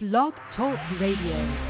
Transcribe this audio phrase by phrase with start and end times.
[0.00, 1.69] Blog Talk Radio.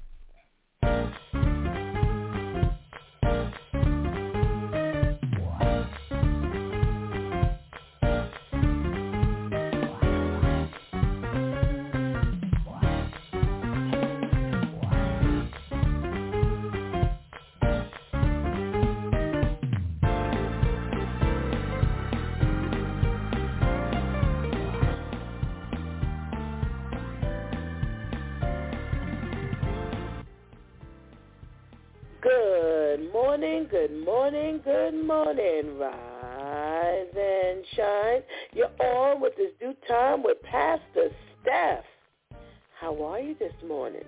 [35.11, 35.77] Good.
[35.77, 38.21] Rise and shine.
[38.53, 41.09] You're on with this DEW time with Pastor
[41.41, 41.83] Steph.
[42.79, 44.05] How are you this morning?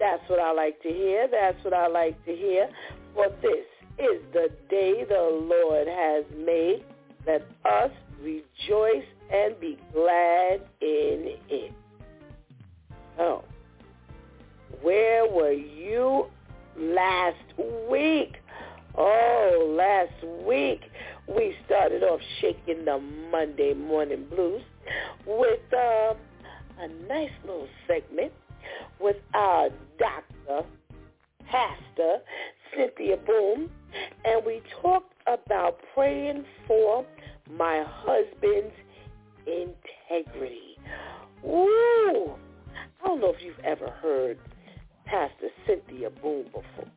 [0.00, 1.28] That's what I like to hear.
[1.30, 2.68] That's what I like to hear.
[3.14, 3.64] For this
[3.96, 6.84] is the day the Lord has made.
[7.24, 11.72] Let us rejoice and be glad in it.
[13.20, 13.44] Oh,
[14.82, 16.26] where were you
[16.76, 17.36] last
[17.88, 18.34] week?
[18.96, 20.80] Oh, last week
[21.28, 22.98] we started off shaking the
[23.30, 24.62] Monday morning blues
[25.26, 26.16] with um,
[26.80, 28.32] a nice little segment
[29.00, 29.68] with our
[29.98, 30.68] doctor,
[31.48, 32.18] pastor,
[32.76, 33.70] Cynthia Boom,
[34.24, 37.04] and we talked about praying for
[37.50, 38.74] my husband's
[39.46, 40.78] integrity.
[41.44, 42.32] Ooh,
[43.02, 44.38] I don't know if you've ever heard
[45.06, 46.90] Pastor Cynthia Boom before,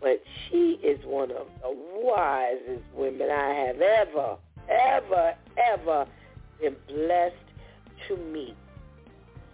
[0.00, 4.36] but she is one of the wisest women I have ever,
[4.68, 5.34] ever,
[5.72, 6.06] ever
[6.60, 7.34] been blessed
[8.08, 8.56] to meet.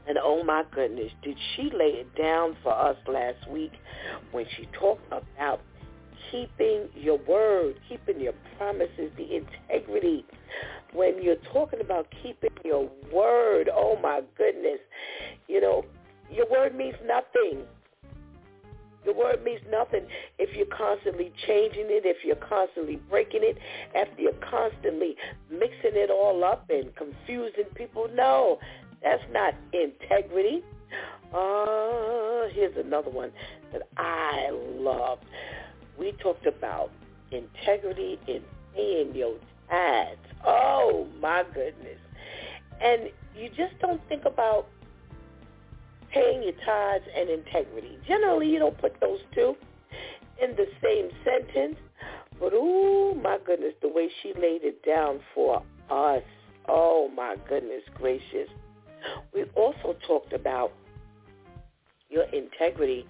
[0.09, 3.73] And oh my goodness, did she lay it down for us last week
[4.31, 5.61] when she talked about
[6.31, 10.25] keeping your word, keeping your promises, the integrity.
[10.93, 14.79] When you're talking about keeping your word, oh my goodness,
[15.49, 15.85] you know,
[16.31, 17.65] your word means nothing.
[19.07, 20.05] Your word means nothing
[20.39, 23.57] if you're constantly changing it, if you're constantly breaking it,
[23.95, 25.17] if you're constantly
[25.49, 28.09] mixing it all up and confusing people.
[28.13, 28.59] No,
[29.05, 30.65] that's not integrity.
[31.33, 33.31] Uh, here's another one
[33.73, 35.21] that I love.
[35.97, 36.91] We talked about
[37.31, 38.43] integrity in
[38.75, 39.35] paying your
[39.71, 40.19] tithes.
[40.45, 41.99] Oh, my goodness.
[42.81, 44.67] And you just don't think about
[46.17, 47.99] paying your tithes and integrity.
[48.07, 49.55] Generally, you don't put those two
[50.43, 51.77] in the same sentence.
[52.39, 56.23] But, oh, my goodness, the way she laid it down for us.
[56.69, 58.49] Oh, my goodness gracious.
[59.33, 60.73] We also talked about
[62.11, 63.07] your integrity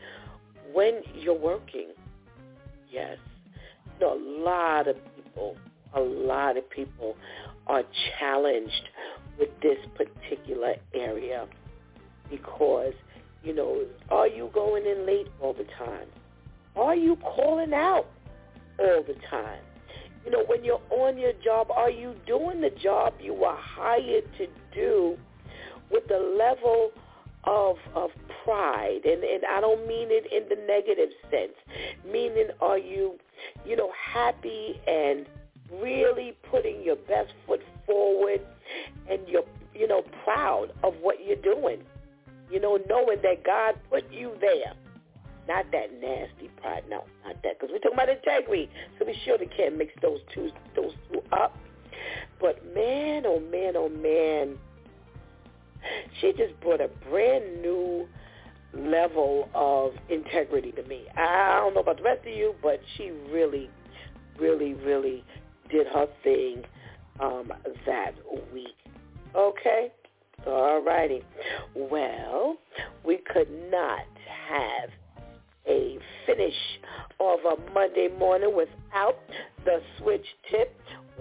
[0.73, 1.89] when you're working.
[2.91, 3.19] Yes.
[4.01, 5.57] You know, a lot of people,
[5.95, 7.17] a lot of people
[7.67, 7.83] are
[8.19, 8.89] challenged
[9.39, 11.47] with this particular area
[12.31, 12.95] because,
[13.43, 16.09] you know, are you going in late all the time?
[16.75, 18.07] Are you calling out
[18.79, 19.63] all the time?
[20.25, 24.25] You know, when you're on your job, are you doing the job you were hired
[24.39, 25.17] to do
[25.91, 26.91] with the level
[27.45, 28.11] of of
[28.45, 31.55] pride and and I don't mean it in the negative sense
[32.05, 33.19] meaning are you
[33.65, 35.27] you know happy and
[35.81, 38.41] really putting your best foot forward
[39.09, 39.45] and you're
[39.75, 41.83] you know proud of what you're doing
[42.51, 44.75] you know knowing that God put you there
[45.49, 49.49] not that nasty pride no not that because we're talking about integrity so we surely
[49.57, 51.57] can't mix those two those two up
[52.41, 54.57] but man oh man oh man
[56.21, 58.09] she just brought a brand new
[58.75, 61.05] level of integrity to me.
[61.17, 63.71] I don't know about the rest of you, but she really,
[64.39, 65.25] really, really
[65.71, 66.65] did her thing
[67.21, 67.53] um,
[67.87, 68.13] that
[68.53, 68.77] week.
[69.35, 69.93] Okay?
[70.47, 71.23] All righty.
[71.75, 72.57] Well,
[73.05, 74.07] we could not
[74.49, 74.91] have
[75.67, 76.55] a finish
[77.19, 79.19] of a Monday morning without
[79.65, 80.77] the switch tip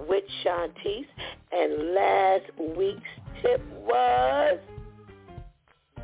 [0.07, 1.07] with Shantice.
[1.51, 2.43] And last
[2.77, 3.01] week's
[3.41, 4.59] tip was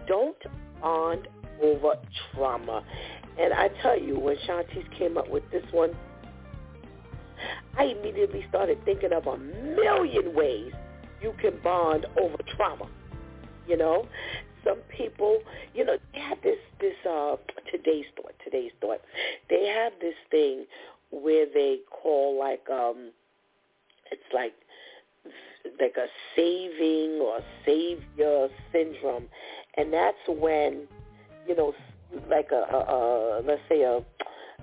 [0.07, 0.38] don't
[0.81, 1.27] bond
[1.62, 1.94] over
[2.33, 2.83] trauma.
[3.39, 5.91] And I tell you, when Shantice came up with this one,
[7.77, 10.71] I immediately started thinking of a million ways
[11.21, 12.89] you can bond over trauma.
[13.68, 14.06] You know,
[14.63, 15.40] some people,
[15.74, 17.36] you know, they have this this uh
[17.72, 19.02] today's thought, today's thought.
[19.50, 20.66] They have this thing
[21.12, 23.12] where they call like um
[24.12, 24.54] it's like
[25.80, 29.25] like a saving or savior syndrome
[29.78, 30.88] and that's when
[31.48, 31.74] you know
[32.30, 33.98] like a, a, a let's say a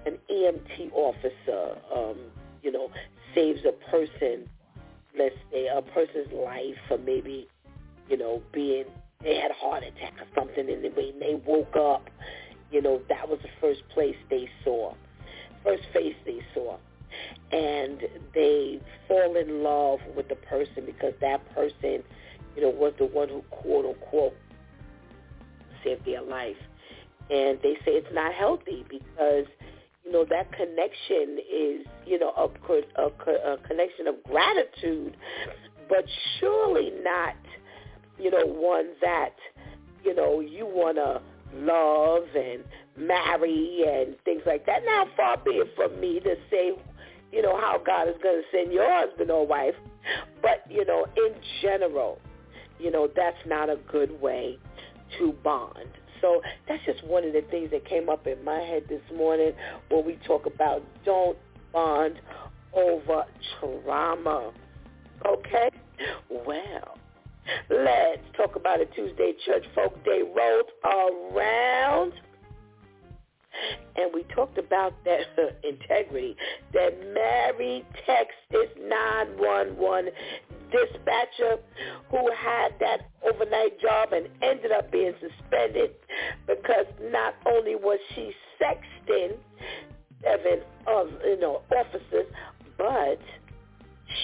[0.06, 2.16] an EMT officer um
[2.62, 2.90] you know
[3.34, 4.48] saves a person
[5.18, 7.48] let's say a person's life or maybe
[8.08, 8.84] you know being
[9.22, 12.08] they had a heart attack or something and when they woke up
[12.70, 14.92] you know that was the first place they saw
[15.64, 16.76] first face they saw
[17.52, 18.02] and
[18.34, 22.02] they fall in love with the person because that person,
[22.54, 24.34] you know, was the one who quote unquote
[25.84, 26.56] saved their life.
[27.30, 29.46] And they say it's not healthy because,
[30.04, 35.16] you know, that connection is, you know, a, a, a connection of gratitude,
[35.88, 36.04] but
[36.40, 37.34] surely not,
[38.18, 39.34] you know, one that,
[40.04, 41.20] you know, you want to
[41.54, 42.64] love and
[42.96, 44.82] marry and things like that.
[44.84, 46.72] Now, far be it from me to say
[47.32, 49.74] you know, how God is going to send your husband or wife.
[50.40, 52.18] But, you know, in general,
[52.78, 54.58] you know, that's not a good way
[55.18, 55.88] to bond.
[56.20, 59.52] So that's just one of the things that came up in my head this morning
[59.90, 61.38] when we talk about don't
[61.72, 62.14] bond
[62.72, 63.24] over
[63.60, 64.52] trauma.
[65.26, 65.70] Okay?
[66.30, 66.97] Well,
[67.70, 72.12] let's talk about a Tuesday Church Folk Day rolled around
[73.96, 75.20] and we talked about that
[75.64, 76.36] integrity.
[76.72, 80.12] That Mary Texas 911
[80.70, 81.56] dispatcher
[82.10, 85.92] who had that overnight job and ended up being suspended
[86.46, 89.36] because not only was she sexting
[90.22, 92.26] seven of you know officers,
[92.76, 93.18] but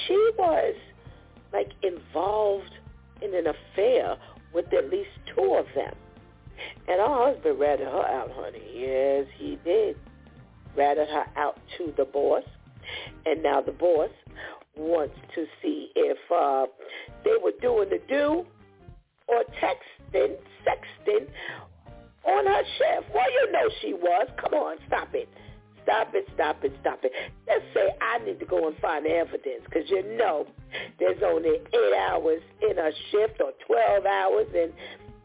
[0.06, 0.74] she was
[1.52, 2.70] like involved
[3.22, 4.16] in an affair
[4.52, 5.94] with at least two of them.
[6.88, 8.62] And her husband ratted her out, honey.
[8.72, 9.96] Yes, he did.
[10.76, 12.44] Ratted her out to the boss.
[13.26, 14.10] And now the boss
[14.76, 16.66] wants to see if uh,
[17.24, 18.44] they were doing the do
[19.26, 20.36] or texting,
[20.66, 21.26] sexting
[22.26, 23.14] on her shift.
[23.14, 24.28] Well, you know she was.
[24.40, 25.28] Come on, stop it.
[25.84, 27.12] Stop it, stop it, stop it.
[27.46, 30.46] Let's say I need to go and find evidence because you know
[30.98, 34.72] there's only eight hours in a shift or 12 hours and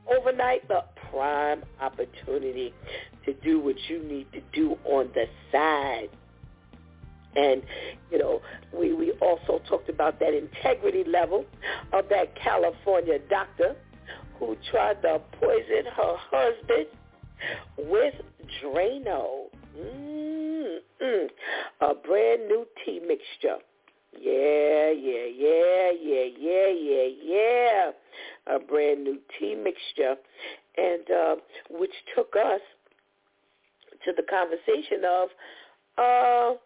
[0.10, 2.74] overnight, the prime opportunity
[3.26, 6.10] to do what you need to do on the side.
[7.36, 7.62] And,
[8.12, 8.42] you know,
[8.74, 11.46] we, we also talked about that integrity level
[11.94, 13.76] of that California doctor
[14.40, 16.88] who tried to poison her husband
[17.78, 18.16] with
[18.62, 19.46] Drano.
[19.78, 20.19] Mm.
[21.10, 21.28] Mm-mm.
[21.82, 23.58] A brand new tea mixture.
[24.20, 27.92] Yeah, yeah, yeah, yeah, yeah, yeah, yeah.
[28.48, 30.16] A brand new tea mixture
[30.78, 31.36] and uh,
[31.70, 32.62] which took us
[34.06, 35.30] to the conversation of
[35.98, 36.58] uh,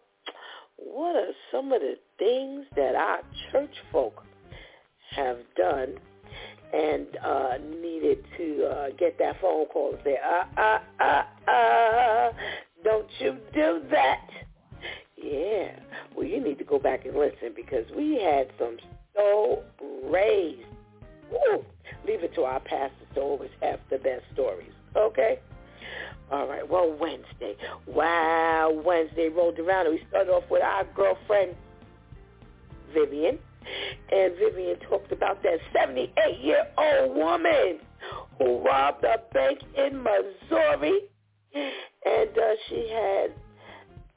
[0.78, 3.20] what are some of the things that our
[3.50, 4.22] church folk
[5.16, 5.94] have done
[6.72, 12.30] and uh, needed to uh, get that phone call and say, uh, uh, uh, uh,
[12.84, 14.28] don't you do that.
[15.16, 15.78] Yeah,
[16.14, 18.76] well, you need to go back and listen because we had some
[19.14, 19.62] so
[20.04, 20.68] raised.
[21.30, 21.64] Woo
[22.06, 24.72] leave it to our pastors to always have the best stories.
[24.96, 25.40] Okay?
[26.30, 26.68] All right.
[26.68, 27.56] Well, Wednesday.
[27.86, 31.54] Wow, Wednesday rolled around and we started off with our girlfriend,
[32.92, 33.38] Vivian.
[34.12, 37.78] And Vivian talked about that 78-year-old woman
[38.38, 41.00] who robbed a bank in Missouri.
[42.04, 43.32] And uh, she had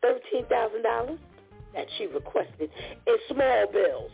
[0.03, 1.17] $13,000
[1.73, 2.69] that she requested
[3.05, 4.11] in small bills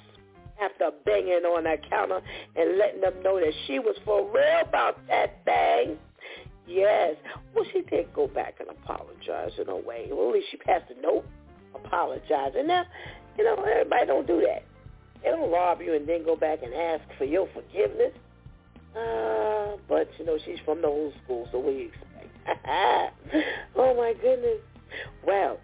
[0.61, 2.21] after banging on that counter
[2.55, 5.97] and letting them know that she was for real about that thing.
[6.67, 7.15] Yes.
[7.53, 10.07] Well, she did go back and apologize in a way.
[10.11, 11.25] Well, at least she passed a note
[11.75, 12.67] apologizing.
[12.67, 12.85] Now,
[13.37, 14.63] you know, everybody don't do that.
[15.23, 18.13] They don't rob you and then go back and ask for your forgiveness.
[18.95, 22.32] Uh, but, you know, she's from the old school, so what do you expect?
[23.75, 24.59] oh, my goodness.
[25.25, 25.59] Well,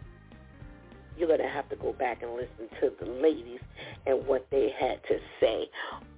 [1.17, 3.59] you're going to have to go back and listen to the ladies
[4.05, 5.69] and what they had to say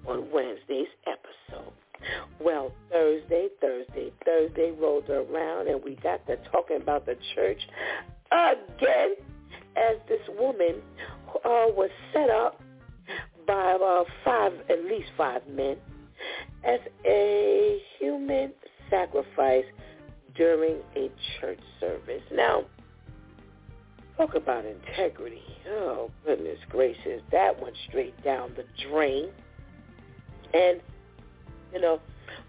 [0.08, 1.74] on Wednesday's episode.
[2.39, 7.60] Well, Thursday, Thursday, Thursday rolled around and we got to talking about the church
[8.32, 9.15] again
[9.75, 10.82] as this woman
[11.46, 12.62] uh, was set up
[13.48, 15.77] by uh, five, at least five men,
[16.63, 18.51] as a human
[18.89, 19.65] sacrifice
[20.35, 22.23] during a church service.
[22.31, 22.63] Now,
[24.21, 25.41] Talk about integrity.
[25.67, 27.21] Oh, goodness gracious.
[27.31, 29.29] That went straight down the drain.
[30.53, 30.79] And,
[31.73, 32.00] you know,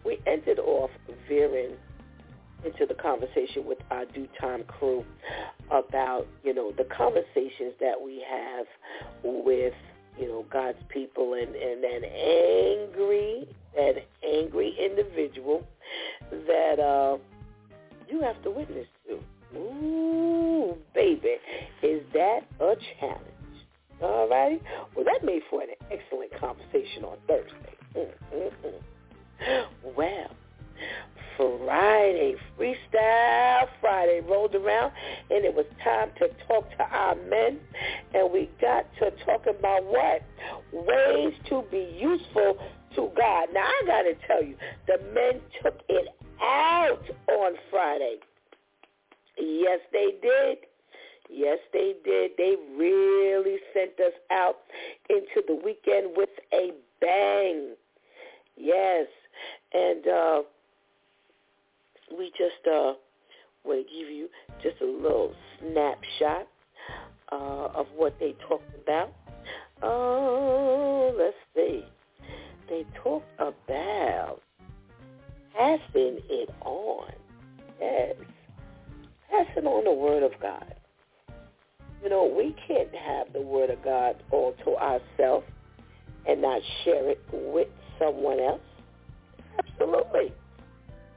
[0.04, 0.90] we ended off
[1.26, 1.76] veering
[2.62, 5.02] into the conversation with our DEW time crew
[5.70, 8.66] about, you know, the conversations that we have
[9.22, 9.74] with,
[10.18, 13.48] you know, God's people and, and an angry,
[13.78, 15.66] an angry individual
[16.30, 17.16] that uh,
[18.12, 19.18] you have to witness to.
[19.56, 21.36] Ooh, baby,
[21.82, 23.22] is that a challenge?
[24.02, 24.60] All righty.
[24.94, 27.76] Well, that made for an excellent conversation on Thursday.
[27.96, 29.64] Mm-mm-mm.
[29.96, 30.30] Well,
[31.36, 34.92] Friday, Freestyle Friday rolled around,
[35.30, 37.58] and it was time to talk to our men,
[38.14, 40.22] and we got to talk about what?
[40.72, 42.58] Ways to be useful
[42.94, 43.48] to God.
[43.52, 46.08] Now, I got to tell you, the men took it
[46.42, 48.16] out on Friday.
[49.38, 50.58] Yes, they did.
[51.30, 52.32] Yes, they did.
[52.36, 54.56] They really sent us out
[55.08, 57.74] into the weekend with a bang.
[58.56, 59.06] Yes.
[59.72, 60.42] And uh,
[62.16, 62.92] we just uh,
[63.64, 64.28] want to give you
[64.62, 66.46] just a little snapshot
[67.30, 69.12] uh, of what they talked about.
[69.82, 71.84] Oh, let's see.
[72.68, 74.40] They talked about
[75.62, 77.12] passing it on.
[77.80, 78.16] Yes.
[79.30, 80.74] Passing on the word of God.
[82.02, 85.46] You know, we can't have the word of God all to ourselves
[86.26, 88.60] and not share it with someone else.
[89.58, 90.32] Absolutely.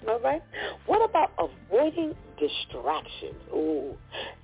[0.07, 0.43] All right.
[0.85, 3.41] What about avoiding distractions?
[3.51, 3.95] Ooh,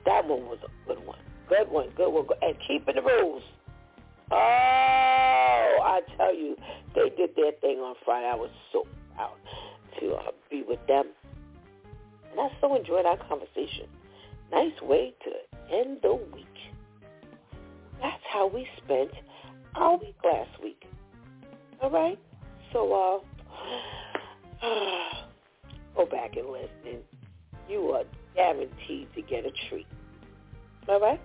[0.05, 1.20] that one was a good one.
[1.48, 2.25] Good one, good one.
[2.41, 3.43] And keeping the rules.
[4.31, 4.36] Oh,
[5.84, 6.55] I tell you,
[6.96, 8.27] they did their thing on Friday.
[8.27, 9.34] I was so proud
[10.00, 11.05] to uh, be with them.
[12.31, 13.88] And I so enjoyed our conversation.
[14.51, 16.45] Nice way to end the week.
[18.01, 19.12] That's how we spent
[19.75, 20.83] our week last week.
[21.81, 22.19] All right?
[22.74, 23.21] So,
[24.62, 24.65] uh,
[25.95, 27.01] go back and listen.
[27.69, 28.03] You are
[28.36, 29.88] guaranteed to get a treat.
[30.88, 31.21] All right?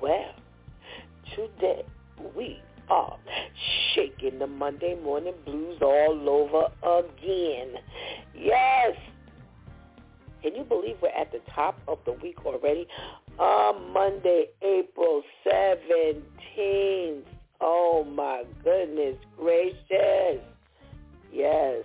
[0.00, 0.34] Well,
[1.34, 1.84] today
[2.34, 3.18] we are
[3.94, 7.74] shaking the Monday morning blues all over again.
[8.34, 8.96] Yes.
[10.42, 12.86] Can you believe we're at the top of the week already?
[13.38, 17.22] On Monday, April 17th.
[17.60, 20.42] Oh my goodness gracious.
[21.32, 21.84] Yes.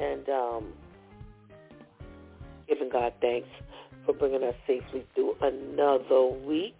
[0.00, 0.72] And um
[2.68, 3.48] giving God thanks
[4.04, 6.78] for bringing us safely through another week,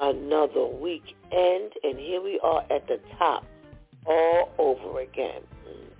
[0.00, 3.44] another weekend, and here we are at the top
[4.06, 5.42] all over again.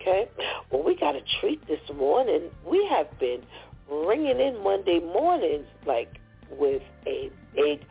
[0.01, 0.29] Okay?
[0.71, 2.51] Well, we got a treat this morning.
[2.65, 3.43] We have been
[3.91, 6.19] ringing in Monday mornings like
[6.51, 7.85] with a big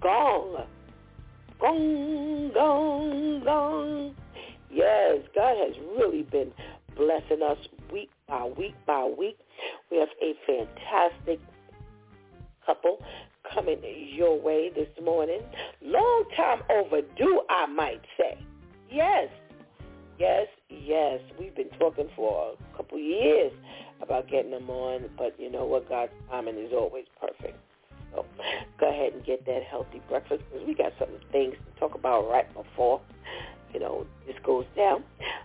[0.00, 0.64] gong.
[1.60, 4.14] Gong, gong, gong.
[4.70, 6.52] Yes, God has really been
[6.96, 7.58] blessing us
[7.92, 9.38] week by week by week.
[9.90, 11.40] We have a fantastic
[12.64, 12.98] couple
[13.54, 13.78] coming
[14.14, 15.40] your way this morning.
[15.82, 18.38] Long time overdue, I might say.
[18.90, 19.28] Yes,
[20.18, 21.20] yes, yes.
[21.38, 23.52] We've been talking for a couple years
[24.00, 25.88] about getting them on, but you know what?
[25.88, 27.58] God's timing is always perfect.
[28.12, 28.26] So
[28.78, 32.28] go ahead and get that healthy breakfast because we got some things to talk about
[32.28, 33.00] right before,
[33.72, 35.02] you know, this goes down.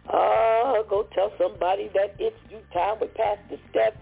[0.09, 3.93] Uh, go tell somebody that it's DEW time with Pastor Steph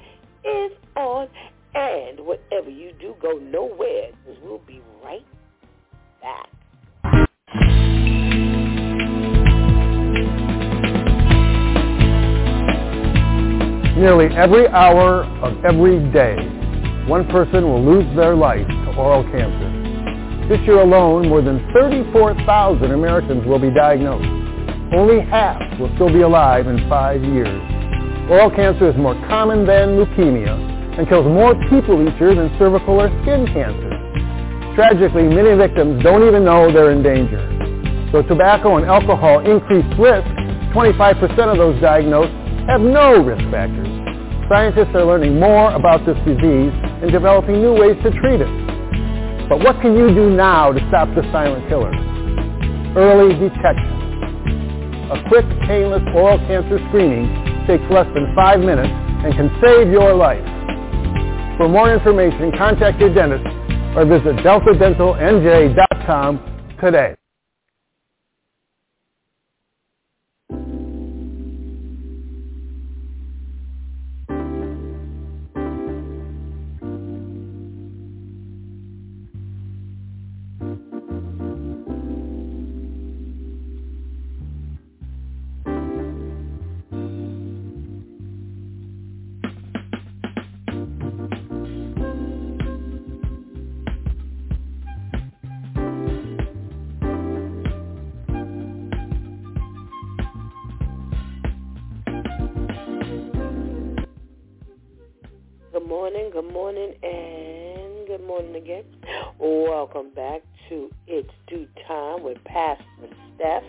[0.43, 1.27] is on.
[1.75, 5.25] And whatever you do, go nowhere because we'll be right
[6.21, 6.49] back.
[13.97, 16.37] Nearly every hour of every day,
[17.07, 20.47] one person will lose their life to oral cancer.
[20.47, 24.25] This year alone, more than 34,000 Americans will be diagnosed.
[24.93, 27.61] Only half will still be alive in five years.
[28.29, 33.01] Oral cancer is more common than leukemia and kills more people each year than cervical
[33.01, 33.91] or skin cancer.
[34.75, 37.39] Tragically, many victims don't even know they're in danger.
[38.11, 40.27] So tobacco and alcohol increase risk,
[40.75, 42.31] 25% of those diagnosed
[42.67, 43.87] have no risk factors.
[44.47, 46.71] Scientists are learning more about this disease
[47.01, 49.49] and developing new ways to treat it.
[49.49, 51.91] But what can you do now to stop the silent killer?
[52.95, 53.95] Early detection.
[55.11, 57.29] A quick, painless oral cancer screening
[57.67, 58.89] takes less than five minutes
[59.23, 60.43] and can save your life.
[61.57, 63.45] For more information, contact your dentist
[63.95, 67.15] or visit deltadentalnj.com today.
[106.35, 108.83] Good morning and good morning again.
[109.39, 112.83] Welcome back to It's DEW Time with Pastor
[113.33, 113.63] Steph.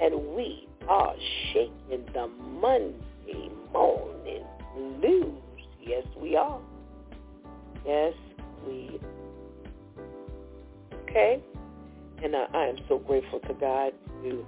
[0.00, 1.12] And we are
[1.52, 2.28] shaking the
[2.60, 4.44] Monday morning
[5.00, 5.42] blues.
[5.82, 6.60] Yes, we are.
[7.84, 8.14] Yes,
[8.64, 9.00] we.
[11.08, 11.42] Okay.
[12.22, 14.46] And I am so grateful to God to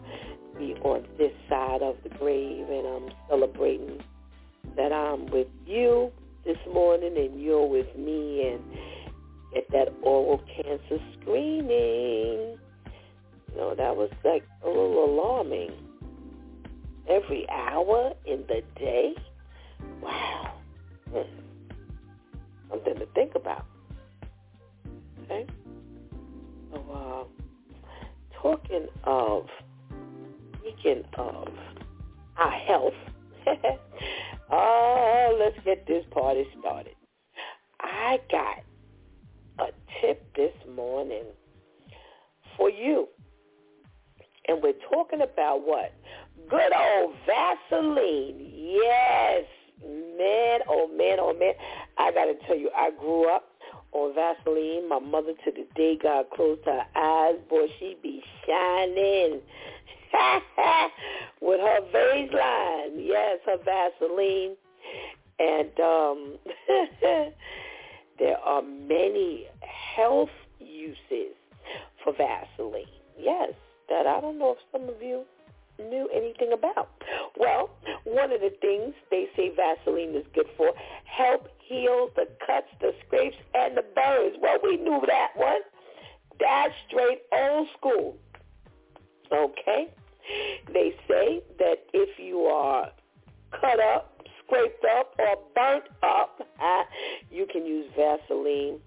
[0.57, 3.99] be on this side of the grave, and I'm celebrating
[4.76, 6.12] that I'm with you
[6.44, 8.60] this morning and you're with me and
[9.52, 12.58] get that oral cancer screening.
[13.56, 15.70] Know, that was like a little alarming.
[17.08, 19.14] Every hour in the day?
[20.02, 20.54] Wow.
[21.12, 21.20] Hmm.
[22.70, 23.64] Something to think about.
[25.22, 25.46] Okay?
[26.72, 27.44] So, uh,
[28.42, 29.46] talking of,
[30.58, 31.48] speaking of
[32.36, 32.94] our health,
[34.50, 36.94] Oh, let's get this party started.
[37.80, 38.58] I got
[39.58, 41.24] a tip this morning
[42.56, 43.08] for you.
[44.46, 45.92] And we're talking about what?
[46.50, 48.50] Good old Vaseline.
[48.54, 49.44] Yes.
[49.82, 51.54] Man, oh man, oh man.
[51.98, 53.50] I got to tell you, I grew up
[53.92, 54.88] on Vaseline.
[54.88, 57.36] My mother to the day God closed her eyes.
[57.48, 59.40] Boy, she be shining.
[61.40, 62.99] with her Vaseline.
[62.99, 64.56] Yes, her Vaseline.
[65.38, 66.38] And um,
[68.18, 69.47] there are many
[69.97, 70.30] health
[70.61, 71.35] uses
[72.02, 72.85] for Vaseline.
[73.18, 73.52] Yes,
[73.88, 75.24] that I don't know if some of you
[75.79, 76.90] knew anything about.
[77.37, 77.70] Well,
[78.05, 80.72] one of the things they say Vaseline is good for,
[81.05, 84.37] help heal the cuts, the scrapes, and the burns.
[84.40, 85.61] Well, we knew that one.
[86.38, 88.16] That's straight old school.
[89.33, 89.88] Okay?
[90.72, 92.90] They say that if you are
[93.60, 96.40] cut up, scraped up, or burnt up,
[97.30, 98.78] you can use Vaseline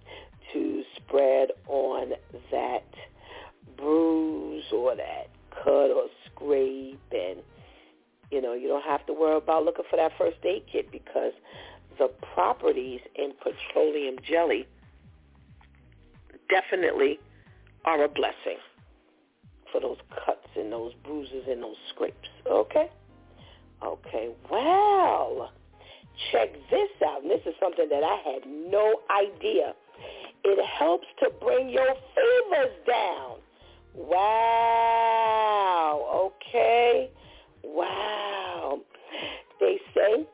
[0.54, 2.12] to spread on
[2.52, 2.86] that
[3.78, 5.30] bruise or that
[5.63, 7.00] cut or scrape.
[7.12, 7.39] And
[8.32, 11.34] you know you don't have to worry about looking for that first aid kit because
[11.97, 14.67] the properties in petroleum jelly
[16.50, 17.19] definitely
[17.86, 18.58] are a blessing
[19.72, 22.30] for those cuts and those bruises and those scrapes.
[22.50, 22.90] Okay?
[23.86, 25.52] Okay, well,
[26.32, 27.22] check this out.
[27.22, 29.76] And this is something that I had no idea.
[30.44, 33.38] It helps to bring your fevers down.
[33.96, 35.12] Wow.
[36.48, 37.10] Okay.
[37.64, 38.80] Wow.
[39.60, 40.28] They say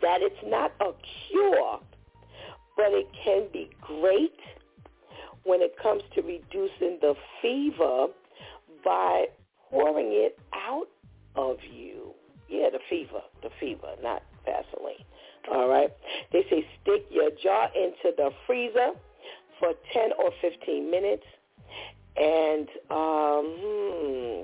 [0.00, 0.92] that it's not a
[1.28, 1.80] cure,
[2.76, 4.38] but it can be great
[5.44, 8.06] when it comes to reducing the fever
[8.84, 9.26] by
[9.70, 10.86] pouring it out
[11.34, 12.12] of you.
[12.48, 15.04] Yeah, the fever, the fever, not Vaseline.
[15.50, 15.90] All right.
[16.32, 18.90] They say stick your jaw into the freezer
[19.58, 21.24] for 10 or 15 minutes.
[22.16, 24.42] And um, hmm,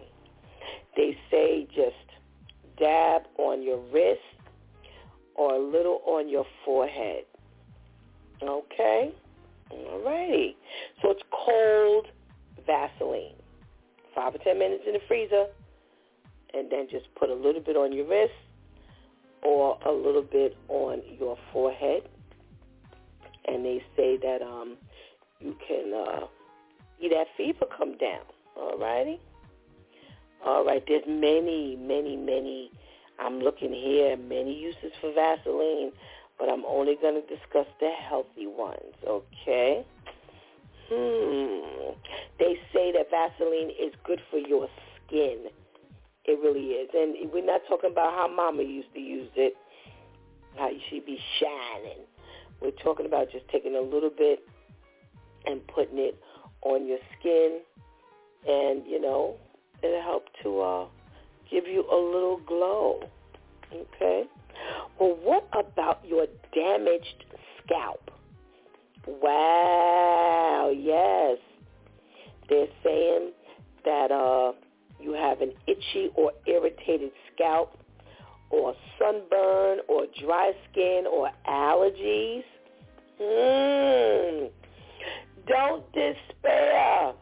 [0.97, 1.97] they say just
[2.79, 4.21] dab on your wrist
[5.35, 7.25] or a little on your forehead.
[8.43, 9.13] Okay?
[9.71, 10.57] All righty.
[11.03, 12.07] So it's cold
[12.67, 13.38] Vaseline
[14.19, 15.47] five or ten minutes in the freezer,
[16.53, 18.33] and then just put a little bit on your wrist
[19.45, 22.03] or a little bit on your forehead.
[23.47, 24.77] And they say that um,
[25.39, 26.27] you can uh,
[27.01, 28.23] see that fever come down.
[28.57, 29.21] All righty.
[30.45, 30.83] All right.
[30.87, 32.73] There's many, many, many.
[33.21, 34.17] I'm looking here.
[34.17, 35.93] Many uses for Vaseline,
[36.39, 38.95] but I'm only going to discuss the healthy ones.
[39.07, 39.85] Okay.
[40.91, 41.93] Hmm.
[42.39, 44.69] They say that Vaseline is good for your
[45.07, 45.47] skin.
[46.25, 46.91] It really is.
[46.95, 49.55] And we're not talking about how mama used to use it,
[50.57, 52.05] how should be shining.
[52.61, 54.41] We're talking about just taking a little bit
[55.47, 56.21] and putting it
[56.63, 57.61] on your skin
[58.47, 59.37] and, you know,
[59.83, 60.87] it'll help to uh,
[61.51, 63.01] give you a little glow.
[63.73, 64.25] Okay?
[64.99, 67.25] Well, what about your damaged
[67.65, 68.11] scalp?
[69.23, 71.39] Wow, yes.
[72.49, 73.33] They're saying
[73.85, 74.53] that uh,
[75.01, 77.79] you have an itchy or irritated scalp
[78.51, 82.45] or sunburn or dry skin or allergies.
[83.21, 84.51] Mm.
[85.47, 87.13] Don't despair.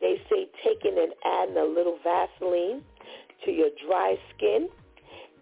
[0.00, 2.82] They say taking and adding a little Vaseline
[3.44, 4.68] to your dry skin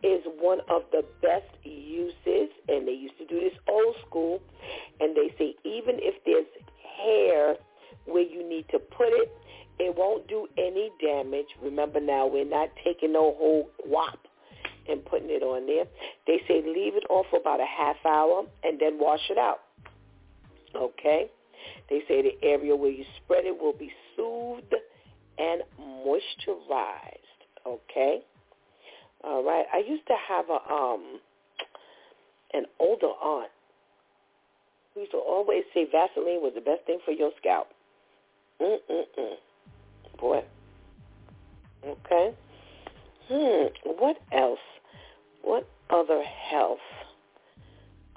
[0.04, 4.42] is one of the best uses, and they used to do this old school,
[5.00, 6.46] and they say even if there's
[7.02, 7.56] hair
[8.06, 9.32] where you need to put it,
[9.78, 11.46] it won't do any damage.
[11.62, 14.18] Remember now, we're not taking no whole guap
[14.88, 15.86] and putting it on there.
[16.26, 19.60] They say leave it on for about a half hour and then wash it out.
[20.76, 21.30] Okay?
[21.88, 24.74] They say the area where you spread it will be soothed
[25.38, 27.18] and moisturized.
[27.66, 28.20] Okay?
[29.24, 29.64] All right.
[29.72, 31.20] I used to have a um
[32.52, 33.50] an older aunt
[34.92, 37.68] who used to always say Vaseline was the best thing for your scalp.
[38.60, 39.34] Mm mm mm.
[40.20, 40.44] Boy.
[41.86, 42.34] Okay.
[43.28, 43.66] Hmm.
[43.98, 44.58] What else?
[45.42, 46.78] What other health?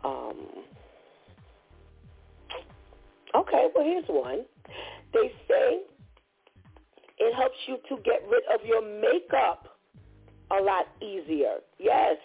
[0.04, 0.48] Um.
[3.34, 3.68] Okay.
[3.74, 4.46] Well, here's one.
[5.14, 5.80] They say
[7.20, 9.77] it helps you to get rid of your makeup
[10.52, 11.58] a lot easier.
[11.80, 12.18] Yes,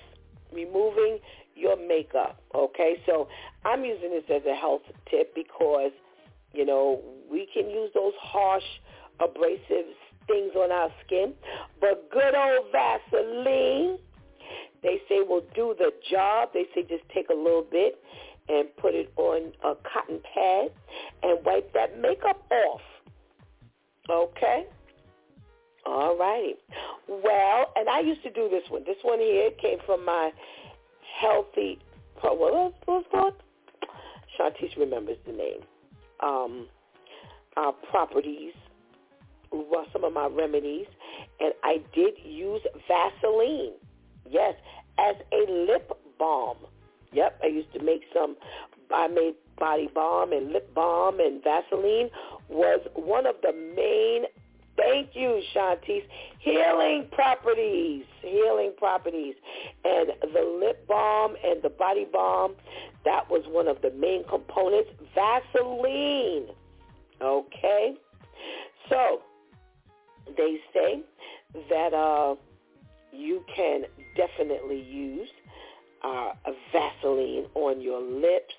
[0.53, 1.19] removing
[1.55, 2.41] your makeup.
[2.55, 3.29] Okay, so
[3.65, 5.93] I'm using this as a health tip because,
[6.53, 8.65] you know, we can use those harsh,
[9.21, 9.87] abrasive
[10.27, 11.35] things on our skin,
[11.81, 13.99] but good old Vaseline,
[14.83, 16.51] they say will do the job.
[16.53, 18.03] They say just take a little bit
[18.49, 20.71] and put it on a cotton pad
[21.23, 22.81] and wipe that makeup off.
[24.11, 24.67] Okay?
[25.93, 26.55] All righty.
[27.07, 28.83] Well, and I used to do this one.
[28.87, 30.31] This one here came from my
[31.21, 31.79] healthy,
[32.23, 33.35] what was it called?
[34.39, 35.61] Shantice remembers the name.
[36.21, 36.67] Um,
[37.59, 38.55] uh, properties,
[39.93, 40.87] some of my remedies,
[41.41, 43.75] and I did use Vaseline,
[44.31, 44.55] yes,
[44.99, 46.57] as a lip balm.
[47.13, 48.37] Yep, I used to make some,
[48.91, 52.09] I made body balm and lip balm and Vaseline
[52.49, 54.25] was one of the main
[54.77, 56.03] Thank you, Shantice.
[56.39, 59.35] Healing properties, healing properties.
[59.85, 62.55] And the lip balm and the body balm,
[63.05, 64.91] that was one of the main components.
[65.15, 66.47] Vaseline.
[67.21, 67.95] Okay?
[68.89, 69.23] So,
[70.37, 71.03] they say
[71.69, 72.35] that uh,
[73.13, 73.83] you can
[74.17, 75.29] definitely use
[76.03, 76.33] uh,
[76.73, 78.55] Vaseline on your lips,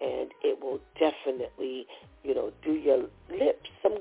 [0.00, 1.86] and it will definitely,
[2.24, 3.95] you know, do your lips some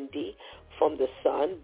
[0.00, 0.36] vitamin D
[0.78, 1.58] from the sun,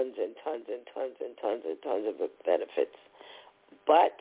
[0.00, 2.96] tons and tons and tons and tons and tons of benefits.
[3.86, 4.16] But,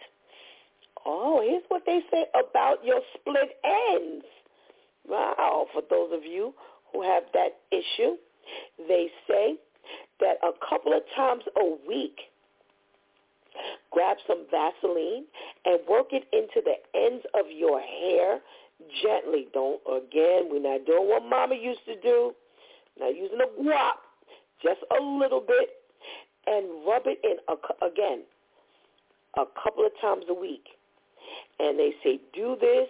[1.06, 4.26] oh, here's what they say about your split ends.
[5.08, 6.54] Wow, for those of you
[6.92, 8.16] who have that issue,
[8.88, 9.56] they say
[10.20, 12.18] that a couple of times a week,
[13.92, 15.26] grab some Vaseline
[15.66, 18.40] and work it into the ends of your hair
[19.02, 19.48] gently.
[19.54, 22.34] Don't, again, we're not doing what mama used to do.
[23.00, 24.04] Not using a guap,
[24.62, 25.70] just a little bit,
[26.48, 28.24] and rub it in, a, again,
[29.38, 30.66] a couple of times a week.
[31.60, 32.88] And they say, do this,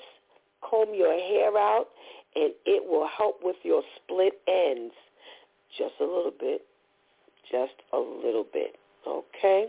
[0.61, 1.87] comb your hair out,
[2.35, 4.93] and it will help with your split ends
[5.77, 6.61] just a little bit.
[7.51, 8.75] Just a little bit.
[9.07, 9.67] Okay?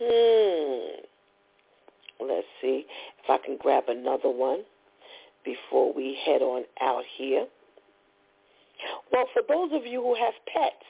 [0.00, 1.04] Hmm.
[2.20, 2.84] Let's see
[3.22, 4.62] if I can grab another one
[5.44, 7.46] before we head on out here.
[9.12, 10.84] Well, for those of you who have pets,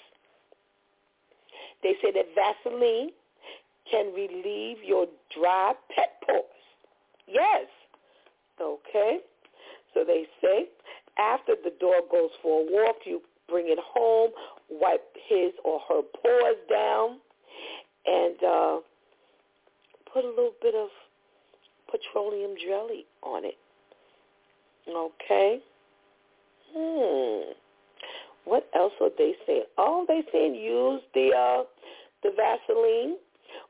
[1.82, 3.10] they say that Vaseline
[3.90, 6.44] can relieve your dry pet paws.
[7.26, 7.66] Yes.
[8.60, 9.18] Okay.
[9.94, 10.66] So they say
[11.18, 14.30] after the dog goes for a walk, you bring it home,
[14.70, 17.18] wipe his or her paws down,
[18.06, 18.76] and uh,
[20.12, 20.88] put a little bit of
[21.90, 23.56] petroleum jelly on it.
[24.88, 25.60] Okay.
[26.74, 27.52] Hmm.
[28.48, 29.64] What else are they saying?
[29.76, 31.64] Oh, they saying use the uh,
[32.22, 33.16] the Vaseline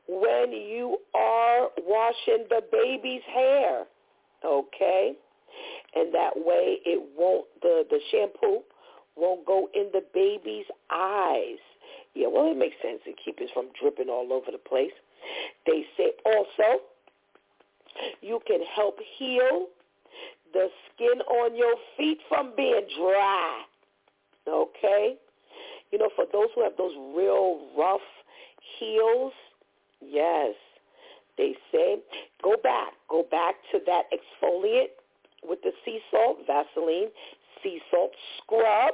[0.07, 3.83] when you are washing the baby's hair.
[4.45, 5.13] Okay,
[5.95, 8.61] and that way it won't the the shampoo
[9.17, 11.59] won't go in the baby's eyes.
[12.15, 14.95] Yeah, well, it makes sense to keep it from dripping all over the place.
[15.65, 16.83] They say also
[18.21, 19.67] you can help heal
[20.53, 23.63] the skin on your feet from being dry.
[24.49, 25.15] Okay?
[25.91, 28.01] You know, for those who have those real rough
[28.79, 29.33] heels,
[30.01, 30.53] yes,
[31.37, 31.97] they say
[32.43, 32.93] go back.
[33.09, 34.89] Go back to that exfoliant
[35.43, 37.09] with the sea salt, Vaseline,
[37.63, 38.93] sea salt scrub.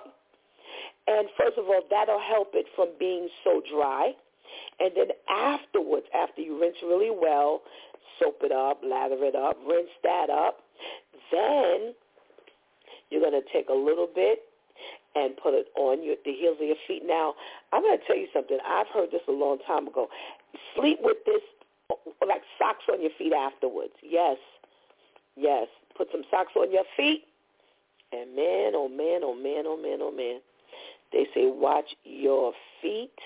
[1.07, 4.13] And first of all, that'll help it from being so dry.
[4.79, 7.61] And then afterwards, after you rinse really well,
[8.19, 10.59] soap it up, lather it up, rinse that up,
[11.31, 11.93] then
[13.09, 14.39] you're going to take a little bit
[15.15, 17.03] and put it on your, the heels of your feet.
[17.05, 17.33] Now,
[17.71, 18.57] I'm going to tell you something.
[18.65, 20.09] I've heard this a long time ago.
[20.75, 21.41] Sleep with this,
[22.27, 23.93] like socks on your feet afterwards.
[24.03, 24.37] Yes,
[25.35, 25.67] yes.
[25.97, 27.23] Put some socks on your feet.
[28.11, 30.39] And man, oh man, oh man, oh man, oh man.
[31.11, 33.17] They say watch your feet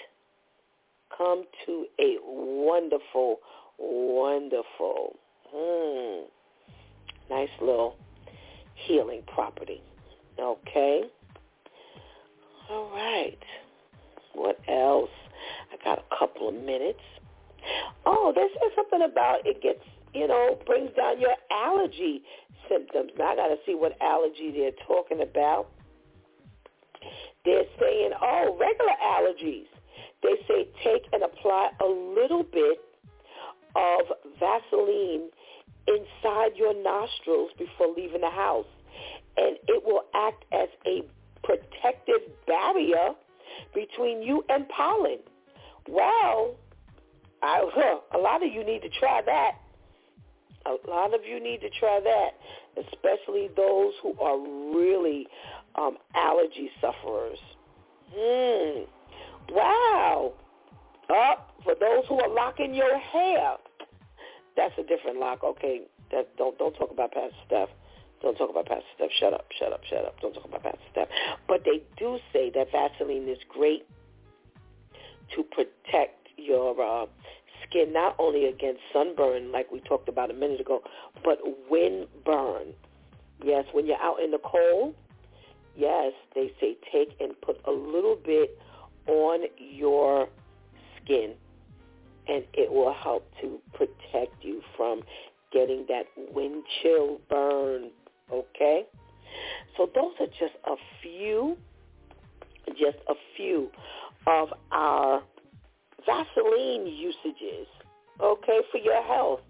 [1.15, 3.39] come to a wonderful,
[3.77, 5.15] wonderful,
[5.51, 6.25] hmm,
[7.29, 7.95] nice little
[8.75, 9.81] healing property.
[10.39, 11.03] Okay?
[12.69, 13.37] All right.
[14.33, 15.09] What else?
[15.73, 16.99] I got a couple of minutes.
[18.05, 22.21] Oh, they said something about it gets, you know, brings down your allergy
[22.69, 23.11] symptoms.
[23.17, 25.67] Now I got to see what allergy they're talking about.
[27.43, 29.65] They're saying, oh, regular allergies.
[30.21, 32.79] They say take and apply a little bit
[33.75, 34.01] of
[34.39, 35.29] Vaseline
[35.87, 38.67] inside your nostrils before leaving the house.
[39.37, 41.03] And it will act as a
[41.49, 43.13] protective barrier
[43.73, 45.17] between you and pollen.
[45.87, 46.55] Well,
[47.41, 49.51] I, huh, a lot of you need to try that.
[50.65, 52.31] A lot of you need to try that,
[52.77, 54.37] especially those who are
[54.75, 55.25] really
[55.75, 57.39] um, allergy sufferers.
[58.13, 58.83] Hmm.
[59.51, 60.33] Wow.
[61.09, 61.33] Oh,
[61.63, 63.55] for those who are locking your hair,
[64.55, 65.43] that's a different lock.
[65.43, 65.81] Okay,
[66.11, 67.69] that don't don't talk about Pastor Steph.
[68.21, 69.09] Don't talk about Pastor Steph.
[69.19, 70.19] Shut up, shut up, shut up.
[70.21, 71.07] Don't talk about Pastor Steph.
[71.47, 73.87] But they do say that Vaseline is great
[75.35, 77.05] to protect your uh,
[77.67, 80.81] skin not only against sunburn, like we talked about a minute ago,
[81.23, 82.73] but wind burn.
[83.43, 84.95] Yes, when you're out in the cold,
[85.75, 88.57] yes, they say take and put a little bit
[89.07, 90.27] on your
[90.97, 91.35] skin,
[92.27, 95.01] and it will help to protect you from
[95.51, 97.91] getting that wind chill burn.
[98.31, 98.85] Okay?
[99.77, 101.57] So those are just a few,
[102.69, 103.69] just a few
[104.27, 105.21] of our
[106.05, 107.67] Vaseline usages,
[108.21, 109.41] okay, for your health.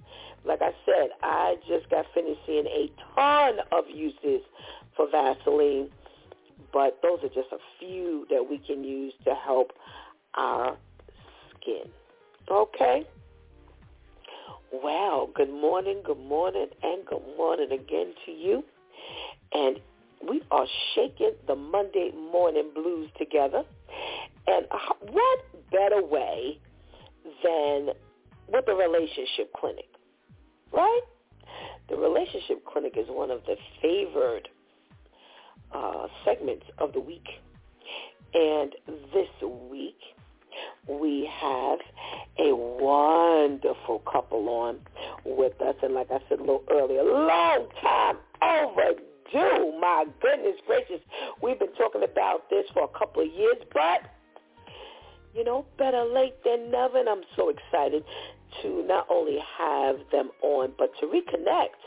[0.45, 4.41] Like I said, I just got finished seeing a ton of uses
[4.95, 5.89] for Vaseline,
[6.73, 9.71] but those are just a few that we can use to help
[10.35, 10.77] our
[11.59, 11.89] skin.
[12.49, 13.05] Okay?
[14.71, 18.63] Well, good morning, good morning, and good morning again to you.
[19.51, 19.79] And
[20.29, 23.63] we are shaking the Monday morning blues together.
[24.45, 24.67] And
[25.11, 25.39] what
[25.71, 26.59] better way
[27.43, 27.89] than
[28.47, 29.89] with the relationship clinic,
[30.71, 31.01] right?
[31.89, 34.49] The relationship clinic is one of the favored
[35.73, 37.27] uh, segments of the week.
[38.35, 38.75] And
[39.13, 39.97] this week,
[40.87, 41.79] we have
[42.39, 44.79] a wonderful couple on
[45.25, 45.75] with us.
[45.83, 49.79] And like I said a little earlier, long time overdue.
[49.79, 51.01] My goodness gracious.
[51.41, 54.09] We've been talking about this for a couple of years, but
[55.35, 56.97] you know, better late than never.
[56.99, 58.03] And I'm so excited
[58.63, 61.77] to not only have them on, but to reconnect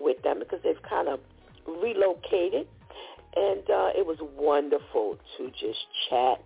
[0.00, 1.20] with them because they've kind of
[1.66, 2.66] relocated.
[3.36, 5.78] And uh, it was wonderful to just
[6.08, 6.42] chat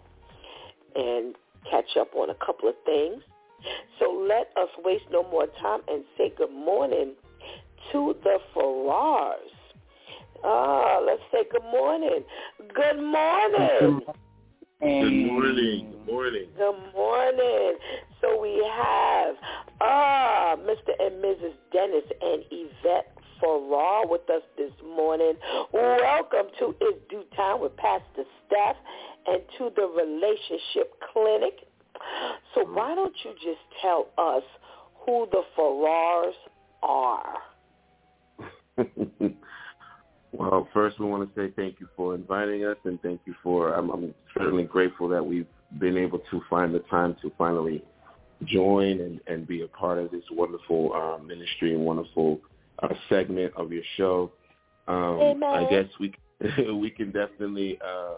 [0.94, 1.35] and
[1.70, 3.22] catch up on a couple of things.
[3.98, 7.14] So let us waste no more time and say good morning
[7.92, 9.37] to the Farrars.
[10.44, 12.25] Ah, let's say good morning.
[12.59, 14.01] Good morning.
[14.81, 15.92] Good morning.
[16.01, 16.46] Good morning.
[16.57, 17.77] Good morning.
[18.20, 19.37] So we have
[19.81, 20.90] uh, Mr.
[20.98, 21.55] and Mrs.
[21.72, 25.35] Dennis and Yvette Farrar with us this morning.
[25.72, 28.77] Welcome to It's DEW Time with Pastor Steph
[29.26, 31.54] and to the Relationship Clinic.
[32.54, 34.42] So why don't you just tell us
[35.04, 36.35] who the Farrars
[36.82, 37.38] are?
[40.32, 43.74] Well, first we want to say thank you for inviting us, and thank you for.
[43.74, 45.46] I'm, I'm certainly grateful that we've
[45.78, 47.85] been able to find the time to finally
[48.46, 52.40] join and, and be a part of this wonderful uh, ministry and wonderful
[52.82, 54.32] uh, segment of your show.
[54.88, 56.14] Um, I guess we
[56.72, 58.14] we can definitely, uh,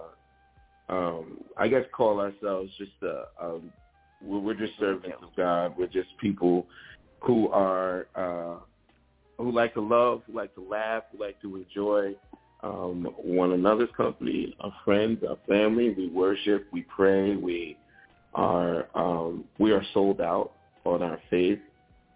[0.88, 3.72] um, I guess, call ourselves just uh, um,
[4.22, 5.74] we're just servants of God.
[5.78, 6.66] We're just people
[7.20, 8.56] who are uh,
[9.38, 12.14] who like to love, who like to laugh, who like to enjoy
[12.62, 15.90] um, one another's company, our friends, our family.
[15.90, 17.76] We worship, we pray, we
[18.34, 20.52] are um, we are sold out
[20.84, 21.60] on our faith,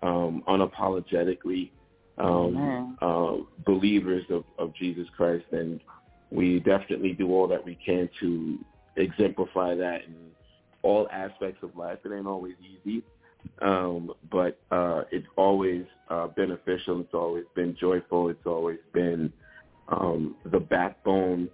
[0.02, 1.70] um, unapologetically
[2.18, 5.80] um, uh, believers of, of Jesus Christ, and
[6.30, 8.58] we definitely do all that we can to
[8.96, 10.14] exemplify that in
[10.82, 11.98] all aspects of life.
[12.04, 13.02] It ain't always easy,
[13.62, 17.00] um, but uh, it's always uh, beneficial.
[17.00, 18.28] It's always been joyful.
[18.28, 19.32] It's always been
[19.88, 21.48] um, the backbone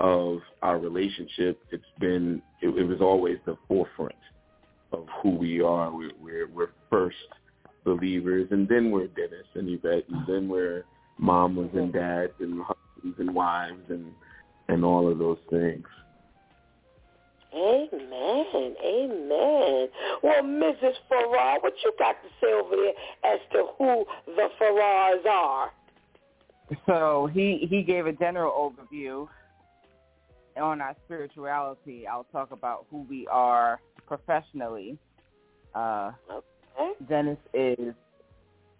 [0.00, 1.60] of our relationship.
[1.70, 4.14] It's been it, it was always the forefront
[4.92, 5.94] of who we are.
[5.94, 7.16] We're, we're, we're first
[7.84, 10.84] believers, and then we're Dennis and Yvette, and then we're
[11.18, 12.62] mamas and dads and
[13.18, 14.12] and wives and
[14.68, 15.86] and all of those things.
[17.54, 18.76] Amen.
[18.84, 19.88] Amen.
[20.22, 20.92] Well, Mrs.
[21.08, 25.72] Farrar, what you got to say over there as to who the Farrars are?
[26.86, 29.26] So he he gave a general overview
[30.60, 32.06] on our spirituality.
[32.06, 34.98] I'll talk about who we are professionally.
[35.74, 36.92] Uh, okay.
[37.08, 37.94] Dennis is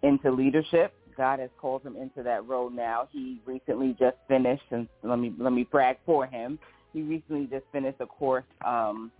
[0.03, 0.93] into leadership.
[1.19, 3.07] God has called him into that role now.
[3.11, 6.57] He recently just finished, and let me let me brag for him
[6.93, 9.11] he recently just finished a course um,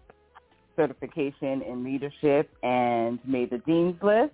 [0.75, 4.33] certification in leadership and made the dean's list.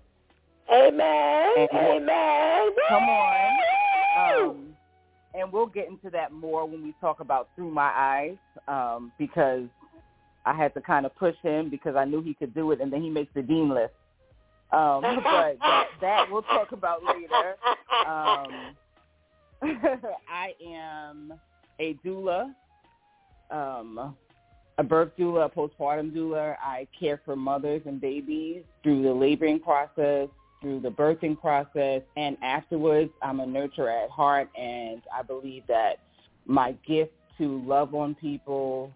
[0.72, 1.54] Amen.
[1.58, 2.70] And Amen.
[2.90, 3.58] Come on.
[4.18, 4.68] Um,
[5.34, 8.38] and we'll get into that more when we talk about through my eyes
[8.68, 9.66] um, because
[10.46, 12.92] I had to kind of push him because I knew he could do it, and
[12.92, 13.94] then he makes the dean list.
[14.72, 17.56] Um, but that, that we'll talk about later.
[18.08, 18.76] Um,
[20.30, 21.34] I am
[21.80, 22.54] a doula
[23.52, 24.16] um,
[24.78, 26.56] a birth doula, a postpartum doula.
[26.62, 30.28] I care for mothers and babies through the laboring process,
[30.62, 33.12] through the birthing process, and afterwards.
[33.22, 36.00] I'm a nurturer at heart, and I believe that
[36.46, 38.94] my gift to love on people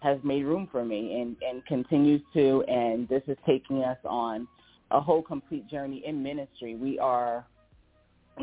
[0.00, 4.46] has made room for me and, and continues to, and this is taking us on
[4.90, 6.76] a whole complete journey in ministry.
[6.76, 7.46] We are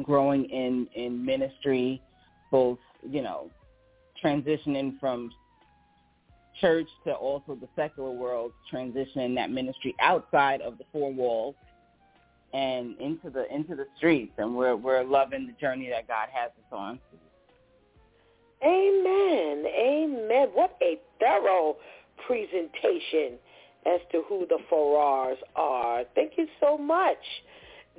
[0.03, 2.01] growing in in ministry,
[2.51, 3.49] both you know,
[4.23, 5.31] transitioning from
[6.59, 11.55] church to also the secular world, transitioning that ministry outside of the four walls
[12.53, 16.51] and into the into the streets, and we're we're loving the journey that God has
[16.51, 16.99] us on.
[18.63, 19.65] Amen.
[19.67, 20.47] Amen.
[20.53, 21.75] What a thorough
[22.25, 23.37] presentation
[23.85, 26.03] as to who the Farrars are.
[26.15, 27.17] Thank you so much,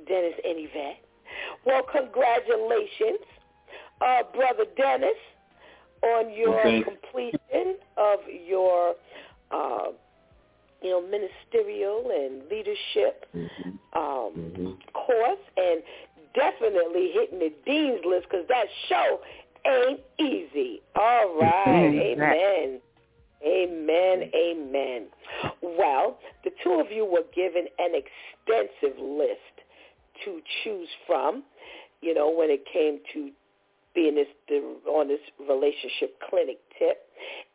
[0.07, 0.97] Dennis and Yvette.
[1.65, 3.25] Well, congratulations,
[4.01, 5.17] uh, Brother Dennis,
[6.03, 8.95] on your completion of your,
[9.51, 9.91] uh,
[10.81, 13.69] you know, ministerial and leadership Mm-hmm.
[13.97, 14.71] um, Mm-hmm.
[14.93, 15.81] course, and
[16.35, 19.19] definitely hitting the dean's list because that show
[19.65, 20.81] ain't easy.
[20.95, 22.81] All right, amen.
[23.43, 25.07] Amen, amen.
[25.61, 29.39] Well, the two of you were given an extensive list
[30.23, 31.43] to choose from,
[32.01, 33.31] you know, when it came to
[33.93, 37.07] being this the, on this relationship clinic tip,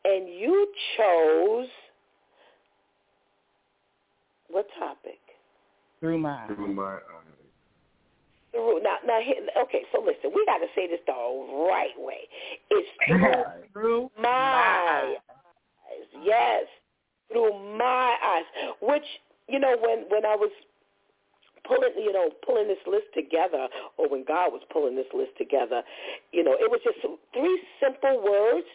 [0.05, 1.69] and you chose
[4.49, 5.21] what topic?
[6.01, 7.01] Through my Through my eyes.
[8.53, 9.21] Through now, now,
[9.63, 9.83] okay.
[9.93, 12.29] So listen, we got to say this the right way.
[12.71, 15.17] It's through through my eyes.
[16.23, 16.65] Yes,
[17.31, 18.45] through my eyes.
[18.81, 19.05] Which
[19.49, 20.51] you know, when when I was
[21.67, 25.83] pulling, you know, pulling this list together, or when God was pulling this list together,
[26.33, 26.99] you know, it was just
[27.35, 28.67] three simple words,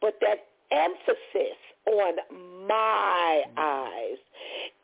[0.00, 4.18] but that emphasis on my eyes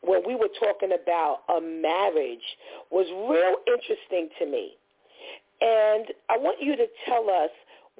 [0.01, 2.45] when we were talking about a marriage
[2.91, 4.71] was real interesting to me.
[5.61, 7.49] And I want you to tell us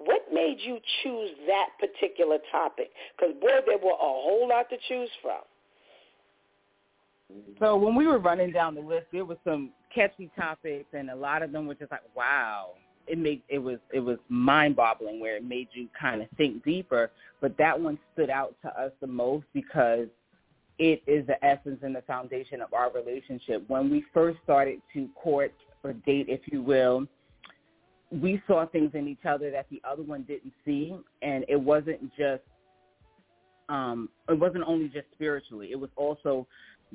[0.05, 2.89] what made you choose that particular topic?
[3.17, 5.41] Because, boy, there were a whole lot to choose from.
[7.59, 11.15] So when we were running down the list, there was some catchy topics, and a
[11.15, 12.71] lot of them were just like, "Wow!"
[13.07, 17.11] It made it was it was mind-boggling where it made you kind of think deeper.
[17.39, 20.07] But that one stood out to us the most because
[20.79, 23.63] it is the essence and the foundation of our relationship.
[23.67, 27.05] When we first started to court or date, if you will,
[28.11, 32.01] we saw things in each other that the other one didn't see, and it wasn't
[32.17, 32.43] just
[33.69, 36.47] um, it wasn't only just spiritually; it was also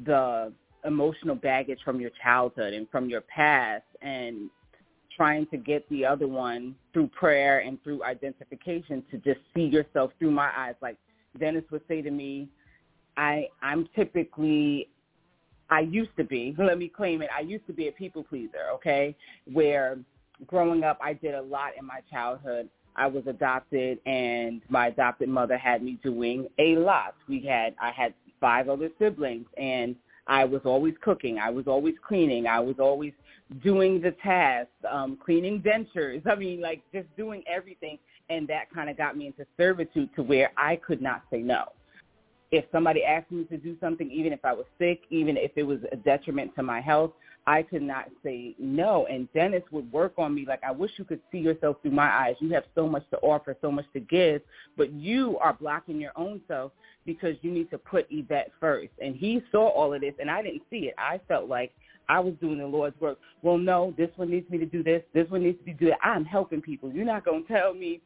[0.04, 0.52] the
[0.84, 4.50] emotional baggage from your childhood and from your past and
[5.16, 10.10] trying to get the other one through prayer and through identification to just see yourself
[10.18, 10.74] through my eyes.
[10.82, 10.96] Like
[11.38, 12.48] Dennis would say to me,
[13.16, 14.88] I I'm typically
[15.70, 18.70] I used to be, let me claim it, I used to be a people pleaser,
[18.74, 19.16] okay?
[19.52, 19.98] Where
[20.47, 22.68] growing up I did a lot in my childhood.
[22.97, 27.14] I was adopted and my adopted mother had me doing a lot.
[27.28, 31.39] We had I had five other siblings and I was always cooking.
[31.39, 32.47] I was always cleaning.
[32.47, 33.12] I was always
[33.62, 36.26] doing the tasks, um, cleaning dentures.
[36.30, 37.99] I mean, like just doing everything.
[38.30, 41.64] And that kind of got me into servitude to where I could not say no.
[42.55, 45.64] If somebody asked me to do something, even if I was sick, even if it
[45.64, 47.11] was a detriment to my health,
[47.48, 49.07] I could not say no.
[49.07, 52.09] And Dennis would work on me like, I wish you could see yourself through my
[52.09, 52.36] eyes.
[52.38, 54.40] You have so much to offer, so much to give,
[54.76, 56.70] but you are blocking your own self
[57.05, 58.92] because you need to put Yvette first.
[59.02, 60.94] And he saw all of this, and I didn't see it.
[60.96, 61.72] I felt like
[62.09, 63.18] I was doing the Lord's work.
[63.42, 65.02] Well, no, this one needs me to do this.
[65.12, 65.98] This one needs to be do that.
[66.02, 66.92] I'm helping people.
[66.92, 68.00] You're not going to tell me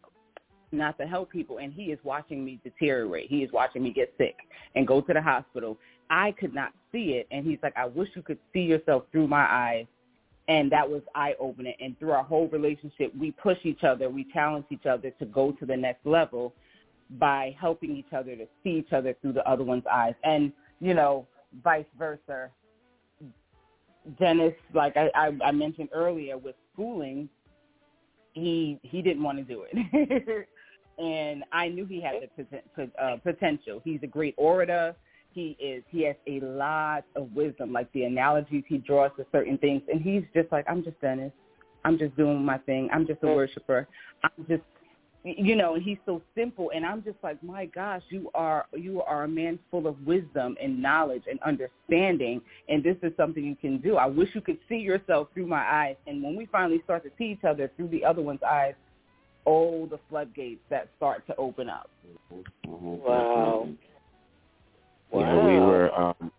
[0.72, 1.58] not to help people.
[1.58, 3.28] And he is watching me deteriorate.
[3.28, 4.36] He is watching me get sick
[4.74, 5.78] and go to the hospital.
[6.10, 7.26] I could not see it.
[7.30, 9.86] And he's like, I wish you could see yourself through my eyes.
[10.48, 11.74] And that was eye-opening.
[11.80, 14.08] And through our whole relationship, we push each other.
[14.08, 16.54] We challenge each other to go to the next level
[17.18, 20.14] by helping each other to see each other through the other one's eyes.
[20.24, 21.26] And, you know,
[21.62, 22.50] vice versa.
[24.18, 27.28] Dennis, like I, I, I mentioned earlier with schooling,
[28.32, 30.48] he he didn't want to do it.
[30.98, 33.80] and I knew he had the uh, potential.
[33.84, 34.94] He's a great orator.
[35.32, 35.84] He is.
[35.88, 39.82] He has a lot of wisdom, like the analogies he draws to certain things.
[39.90, 41.32] And he's just like, I'm just Dennis.
[41.84, 42.88] I'm just doing my thing.
[42.92, 43.86] I'm just a worshiper.
[44.24, 44.62] I'm just,
[45.22, 45.74] you know.
[45.74, 46.72] And he's so simple.
[46.74, 50.56] And I'm just like, my gosh, you are you are a man full of wisdom
[50.60, 52.40] and knowledge and understanding.
[52.68, 53.96] And this is something you can do.
[53.96, 55.96] I wish you could see yourself through my eyes.
[56.08, 58.74] And when we finally start to see each other through the other one's eyes,
[59.48, 61.90] oh, the floodgates that start to open up.
[62.66, 63.68] Wow.
[65.12, 66.30] You know, we were um,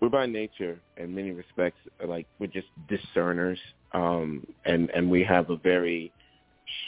[0.00, 3.58] we're by nature, in many respects, like we're just discerners,
[3.92, 6.12] um, and and we have a very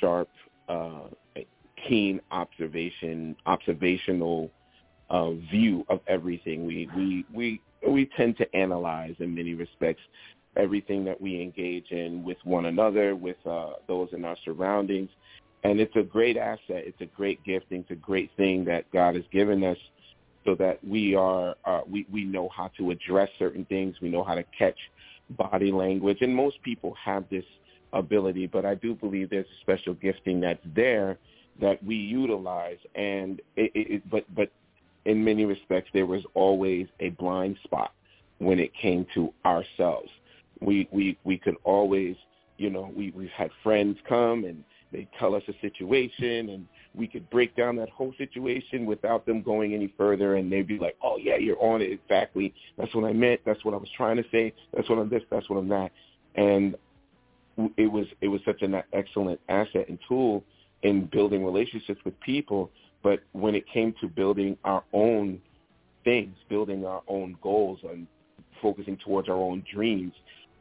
[0.00, 0.28] sharp,
[0.68, 1.08] uh,
[1.88, 4.50] keen observation, observational
[5.10, 6.66] uh, view of everything.
[6.66, 10.02] We we we we tend to analyze in many respects
[10.56, 15.10] everything that we engage in with one another, with uh, those in our surroundings,
[15.64, 16.60] and it's a great asset.
[16.68, 17.80] It's a great gifting.
[17.80, 19.78] It's a great thing that God has given us,
[20.44, 23.96] so that we are uh, we we know how to address certain things.
[24.00, 24.78] We know how to catch
[25.30, 27.44] body language, and most people have this
[27.92, 28.46] ability.
[28.46, 31.18] But I do believe there's a special gifting that's there
[31.60, 34.50] that we utilize, and it, it, but but
[35.04, 37.92] in many respects, there was always a blind spot
[38.38, 40.08] when it came to ourselves.
[40.60, 42.16] We we we could always,
[42.58, 44.62] you know, we we've had friends come and
[44.92, 49.42] they tell us a situation and we could break down that whole situation without them
[49.42, 52.54] going any further and they'd be like, oh yeah, you're on it exactly.
[52.76, 53.40] That's what I meant.
[53.44, 54.52] That's what I was trying to say.
[54.74, 55.22] That's what I'm this.
[55.30, 55.90] That's what I'm that.
[56.34, 56.76] And
[57.76, 60.44] it was it was such an excellent asset and tool
[60.82, 62.70] in building relationships with people.
[63.02, 65.40] But when it came to building our own
[66.04, 68.06] things, building our own goals, and
[68.62, 70.12] focusing towards our own dreams,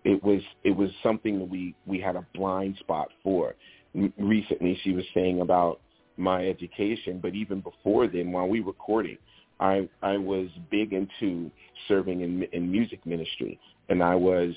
[0.04, 3.56] it was it was something that we we had a blind spot for.
[3.94, 5.80] Recently, she was saying about
[6.18, 9.18] my education, but even before then, while we were courting,
[9.60, 11.52] I I was big into
[11.88, 13.60] serving in in music ministry,
[13.90, 14.54] and I was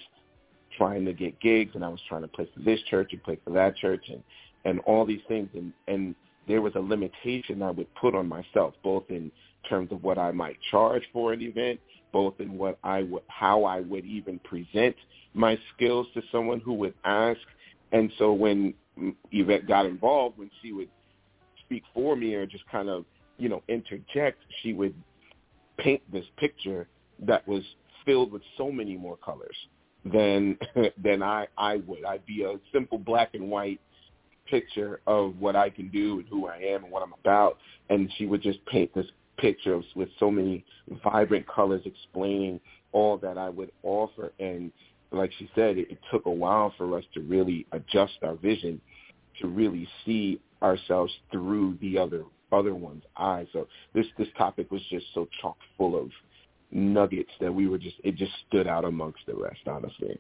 [0.77, 3.39] trying to get gigs, and I was trying to play for this church and play
[3.45, 4.23] for that church, and
[4.65, 6.15] and all these things, and and
[6.47, 9.31] there was a limitation I would put on myself, both in
[9.69, 11.79] terms of what I might charge for an event,
[12.13, 14.97] both in what I would, how I would even present
[15.35, 17.41] my skills to someone who would ask.
[17.93, 18.75] And so when
[19.31, 20.89] Yvette got involved, when she would
[21.65, 23.05] speak for me or just kind of,
[23.39, 24.95] you know, interject, she would
[25.79, 26.89] paint this picture
[27.21, 27.63] that was
[28.05, 29.57] filled with so many more colors
[30.05, 30.59] than
[31.03, 32.05] than I I would.
[32.05, 33.81] I'd be a simple black and white
[34.47, 38.11] picture of what I can do and who I am and what I'm about, and
[38.17, 39.07] she would just paint this
[39.39, 40.65] picture with so many
[41.03, 42.61] vibrant colors explaining
[42.93, 44.33] all that I would offer.
[44.39, 44.71] And
[45.13, 48.81] like she said, it, it took a while for us to really adjust our vision
[49.41, 53.47] to really see ourselves through the other other one's eyes.
[53.53, 56.11] So this this topic was just so chock full of
[56.73, 60.19] nuggets that we were just it just stood out amongst the rest, honestly.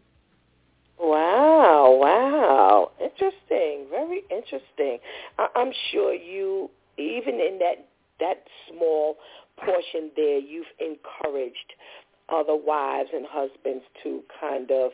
[0.99, 2.91] Wow, wow.
[3.01, 3.87] Interesting.
[3.91, 4.99] Very interesting.
[5.39, 7.89] I- I'm sure you even in that
[8.21, 9.17] that small
[9.65, 11.73] portion there you've encouraged
[12.33, 14.93] other wives and husbands to kind of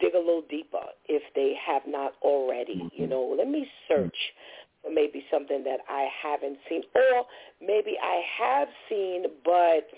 [0.00, 2.76] dig a little deeper if they have not already.
[2.76, 3.02] Mm-hmm.
[3.02, 4.16] You know, let me search
[4.82, 7.26] for maybe something that I haven't seen or
[7.60, 9.88] maybe I have seen but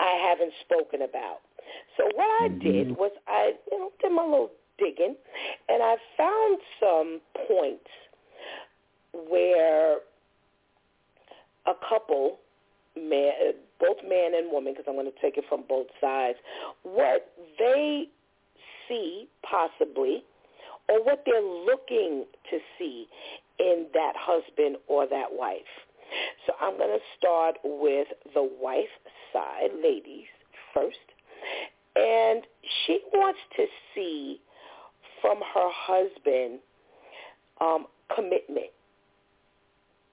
[0.00, 1.40] I haven't spoken about.
[1.96, 3.00] So what I did mm-hmm.
[3.00, 5.14] was I, you know, did my little digging,
[5.68, 7.86] and I found some points
[9.28, 9.98] where
[11.66, 12.38] a couple,
[12.96, 13.32] man,
[13.80, 16.38] both man and woman, because I'm going to take it from both sides,
[16.82, 18.08] what they
[18.88, 20.24] see possibly
[20.88, 23.06] or what they're looking to see
[23.58, 25.60] in that husband or that wife.
[26.46, 28.84] So I'm going to start with the wife
[29.32, 30.26] side, ladies
[30.72, 30.96] first.
[31.96, 32.42] And
[32.86, 33.64] she wants to
[33.94, 34.40] see
[35.22, 36.60] from her husband
[37.60, 38.70] um, commitment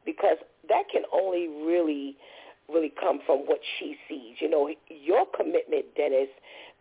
[0.05, 0.37] because
[0.69, 2.15] that can only really
[2.73, 4.35] really come from what she sees.
[4.39, 6.29] You know, your commitment, Dennis,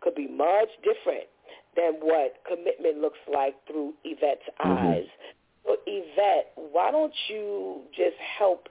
[0.01, 1.27] could be much different
[1.75, 4.71] than what commitment looks like through Yvette's mm-hmm.
[4.71, 5.05] eyes.
[5.65, 8.67] So Yvette, why don't you just help,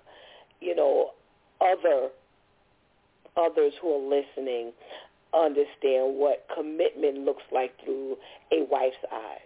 [0.60, 1.12] you know,
[1.60, 2.08] other
[3.36, 4.72] others who are listening
[5.32, 8.16] understand what commitment looks like through
[8.52, 9.38] a wife's eyes?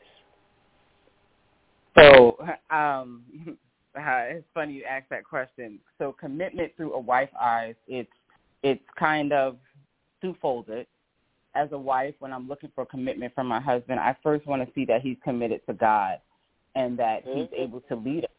[1.97, 2.39] So
[2.71, 3.23] um,
[3.97, 5.79] it's funny you ask that question.
[5.99, 8.11] So commitment through a wife's eyes, it's
[8.63, 9.57] it's kind of
[10.23, 10.87] two-folded.
[11.55, 14.75] As a wife, when I'm looking for commitment from my husband, I first want to
[14.75, 16.19] see that he's committed to God
[16.75, 17.41] and that mm-hmm.
[17.41, 18.31] he's able to lead us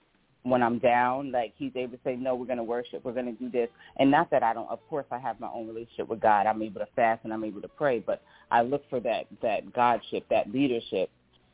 [0.45, 3.25] when I'm down, like he's able to say, no, we're going to worship, we're going
[3.25, 3.67] to do this.
[3.97, 6.45] And not that I don't, of course I have my own relationship with God.
[6.45, 9.73] I'm able to fast and I'm able to pray, but I look for that, that
[9.73, 11.09] Godship, that leadership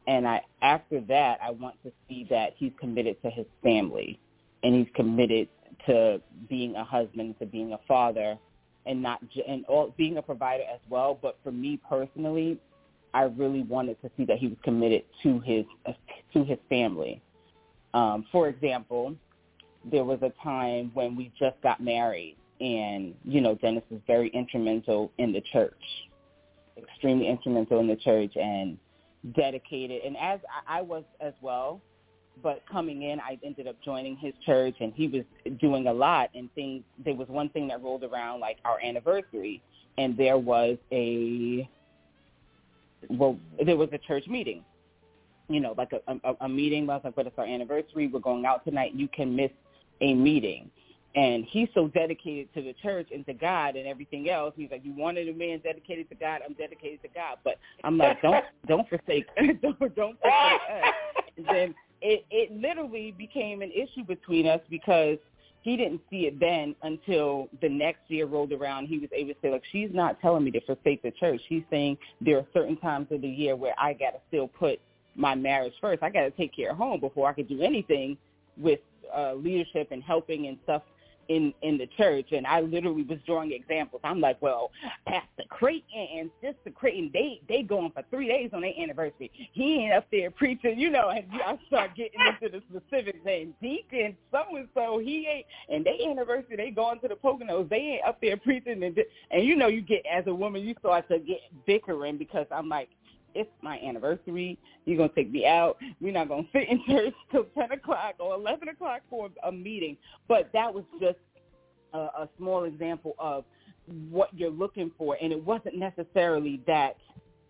[0.08, 4.20] and I after that I want to see that he's committed to his family
[4.64, 5.48] and he's committed
[5.88, 8.38] to being a husband, to being a father,
[8.86, 11.18] and not and all, being a provider as well.
[11.20, 12.60] But for me personally,
[13.14, 15.66] I really wanted to see that he was committed to his
[16.34, 17.22] to his family.
[17.94, 19.16] Um, for example,
[19.90, 24.30] there was a time when we just got married, and you know Dennis was very
[24.30, 25.74] instrumental in the church,
[26.78, 28.78] extremely instrumental in the church, and
[29.36, 31.82] dedicated, and as I was as well,
[32.42, 35.24] but coming in, I ended up joining his church, and he was
[35.60, 36.30] doing a lot.
[36.34, 39.62] And things, there was one thing that rolled around, like our anniversary,
[39.98, 41.70] and there was a,
[43.10, 44.64] well, there was a church meeting,
[45.50, 46.90] you know, like a, a, a meeting.
[46.90, 48.08] I was like, but it's our anniversary.
[48.08, 48.94] We're going out tonight.
[48.96, 49.52] You can miss
[50.00, 50.72] a meeting.
[51.16, 54.54] And he's so dedicated to the church and to God and everything else.
[54.56, 56.42] He's like, you wanted a man dedicated to God.
[56.48, 57.38] I'm dedicated to God.
[57.44, 59.26] But I'm like, don't don't forsake
[59.62, 60.94] don't don't forsake us.
[61.38, 65.18] And then it it literally became an issue between us because
[65.62, 68.88] he didn't see it then until the next year rolled around.
[68.88, 71.42] He was able to say, look, she's not telling me to forsake the church.
[71.48, 74.80] She's saying there are certain times of the year where I got to still put
[75.16, 76.02] my marriage first.
[76.02, 78.18] I got to take care of home before I could do anything
[78.58, 78.80] with
[79.16, 80.82] uh, leadership and helping and stuff
[81.32, 84.02] in in the church and I literally was drawing examples.
[84.04, 84.72] I'm like, well,
[85.08, 89.32] Pastor Creighton and Sister Creighton, they they going for three days on their anniversary.
[89.54, 93.54] He ain't up there preaching, you know, and I start getting into the specifics and
[93.62, 97.70] Deacon so and so he ain't and they anniversary they going to the Poconos.
[97.70, 98.98] They ain't up there preaching and
[99.32, 102.68] and you know you get as a woman you start to get bickering because I'm
[102.68, 102.90] like
[103.34, 104.58] it's my anniversary.
[104.86, 105.78] You're gonna take me out.
[106.00, 109.98] We're not gonna sit in church till ten o'clock or eleven o'clock for a meeting.
[110.28, 111.18] But that was just
[111.94, 113.44] a, a small example of
[114.10, 116.98] what you're looking for, and it wasn't necessarily that.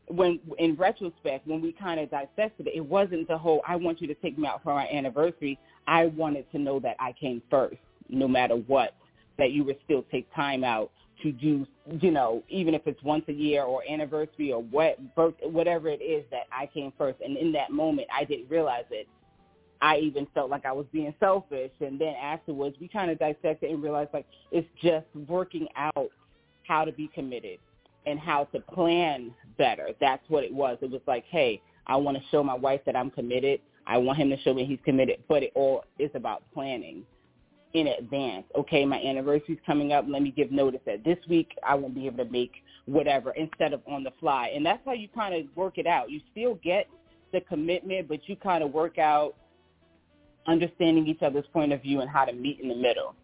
[0.08, 4.02] When in retrospect, when we kind of dissected it, it wasn't the whole "I want
[4.02, 5.58] you to take me out for our anniversary."
[5.88, 7.78] I wanted to know that I came first,
[8.10, 8.96] no matter what.
[9.38, 10.92] That you would still take time out
[11.24, 11.66] to do,
[12.00, 16.02] you know, even if it's once a year or anniversary or what, birth, whatever it
[16.02, 17.20] is that I came first.
[17.22, 19.08] And in that moment, I didn't realize it.
[19.82, 21.72] I even felt like I was being selfish.
[21.80, 26.10] And then afterwards, we kind of dissected and realized like it's just working out
[26.68, 27.60] how to be committed
[28.06, 29.90] and how to plan better.
[30.00, 30.78] That's what it was.
[30.82, 33.60] It was like, hey, I want to show my wife that I'm committed.
[33.88, 37.04] I want him to show me he's committed, but it all is about planning
[37.74, 38.46] in advance.
[38.58, 40.06] Okay, my anniversary's coming up.
[40.08, 42.52] Let me give notice that this week I won't be able to make
[42.86, 44.52] whatever instead of on the fly.
[44.54, 46.10] And that's how you kind of work it out.
[46.10, 46.88] You still get
[47.32, 49.36] the commitment, but you kind of work out
[50.48, 53.16] understanding each other's point of view and how to meet in the middle.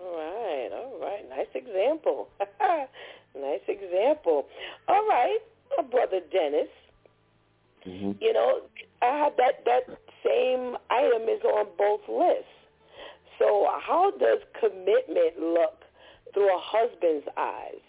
[0.00, 1.28] All right, all right.
[1.28, 2.28] Nice example.
[3.34, 4.46] nice example.
[4.88, 5.38] All right,
[5.76, 6.68] my brother Dennis.
[7.86, 8.12] Mm-hmm.
[8.20, 8.60] You know,
[9.02, 12.48] I have that that same item is on both lists.
[13.38, 15.82] So how does commitment look
[16.32, 17.80] through a husband's eyes?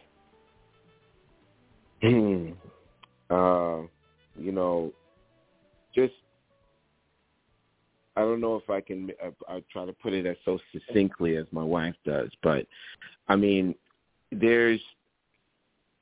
[3.29, 3.81] uh,
[4.37, 4.91] you know,
[5.93, 6.13] just
[8.15, 9.11] I don't know if I can.
[9.23, 12.65] I, I try to put it as so succinctly as my wife does, but
[13.27, 13.75] I mean,
[14.31, 14.81] there's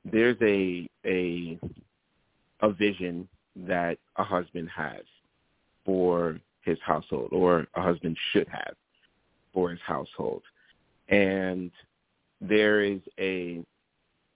[0.04, 1.58] there's a a
[2.60, 5.02] a vision that a husband has
[5.84, 8.74] for his household, or a husband should have
[9.54, 10.42] for his household,
[11.08, 11.70] and
[12.40, 13.64] there is a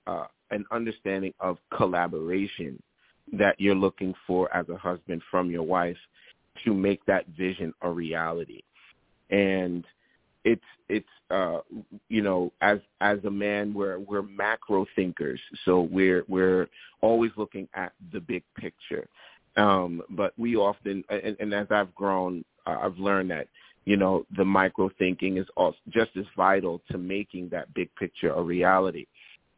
[0.07, 2.83] uh, an understanding of collaboration
[3.33, 5.97] that you're looking for as a husband from your wife
[6.65, 8.63] to make that vision a reality.
[9.31, 9.85] And
[10.45, 11.59] it's it's uh
[12.09, 15.41] you know as as a man we're we're macro thinkers.
[15.65, 16.69] So we're we're
[17.03, 19.07] always looking at the big picture.
[19.57, 23.49] Um but we often and, and as i've grown uh, i've learned that
[23.89, 28.33] you know the micro thinking is also just as vital to making that big picture
[28.33, 29.07] a reality.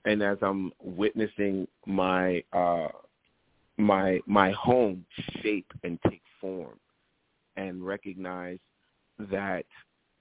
[0.05, 2.89] And as i'm witnessing my uh
[3.77, 5.05] my my home
[5.43, 6.79] shape and take form
[7.57, 8.59] and recognize
[9.31, 9.65] that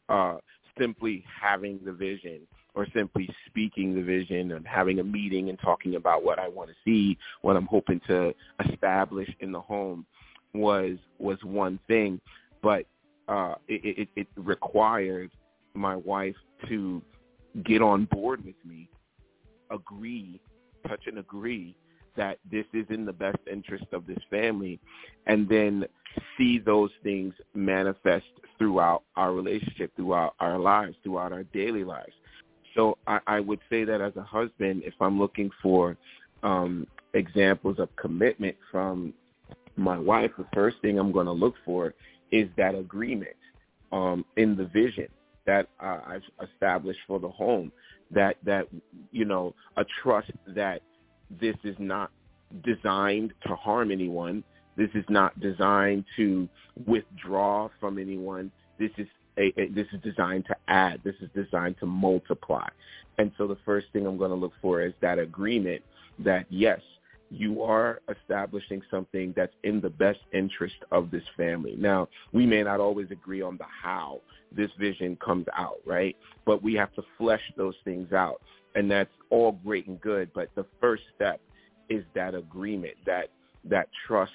[0.10, 0.38] uh,
[0.80, 2.40] simply having the vision
[2.74, 6.70] or simply speaking the vision and having a meeting and talking about what I want
[6.70, 8.34] to see, what I'm hoping to
[8.72, 10.06] establish in the home
[10.54, 12.20] was was one thing,
[12.64, 12.86] but
[13.30, 15.30] uh, it, it, it required
[15.74, 16.36] my wife
[16.68, 17.02] to
[17.64, 18.90] get on board with me,
[19.72, 20.42] agree,
[20.88, 21.76] touch and agree
[22.18, 24.80] that this is in the best interest of this family,
[25.28, 25.86] and then
[26.38, 28.26] see those things manifest
[28.58, 32.14] throughout our relationship, throughout our lives, throughout our daily lives.
[32.76, 35.98] So I, I would say that as a husband, if I'm looking for
[36.44, 39.14] um, examples of commitment from
[39.76, 41.94] my wife, the first thing I'm going to look for
[42.32, 43.36] is that agreement
[43.92, 45.08] um, in the vision
[45.46, 47.72] that uh, I've established for the home.
[48.12, 48.68] That that
[49.12, 50.82] you know a trust that
[51.40, 52.12] this is not
[52.64, 54.44] designed to harm anyone.
[54.76, 56.48] This is not designed to
[56.88, 58.52] withdraw from anyone.
[58.80, 59.08] This is
[59.38, 61.02] a, a, this is designed to add.
[61.04, 62.68] This is designed to multiply.
[63.18, 65.84] And so the first thing I'm going to look for is that agreement
[66.20, 66.80] that yes,
[67.30, 71.76] you are establishing something that's in the best interest of this family.
[71.78, 74.22] Now, we may not always agree on the how
[74.52, 76.16] this vision comes out, right?
[76.46, 78.42] But we have to flesh those things out.
[78.76, 81.42] And that's all great and good, but the first step
[81.90, 83.30] is that agreement, that
[83.66, 84.32] that trust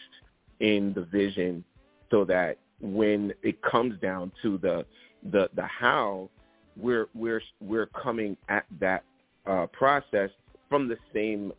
[0.61, 1.64] in the vision
[2.11, 4.84] so that when it comes down to the
[5.30, 6.28] the the how
[6.76, 9.05] we're we're we're coming at that
[9.47, 10.30] uh, process
[10.69, 11.53] from the same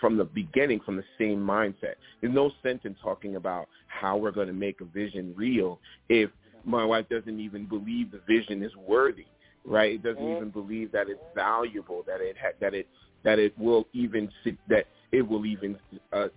[0.00, 1.94] from the beginning, from the same mindset.
[2.20, 6.30] There's no sense in talking about how we're going to make a vision real if
[6.64, 9.26] my wife doesn't even believe the vision is worthy,
[9.64, 9.94] right?
[9.94, 10.36] It doesn't mm-hmm.
[10.36, 12.86] even believe that it's valuable, that it ha- that it
[13.24, 14.28] that it will even
[14.68, 15.76] that it will even
[16.12, 16.28] uh,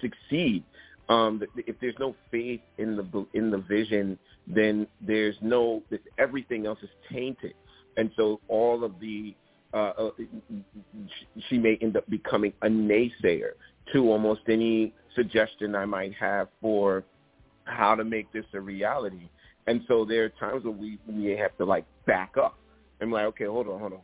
[0.00, 0.64] succeed.
[1.08, 6.66] Um, if there's no faith in the in the vision, then there's no this everything
[6.66, 7.54] else is tainted,
[7.96, 9.34] and so all of the
[9.74, 10.10] uh, uh,
[11.48, 13.52] she may end up becoming a naysayer
[13.92, 17.04] to almost any suggestion I might have for
[17.64, 19.28] how to make this a reality.
[19.66, 22.56] And so there are times when we we have to like back up
[23.00, 24.00] and like, okay, hold on, hold on.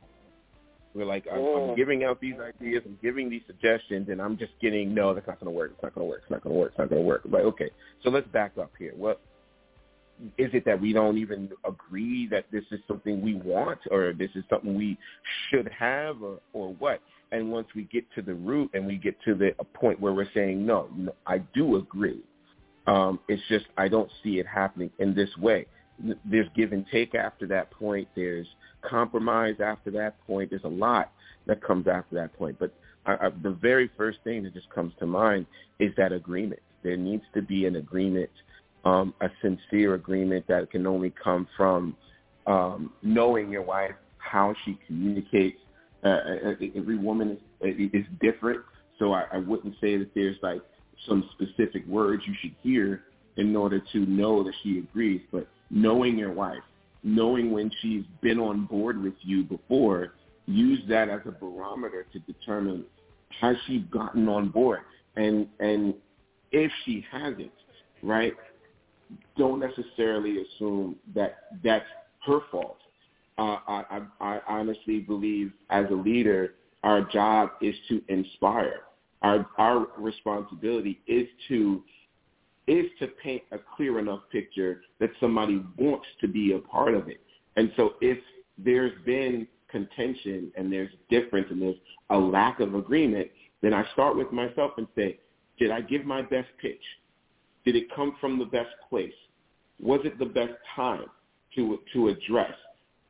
[0.95, 1.77] We're like, I'm, I'm mm.
[1.77, 5.41] giving out these ideas, I'm giving these suggestions, and I'm just getting, no, that's not
[5.41, 5.71] going to work.
[5.73, 6.21] It's not going to work.
[6.23, 6.71] It's not going to work.
[6.73, 7.23] It's not going to work.
[7.25, 7.71] I'm like, okay,
[8.03, 8.93] so let's back up here.
[8.95, 9.21] What
[10.39, 14.31] is it that we don't even agree that this is something we want or this
[14.35, 14.97] is something we
[15.49, 17.01] should have or, or what?
[17.33, 20.13] And once we get to the root and we get to the a point where
[20.13, 22.23] we're saying, no, no I do agree.
[22.87, 25.67] Um, it's just I don't see it happening in this way.
[26.25, 28.09] There's give and take after that point.
[28.15, 28.47] There's
[28.83, 30.51] compromise after that point.
[30.51, 31.13] There's a lot
[31.47, 32.59] that comes after that point.
[32.59, 32.75] But
[33.07, 35.47] I, I, the very first thing that just comes to mind
[35.79, 36.61] is that agreement.
[36.83, 38.31] There needs to be an agreement
[38.85, 41.97] um, a sincere agreement that can only come from
[42.47, 45.59] um, knowing your wife, how she communicates.
[46.05, 48.61] Uh, uh, uh every woman is, is different,
[48.99, 50.61] so I, I wouldn't say that there's like
[51.09, 53.03] some specific words you should hear
[53.37, 55.21] in order to know that she agrees.
[55.31, 56.63] But knowing your wife,
[57.03, 60.15] knowing when she's been on board with you before,
[60.47, 62.85] use that as a barometer to determine
[63.41, 64.81] has she gotten on board,
[65.17, 65.95] and and
[66.51, 67.53] if she hasn't,
[68.03, 68.35] right?
[69.37, 71.87] Don't necessarily assume that that's
[72.27, 72.79] her fault.
[73.39, 76.55] Uh, I, I, I honestly believe as a leader,
[76.85, 78.81] our job is to inspire.
[79.23, 81.83] Our, our responsibility is to
[82.69, 87.09] is to paint a clear enough picture that somebody wants to be a part of
[87.09, 87.21] it.
[87.57, 88.19] And so if
[88.57, 91.77] there's been contention and there's difference and there's
[92.11, 93.29] a lack of agreement,
[93.63, 95.19] then I start with myself and say,
[95.59, 96.83] did I give my best pitch?
[97.65, 99.13] Did it come from the best place?
[99.81, 101.07] Was it the best time
[101.57, 102.55] to to address?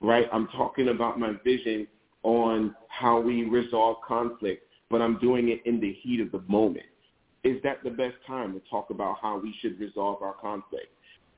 [0.01, 0.27] Right?
[0.33, 1.87] I'm talking about my vision
[2.23, 6.87] on how we resolve conflict, but I'm doing it in the heat of the moment.
[7.45, 10.89] Is that the best time to talk about how we should resolve our conflict?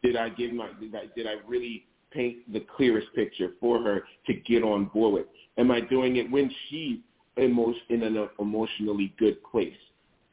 [0.02, 4.04] Did I give my did I, did I really paint the clearest picture for her
[4.26, 5.26] to get on board with?
[5.56, 6.98] Am I doing it when she's
[7.36, 9.76] in an emotionally good place?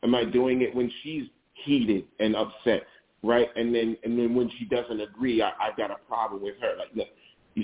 [0.04, 1.24] Am I doing it when she's
[1.64, 2.84] heated and upset,
[3.24, 3.48] right?
[3.56, 6.76] And then and then when she doesn't agree, I, I've got a problem with her.
[6.78, 7.08] Like, look,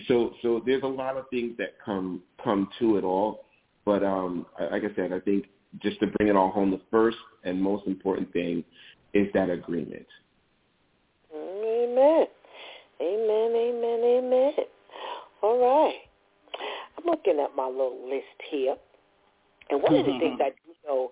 [0.07, 3.45] so so there's a lot of things that come come to it all.
[3.85, 5.45] But um, like I said, I think
[5.81, 8.63] just to bring it all home, the first and most important thing
[9.13, 10.05] is that agreement.
[11.33, 12.25] Amen.
[13.01, 13.51] Amen.
[13.55, 13.99] Amen.
[14.03, 14.53] Amen.
[15.41, 15.95] All right.
[16.97, 18.75] I'm looking at my little list here.
[19.69, 21.09] And one of the things I do know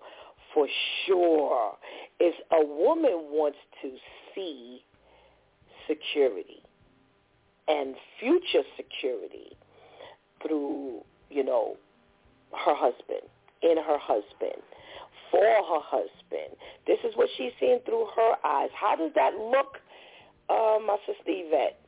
[0.56, 0.66] for
[1.04, 1.74] sure
[2.18, 3.90] is a woman wants to
[4.34, 4.82] see
[5.86, 6.62] security
[7.68, 9.54] and future security
[10.42, 11.76] through, you know,
[12.52, 13.20] her husband,
[13.62, 14.62] in her husband,
[15.30, 16.56] for her husband.
[16.86, 18.70] This is what she's seeing through her eyes.
[18.74, 19.76] How does that look,
[20.48, 21.80] uh, my sister Yvette?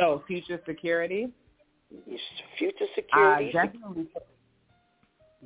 [0.00, 1.28] Oh, future security?
[2.58, 3.50] Future security.
[3.54, 4.08] Uh, definitely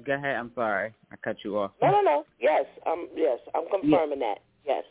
[0.05, 0.37] Go ahead.
[0.37, 0.95] I'm sorry.
[1.13, 1.73] I cut you off.
[1.83, 2.25] No, no, no.
[2.41, 4.35] Yes, um, yes, I'm confirming yeah.
[4.35, 4.43] that.
[4.67, 4.85] Yes.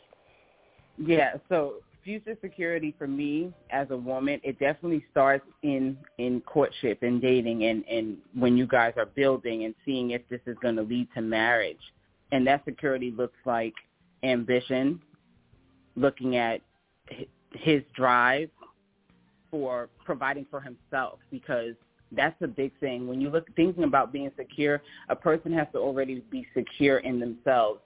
[0.98, 1.34] Yeah.
[1.48, 7.20] So future security for me as a woman, it definitely starts in in courtship and
[7.20, 10.82] dating, and and when you guys are building and seeing if this is going to
[10.82, 11.76] lead to marriage,
[12.32, 13.74] and that security looks like
[14.22, 15.00] ambition,
[15.96, 16.60] looking at
[17.52, 18.50] his drive
[19.50, 21.74] for providing for himself because
[22.12, 23.06] that's a big thing.
[23.06, 27.20] When you look thinking about being secure, a person has to already be secure in
[27.20, 27.80] themselves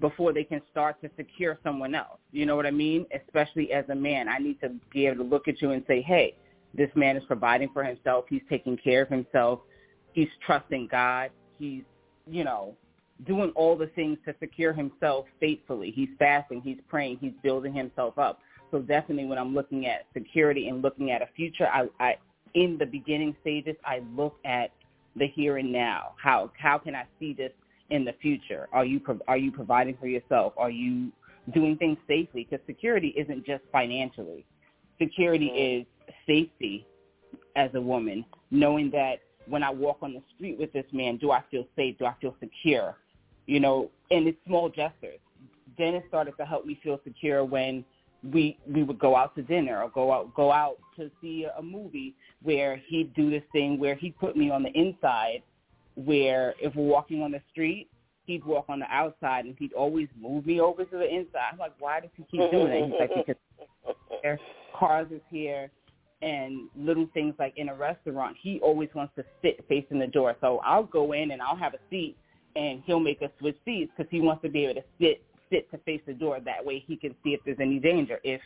[0.00, 2.18] before they can start to secure someone else.
[2.32, 3.06] You know what I mean?
[3.14, 6.00] Especially as a man, I need to be able to look at you and say,
[6.00, 6.34] "Hey,
[6.74, 8.24] this man is providing for himself.
[8.28, 9.60] He's taking care of himself.
[10.12, 11.30] He's trusting God.
[11.58, 11.84] He's
[12.30, 12.74] you know,
[13.26, 15.90] doing all the things to secure himself faithfully.
[15.90, 18.40] He's fasting, he's praying, he's building himself up.
[18.70, 22.16] So definitely when I'm looking at security and looking at a future, I, I
[22.54, 24.72] in the beginning stages, I look at
[25.16, 26.12] the here and now.
[26.16, 27.52] How how can I see this
[27.90, 28.68] in the future?
[28.72, 30.54] Are you are you providing for yourself?
[30.56, 31.12] Are you
[31.52, 32.46] doing things safely?
[32.48, 34.44] Because security isn't just financially.
[34.98, 35.80] Security mm-hmm.
[35.80, 36.86] is safety
[37.56, 41.30] as a woman, knowing that when I walk on the street with this man, do
[41.32, 41.98] I feel safe?
[41.98, 42.96] Do I feel secure?
[43.46, 45.18] You know, and it's small gestures.
[45.76, 47.84] Dennis started to help me feel secure when
[48.22, 51.62] we we would go out to dinner or go out go out to see a
[51.62, 55.42] movie where he'd do this thing where he'd put me on the inside
[55.94, 57.88] where if we're walking on the street
[58.30, 61.50] he'd walk on the outside and he'd always move me over to the inside.
[61.52, 62.84] I'm like, why does he keep doing that?
[62.84, 63.26] He's like,
[64.22, 64.38] because
[64.78, 65.70] cars is here
[66.22, 70.36] and little things like in a restaurant, he always wants to sit facing the door.
[70.40, 72.16] So I'll go in and I'll have a seat
[72.56, 75.70] and he'll make us switch seats because he wants to be able to sit sit
[75.70, 76.38] to face the door.
[76.44, 78.18] That way he can see if there's any danger.
[78.24, 78.40] If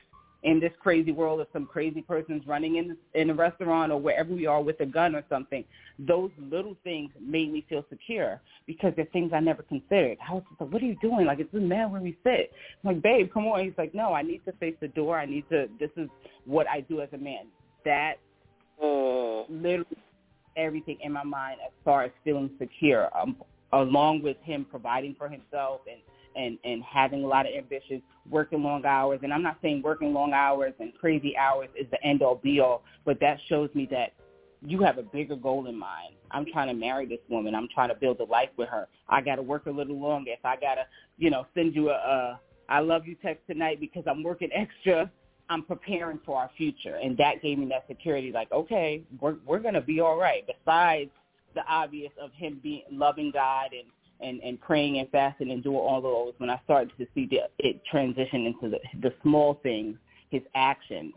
[0.45, 4.33] in this crazy world, if some crazy person's running in in a restaurant or wherever
[4.33, 5.65] we are with a gun or something,
[5.99, 10.19] those little things made me feel secure because they're things I never considered.
[10.29, 11.27] I was just like, "What are you doing?
[11.27, 12.53] Like, it doesn't where we sit."
[12.83, 15.19] I'm like, "Babe, come on." He's like, "No, I need to face the door.
[15.19, 15.69] I need to.
[15.81, 16.09] This is
[16.45, 17.47] what I do as a man."
[17.87, 18.17] That
[18.83, 19.47] mm.
[19.49, 19.97] literally
[20.57, 23.37] everything in my mind as far as feeling secure, um,
[23.73, 26.01] along with him providing for himself and
[26.37, 29.21] and and having a lot of ambitions, working long hours.
[29.23, 32.61] And I'm not saying working long hours and crazy hours is the end all be
[32.61, 34.13] all, but that shows me that
[34.67, 36.15] you have a bigger goal in mind.
[36.31, 37.55] I'm trying to marry this woman.
[37.55, 38.89] I'm trying to build a life with her.
[39.09, 40.31] I got to work a little longer.
[40.31, 40.87] If I got to,
[41.19, 45.11] you know, send you a, a I love you text tonight because I'm working extra,
[45.51, 46.97] I'm preparing for our future.
[46.97, 50.45] And that gave me that security like, okay, we're we're to be all right.
[50.47, 51.11] Besides
[51.55, 53.89] the obvious of him being loving God and
[54.25, 57.41] and, and praying and fasting and doing all those, when I started to see the,
[57.59, 59.97] it transition into the, the small things,
[60.31, 61.13] his actions,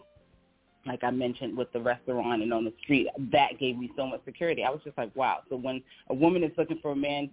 [0.86, 4.22] like I mentioned with the restaurant and on the street, that gave me so much
[4.26, 4.64] security.
[4.64, 5.40] I was just like, wow.
[5.50, 7.30] So when a woman is looking for a man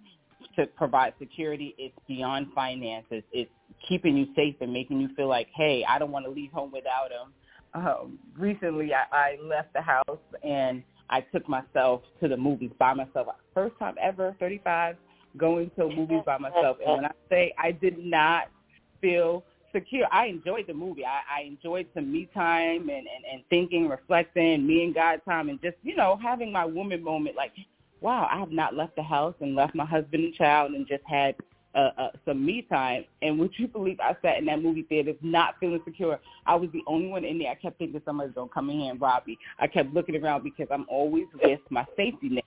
[0.55, 3.23] to provide security, it's beyond finances.
[3.31, 3.51] It's
[3.87, 6.71] keeping you safe and making you feel like, hey, I don't want to leave home
[6.71, 7.33] without him.
[7.73, 12.93] Um, recently, I, I left the house and I took myself to the movies by
[12.93, 13.27] myself.
[13.53, 14.95] First time ever, 35,
[15.37, 16.77] going to movies by myself.
[16.85, 18.49] And when I say I did not
[19.01, 21.05] feel secure, I enjoyed the movie.
[21.05, 25.49] I, I enjoyed some me time and, and, and thinking, reflecting, me and God time,
[25.49, 27.51] and just, you know, having my woman moment like,
[28.01, 31.03] wow, I have not left the house and left my husband and child and just
[31.05, 31.35] had
[31.75, 33.03] uh, uh, some me time.
[33.21, 36.19] And would you believe I sat in that movie theater not feeling secure?
[36.45, 37.51] I was the only one in there.
[37.51, 39.37] I kept thinking somebody's going to come in here and rob me.
[39.59, 42.43] I kept looking around because I'm always with my safety net.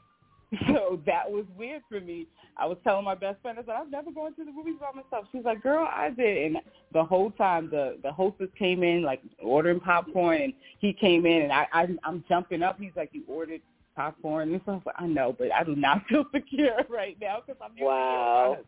[0.68, 2.26] So that was weird for me.
[2.56, 4.98] I was telling my best friend, I said, I've never gone to the movies by
[4.98, 5.26] myself.
[5.30, 6.46] She's like, girl, I did.
[6.46, 6.56] And
[6.92, 11.42] the whole time the the hostess came in, like ordering popcorn, and he came in,
[11.42, 12.78] and I, I I'm jumping up.
[12.80, 13.60] He's like, you ordered
[13.94, 14.82] popcorn and stuff.
[14.96, 18.58] I know, but I do not feel secure right now because I'm wow.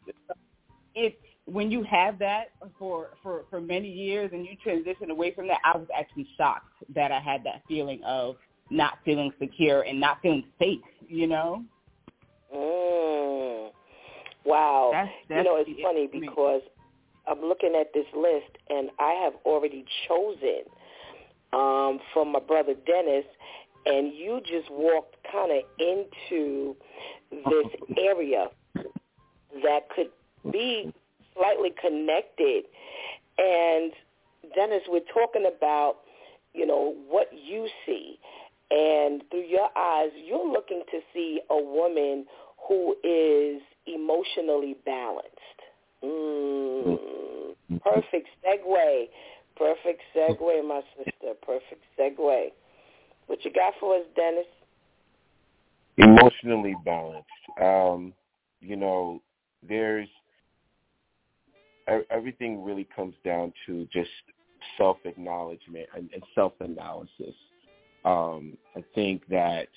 [0.95, 5.49] It when you have that for for for many years and you transition away from
[5.49, 8.37] that, I was actually shocked that I had that feeling of
[8.71, 10.81] not feeling secure and not feeling safe.
[11.09, 11.65] You know.
[14.45, 14.91] Wow.
[14.93, 16.63] That's, that's you know, it's funny because
[17.27, 20.63] I'm looking at this list and I have already chosen
[21.53, 23.25] um, from my brother Dennis,
[23.87, 26.77] and you just walked kind of into
[27.31, 27.67] this
[27.99, 28.47] area
[29.63, 30.11] that could
[30.53, 30.93] be
[31.35, 32.65] slightly connected.
[33.39, 33.93] And
[34.55, 35.99] Dennis, we're talking about,
[36.55, 38.19] you know, what you see.
[38.71, 42.27] And through your eyes, you're looking to see a woman
[42.69, 43.61] who is
[43.95, 45.61] emotionally balanced.
[46.05, 46.99] Mm,
[47.83, 49.09] perfect segue.
[49.57, 51.35] Perfect segue, my sister.
[51.43, 52.49] Perfect segue.
[53.27, 54.47] What you got for us, Dennis?
[55.99, 57.29] Emotionally balanced.
[57.61, 58.15] Um,
[58.61, 59.23] you know,
[59.69, 60.09] there's
[62.11, 64.11] everything really comes down to just
[64.79, 67.35] self acknowledgement and, and self analysis.
[68.05, 69.69] Um, I think that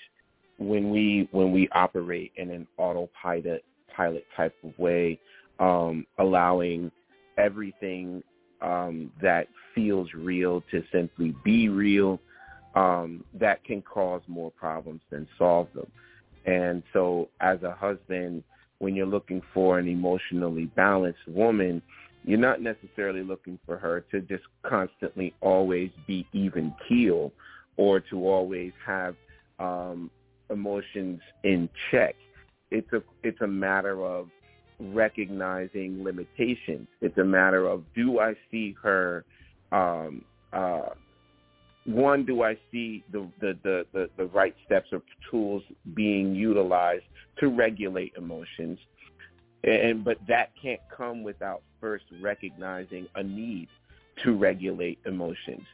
[0.58, 3.64] when we when we operate in an autopilot
[3.96, 5.20] pilot type of way,
[5.60, 6.92] um, allowing
[7.38, 8.24] everything
[8.62, 12.20] um, that feels real to simply be real,
[12.76, 15.88] um, that can cause more problems than solve them.
[16.46, 18.44] And so, as a husband,
[18.80, 21.82] when you're looking for an emotionally balanced woman,
[22.26, 27.32] you're not necessarily looking for her to just constantly always be even keel
[27.78, 29.16] or to always have
[29.60, 30.10] um,
[30.50, 32.16] emotions in check.
[32.74, 34.30] It's a it's a matter of
[34.80, 36.88] recognizing limitations.
[37.02, 39.24] It's a matter of do I see her
[39.72, 40.90] um, uh,
[41.86, 45.64] one, do I see the, the, the, the, the right steps or tools
[45.94, 47.04] being utilized
[47.40, 48.80] to regulate emotions?
[49.64, 53.70] And but that can't come without first recognizing a need
[54.24, 55.66] to regulate emotions.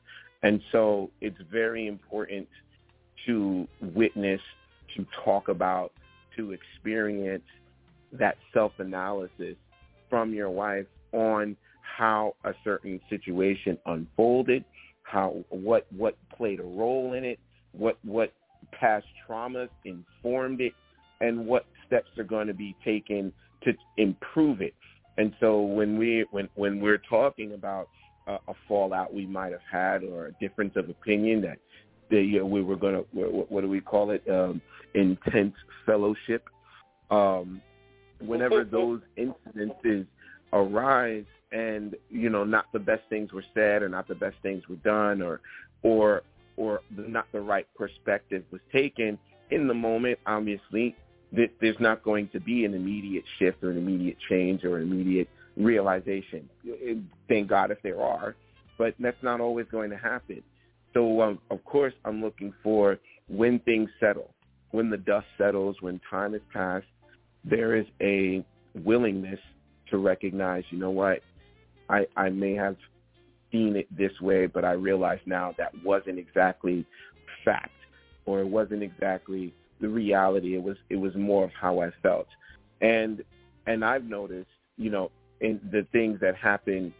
[0.43, 2.47] And so it's very important
[3.25, 4.41] to witness,
[4.95, 5.91] to talk about,
[6.39, 7.43] to experience
[8.13, 9.55] that self-analysis
[10.09, 11.55] from your wife on
[11.97, 14.63] how a certain situation unfolded,
[15.03, 17.39] how what what played a role in it,
[17.73, 18.31] what what
[18.71, 20.73] past traumas informed it,
[21.19, 23.33] and what steps are going to be taken
[23.63, 24.73] to improve it.
[25.17, 27.89] And so when we when when we're talking about
[28.27, 31.57] a, a fallout we might have had or a difference of opinion that
[32.10, 34.24] that you know, we were going to what, what do we call it?
[34.30, 34.62] Um,
[34.93, 35.55] intense
[35.86, 36.45] fellowship.
[37.12, 37.62] Um,
[38.20, 40.05] whenever those incidences
[40.53, 44.68] arise, and you know not the best things were said or not the best things
[44.70, 45.41] were done or
[45.84, 46.22] or
[46.57, 49.18] or the, not the right perspective was taken
[49.49, 50.95] in the moment obviously
[51.32, 54.91] that there's not going to be an immediate shift or an immediate change or an
[54.91, 56.49] immediate realization.
[57.28, 58.36] Thank god if there are
[58.78, 60.43] but that's not always going to happen
[60.93, 64.33] so um, of course i'm looking for when things settle
[64.71, 66.85] when the dust settles when time has passed
[67.43, 68.43] there is a
[68.83, 69.39] willingness
[69.89, 71.21] to recognize you know what
[71.89, 72.77] I, I may have
[73.51, 76.85] seen it this way, but I realize now that wasn't exactly
[77.43, 77.71] fact
[78.25, 80.55] or it wasn't exactly the reality.
[80.55, 82.27] It was it was more of how I felt.
[82.81, 83.23] And
[83.65, 85.11] and I've noticed, you know,
[85.41, 86.93] in the things that happen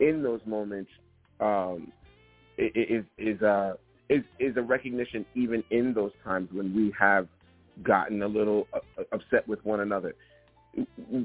[0.00, 0.90] in those moments
[1.40, 1.92] um
[2.60, 3.74] is is uh
[4.08, 7.26] is is a recognition even in those times when we have
[7.82, 10.14] gotten a little uh, upset with one another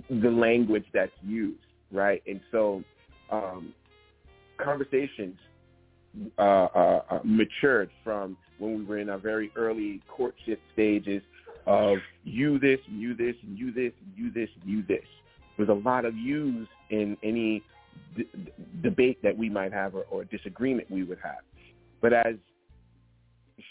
[0.09, 1.59] the language that's used
[1.91, 2.21] right?
[2.27, 2.83] And so
[3.31, 3.73] um,
[4.57, 5.37] conversations
[6.37, 11.21] uh, uh, uh, matured from when we were in our very early courtship stages
[11.65, 15.03] of you this, you this, you this, you this, you this.
[15.57, 17.63] There's a lot of yous in any
[18.15, 18.27] d-
[18.81, 21.39] debate that we might have or, or disagreement we would have.
[22.01, 22.35] But as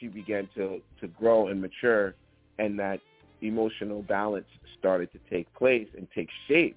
[0.01, 2.15] she began to, to grow and mature
[2.59, 3.01] and that
[3.43, 4.47] emotional balance
[4.79, 6.77] started to take place and take shape,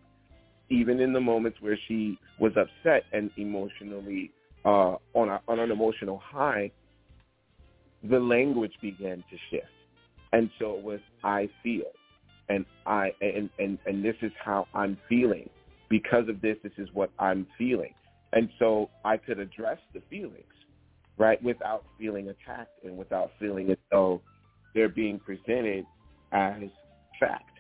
[0.70, 4.32] even in the moments where she was upset and emotionally
[4.66, 6.70] uh, on, a, on an emotional high,
[8.10, 9.68] the language began to shift.
[10.34, 11.86] And so it was I feel,
[12.50, 15.50] and I and, and and this is how I'm feeling.
[15.90, 17.94] Because of this, this is what I'm feeling.
[18.34, 20.44] And so I could address the feelings,
[21.18, 24.22] right, without feeling attacked and without feeling as though
[24.74, 25.86] they're being presented
[26.32, 26.64] as
[27.20, 27.60] fact.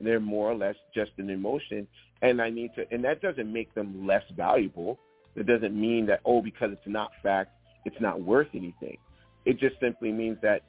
[0.00, 1.86] They're more or less just an emotion
[2.22, 4.98] and I need to, and that doesn't make them less valuable.
[5.34, 7.50] It doesn't mean that, oh, because it's not fact,
[7.84, 8.96] it's not worth anything.
[9.44, 10.62] It just simply means that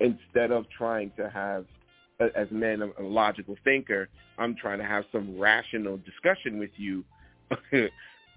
[0.00, 1.66] instead of trying to have,
[2.20, 4.08] as men, a logical thinker,
[4.38, 7.04] I'm trying to have some rational discussion with you,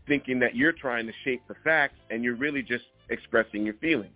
[0.08, 4.16] thinking that you're trying to shape the facts and you're really just expressing your feelings.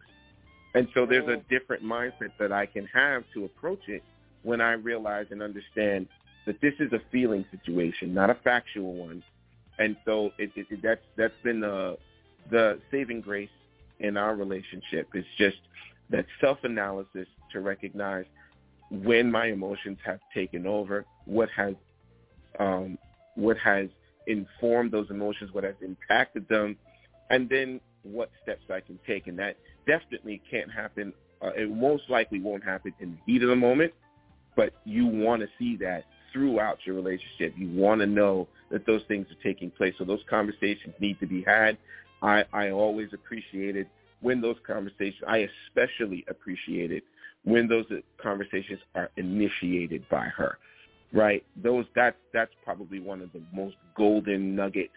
[0.74, 1.54] And so there's a mm-hmm.
[1.54, 4.04] different mindset that I can have to approach it
[4.44, 6.08] when I realize and understand
[6.46, 9.22] that this is a feeling situation, not a factual one.
[9.78, 11.98] And so it, it, it, that's that's been the
[12.50, 13.50] the saving grace
[14.00, 15.10] in our relationship.
[15.14, 15.58] It's just
[16.10, 18.26] that self-analysis to recognize
[18.92, 21.76] when my emotions have taken over, what has
[22.60, 22.98] um,
[23.36, 23.88] what has
[24.28, 26.78] informed those emotions, what has impacted them,
[27.30, 29.28] and then what steps I can take.
[29.28, 29.56] And that
[29.88, 31.14] definitely can't happen.
[31.42, 33.94] Uh, it most likely won't happen in the heat of the moment,
[34.56, 37.54] but you want to see that throughout your relationship.
[37.58, 39.94] You want to know that those things are taking place.
[39.98, 41.78] So those conversations need to be had.
[42.22, 43.88] I, I always appreciated
[44.20, 47.02] when those conversations, I especially appreciated
[47.44, 47.86] when those
[48.22, 50.58] conversations are initiated by her,
[51.12, 51.44] right?
[51.62, 54.90] Those, that's, that's probably one of the most golden nuggets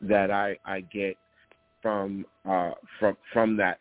[0.00, 1.16] that I, I get
[1.82, 3.80] from, uh, from, from that,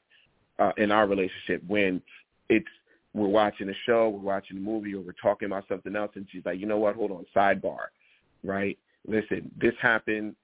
[0.59, 2.01] uh, in our relationship when
[2.49, 2.65] it's
[3.13, 6.27] we're watching a show, we're watching a movie, or we're talking about something else, and
[6.31, 6.95] she's like, you know what?
[6.95, 7.87] Hold on, sidebar,
[8.43, 8.77] right?
[9.07, 10.35] Listen, this happened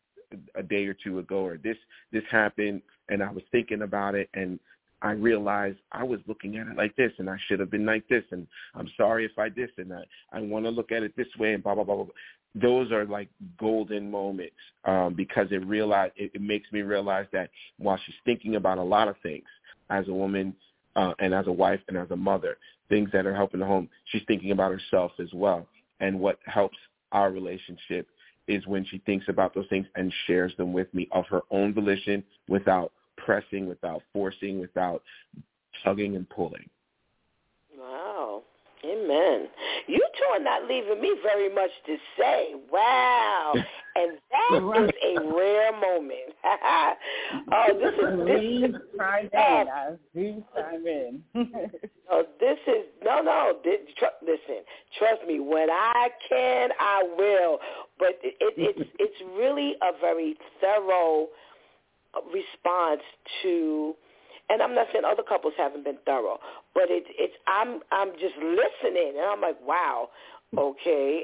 [0.56, 1.78] a day or two ago, or this
[2.12, 4.60] this happened, and I was thinking about it, and
[5.04, 8.08] I realized I was looking at it like this, and I should have been like
[8.08, 11.16] this, and I'm sorry if I this, and I I want to look at it
[11.16, 12.06] this way, and blah blah blah blah.
[12.56, 13.30] Those are like
[13.60, 18.56] golden moments um, because it realize it, it makes me realize that while she's thinking
[18.56, 19.46] about a lot of things
[19.90, 20.56] as a woman,
[20.96, 22.58] uh, and as a wife and as a mother,
[22.90, 23.90] things that are helping the home.
[24.06, 25.68] She's thinking about herself as well.
[26.00, 26.78] And what helps
[27.12, 28.08] our relationship
[28.48, 31.74] is when she thinks about those things and shares them with me of her own
[31.74, 32.92] volition without
[33.26, 35.02] pressing, without forcing, without
[35.84, 36.70] tugging and pulling.
[37.78, 38.44] Wow.
[38.86, 39.48] Amen.
[39.88, 42.56] You two are not leaving me very much to say.
[42.72, 43.54] Wow.
[43.96, 46.34] And that that is a rare moment.
[47.52, 49.68] oh, this is this is chime in.
[49.70, 51.22] I do chime in.
[52.12, 53.60] oh, this is no, no.
[53.64, 54.64] This, tr- listen,
[54.98, 55.40] trust me.
[55.40, 57.60] When I can, I will.
[58.00, 61.28] But it, it, it's it's really a very thorough
[62.32, 63.02] response
[63.44, 63.96] to
[64.50, 66.40] and I'm not saying other couples haven't been thorough,
[66.74, 70.10] but it's it's I'm I'm just listening and I'm like, wow,
[70.58, 71.24] okay,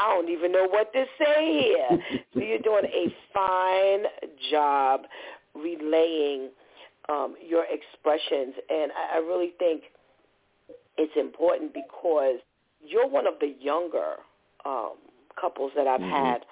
[0.00, 2.22] I don't even know what to say here.
[2.32, 4.04] so you're doing a fine
[4.50, 5.02] job
[5.54, 6.50] relaying
[7.08, 9.82] um, your expressions, and I, I really think
[10.96, 12.36] it's important because
[12.86, 14.14] you're one of the younger
[14.64, 14.94] um,
[15.40, 16.26] couples that I've mm-hmm.
[16.26, 16.44] had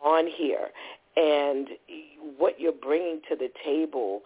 [0.00, 0.68] on here,
[1.18, 1.68] and
[2.38, 4.22] what you're bringing to the table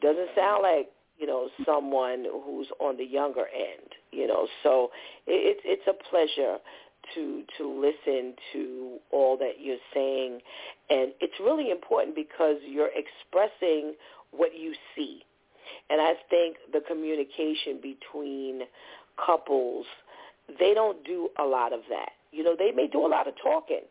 [0.00, 4.46] doesn't sound like you know someone who's on the younger end you know.
[4.62, 4.90] So
[5.26, 6.58] it, it's a pleasure
[7.14, 10.40] to to listen to all that you're saying.
[10.88, 13.94] And it's really important because you're expressing
[14.30, 15.22] what you see.
[15.90, 18.62] And i think the communication between
[19.24, 19.86] couples
[20.58, 22.10] they don't do a lot of that.
[22.30, 23.82] You know they may do a lot of talking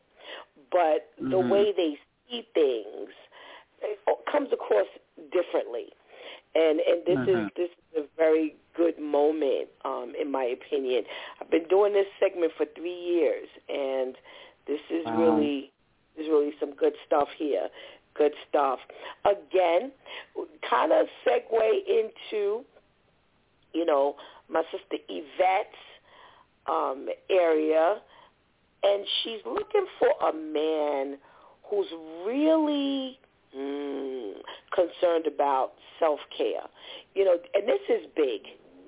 [0.71, 1.31] but mm-hmm.
[1.31, 1.97] the way they
[2.31, 3.09] see things
[4.31, 4.87] comes across
[5.31, 5.87] differently
[6.55, 7.45] and and this uh-huh.
[7.45, 11.03] is this is a very good moment um in my opinion
[11.39, 14.15] i've been doing this segment for three years and
[14.67, 15.35] this is wow.
[15.35, 15.71] really
[16.17, 17.67] is really some good stuff here
[18.15, 18.79] good stuff
[19.25, 19.91] again
[20.69, 22.63] kind of segue into
[23.73, 24.15] you know
[24.49, 25.75] my sister yvette's
[26.67, 27.97] um area
[28.83, 31.17] and she's looking for a man
[31.71, 31.87] who's
[32.27, 33.17] really
[33.57, 34.33] mm,
[34.75, 36.67] concerned about self-care.
[37.15, 38.41] You know, and this is big.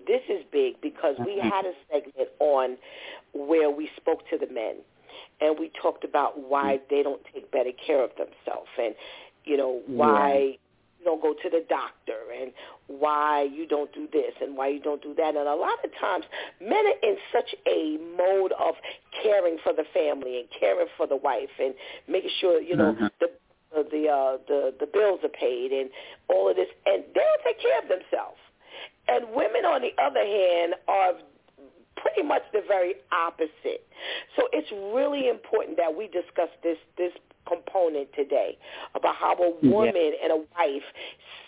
[0.05, 1.47] This is big because we mm-hmm.
[1.47, 2.77] had a segment on
[3.33, 4.75] where we spoke to the men
[5.39, 6.89] and we talked about why mm.
[6.89, 8.95] they don't take better care of themselves and,
[9.45, 10.57] you know, why
[11.03, 12.51] you don't go to the doctor and
[12.87, 15.35] why you don't do this and why you don't do that.
[15.35, 16.25] And a lot of times
[16.61, 18.75] men are in such a mode of
[19.21, 21.73] caring for the family and caring for the wife and
[22.07, 23.07] making sure, you know, mm-hmm.
[23.19, 23.27] the
[23.73, 25.89] the uh, the the bills are paid and
[26.29, 28.37] all of this, and they don't take care of themselves.
[29.07, 31.13] And women, on the other hand, are
[31.97, 33.87] pretty much the very opposite.
[34.35, 37.11] So it's really important that we discuss this this
[37.47, 38.57] component today
[38.95, 40.23] about how a woman yeah.
[40.23, 40.83] and a wife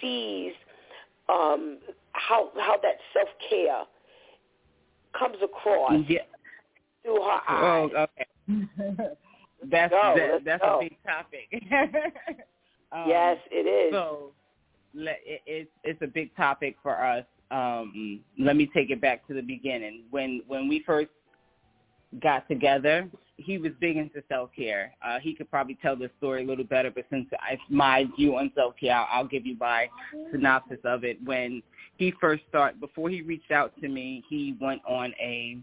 [0.02, 0.54] sees
[1.30, 1.80] um,
[2.14, 3.84] how how that self care
[5.18, 6.20] comes across yeah.
[7.04, 7.90] through her eyes.
[7.96, 8.08] Oh,
[8.50, 9.08] okay.
[9.72, 10.78] That's go, that, that's go.
[10.78, 11.48] a big topic.
[12.92, 13.94] um, yes, it is.
[13.94, 14.32] So
[14.94, 17.26] it, it's it's a big topic for us.
[17.52, 20.04] Um, let me take it back to the beginning.
[20.12, 21.10] When when we first
[22.22, 24.94] got together, he was big into self care.
[25.04, 28.38] Uh, he could probably tell the story a little better, but since it's my view
[28.38, 29.90] on self care, I'll, I'll give you my
[30.32, 31.18] synopsis of it.
[31.24, 31.62] When
[31.98, 35.58] he first started, before he reached out to me, he went on a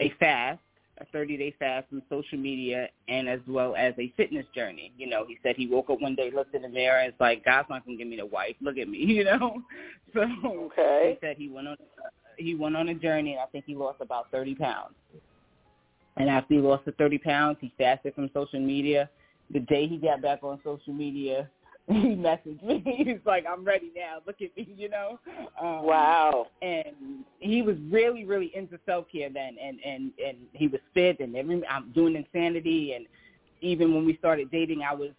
[0.00, 0.60] a fast
[1.02, 4.92] a 30 day fast from social media and as well as a fitness journey.
[4.96, 7.20] You know, he said he woke up one day, looked in the mirror, and it's
[7.20, 8.54] like, God's not going to give me the wife.
[8.60, 9.62] Look at me, you know?
[10.14, 11.18] So okay.
[11.20, 11.76] he said he went on,
[12.36, 14.94] he went on a journey and I think he lost about 30 pounds.
[16.16, 19.08] And after he lost the 30 pounds, he fasted from social media.
[19.50, 21.48] The day he got back on social media,
[21.88, 22.82] he messaged me.
[23.04, 24.18] He's like, I'm ready now.
[24.26, 25.18] Look at me, you know.
[25.60, 26.46] Um, wow.
[26.60, 31.18] And he was really, really into self care then, and and and he was fit,
[31.20, 33.06] and every I'm doing insanity, and
[33.60, 35.10] even when we started dating, I was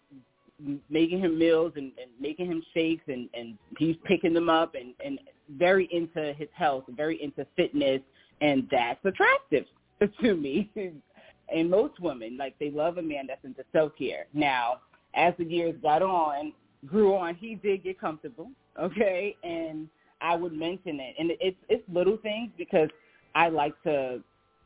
[0.88, 4.94] making him meals and, and making him shakes, and and he's picking them up, and
[5.04, 5.18] and
[5.58, 8.00] very into his health, very into fitness,
[8.40, 9.66] and that's attractive
[10.22, 10.70] to me.
[11.48, 14.26] and most women, like they love a man that's into self care.
[14.32, 14.80] Now
[15.16, 16.52] as the years got on,
[16.86, 18.50] grew on, he did get comfortable,
[18.80, 19.36] okay?
[19.42, 19.88] And
[20.20, 21.14] I would mention it.
[21.18, 22.88] And it's it's little things because
[23.34, 24.20] I like to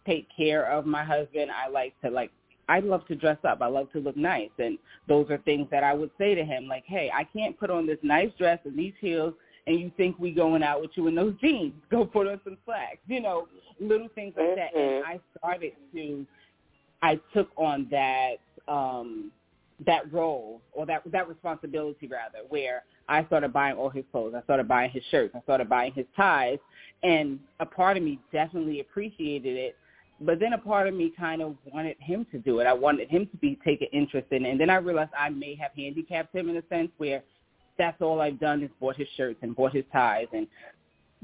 [0.07, 1.51] take care of my husband.
[1.51, 2.31] I like to like
[2.69, 3.63] I love to dress up.
[3.63, 4.51] I love to look nice.
[4.59, 7.71] And those are things that I would say to him like, "Hey, I can't put
[7.71, 9.35] on this nice dress and these heels
[9.69, 11.75] and you think we going out with you in those jeans.
[11.91, 13.49] Go put on some slacks." You know,
[13.81, 14.75] little things like that.
[14.75, 15.11] And mm-hmm.
[15.11, 16.27] I started to
[17.03, 18.37] I took on that
[18.67, 19.31] um
[19.87, 24.35] that role or that that responsibility rather where I started buying all his clothes.
[24.37, 25.35] I started buying his shirts.
[25.37, 26.59] I started buying his ties.
[27.03, 29.77] And a part of me definitely appreciated it
[30.21, 32.67] but then a part of me kind of wanted him to do it.
[32.67, 34.51] I wanted him to be taking interest in it.
[34.51, 37.23] And then I realized I may have handicapped him in a sense where
[37.79, 40.47] that's all I've done is bought his shirts and bought his ties and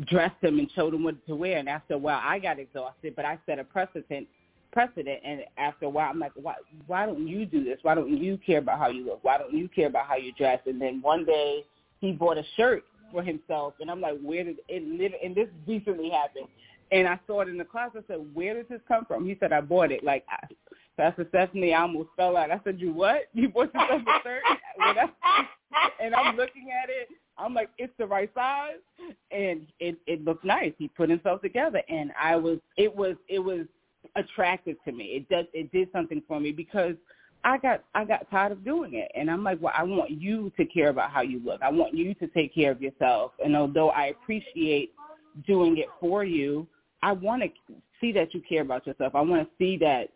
[0.06, 1.58] dressed him and showed him what to wear.
[1.58, 4.28] And after a while, I got exhausted, but I set a precedent.
[4.72, 6.54] Precedent, and after a while, I'm like, why?
[6.88, 7.78] Why don't you do this?
[7.82, 9.22] Why don't you care about how you look?
[9.22, 10.58] Why don't you care about how you dress?
[10.66, 11.64] And then one day,
[12.00, 12.82] he bought a shirt
[13.12, 14.82] for himself, and I'm like, where did it?
[14.82, 16.48] Live and this recently happened,
[16.90, 17.90] and I saw it in the class.
[17.94, 19.24] I said, where does this come from?
[19.24, 20.02] He said, I bought it.
[20.02, 20.44] Like, I,
[20.96, 22.50] Pastor Stephanie, I almost fell out.
[22.50, 23.22] I said, you what?
[23.32, 24.42] You bought yourself a shirt?
[26.00, 27.08] and I'm looking at it.
[27.36, 28.78] I'm like, it's the right size,
[29.30, 30.72] and it it looked nice.
[30.78, 33.66] He put himself together, and I was, it was, it was
[34.16, 35.04] attractive to me.
[35.06, 36.94] It does, it did something for me because
[37.42, 40.52] I got, I got tired of doing it, and I'm like, well, I want you
[40.56, 41.60] to care about how you look.
[41.62, 44.92] I want you to take care of yourself, and although I appreciate
[45.46, 46.66] doing it for you,
[47.02, 47.48] I want to
[48.00, 49.14] see that you care about yourself.
[49.14, 50.10] I want to see that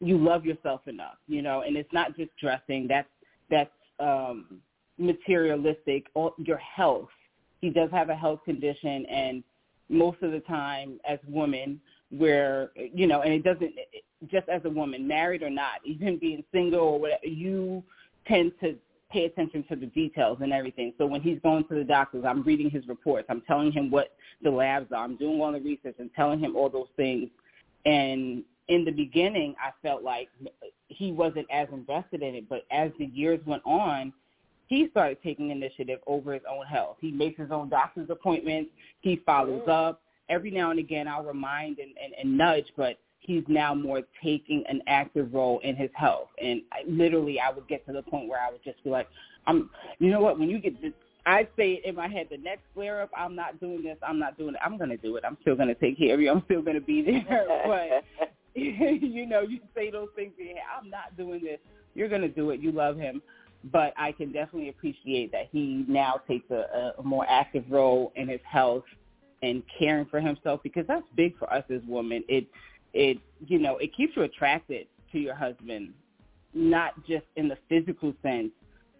[0.00, 2.86] you love yourself enough, you know, and it's not just dressing.
[2.88, 3.08] That's
[3.50, 4.60] that's um,
[4.98, 6.06] materialistic.
[6.14, 7.08] Or your health.
[7.60, 9.42] He does have a health condition, and
[9.88, 11.80] most of the time, as women,
[12.10, 13.72] where you know, and it doesn't
[14.30, 17.82] just as a woman, married or not, even being single or whatever, you
[18.26, 18.76] tend to
[19.10, 20.92] pay attention to the details and everything.
[20.98, 23.26] So when he's going to the doctors, I'm reading his reports.
[23.28, 25.04] I'm telling him what the labs are.
[25.04, 27.28] I'm doing all the research and telling him all those things.
[27.86, 30.28] And in the beginning, I felt like
[30.94, 34.12] he wasn't as invested in it, but as the years went on,
[34.66, 36.96] he started taking initiative over his own health.
[37.00, 38.70] He makes his own doctor's appointments.
[39.00, 39.88] He follows mm.
[39.88, 40.00] up.
[40.28, 44.64] Every now and again, I'll remind and, and, and nudge, but he's now more taking
[44.68, 46.28] an active role in his health.
[46.42, 49.06] And I, literally, I would get to the point where I would just be like,
[49.46, 49.68] "I'm,
[49.98, 50.38] you know what?
[50.38, 50.92] When you get this,
[51.26, 53.96] I say it in my head, the next flare up, I'm not doing this.
[54.06, 54.60] I'm not doing it.
[54.64, 55.24] I'm going to do it.
[55.26, 56.30] I'm still going to take care of you.
[56.30, 57.46] I'm still going to be there.
[57.66, 58.28] but
[58.64, 60.32] you know, you say those things.
[60.38, 61.58] Hey, I'm not doing this.
[61.94, 62.60] You're going to do it.
[62.60, 63.20] You love him.
[63.72, 68.28] But I can definitely appreciate that he now takes a, a more active role in
[68.28, 68.84] his health
[69.42, 72.22] and caring for himself because that's big for us as women.
[72.28, 72.46] It,
[72.92, 75.94] it, you know, it keeps you attracted to your husband,
[76.52, 78.50] not just in the physical sense,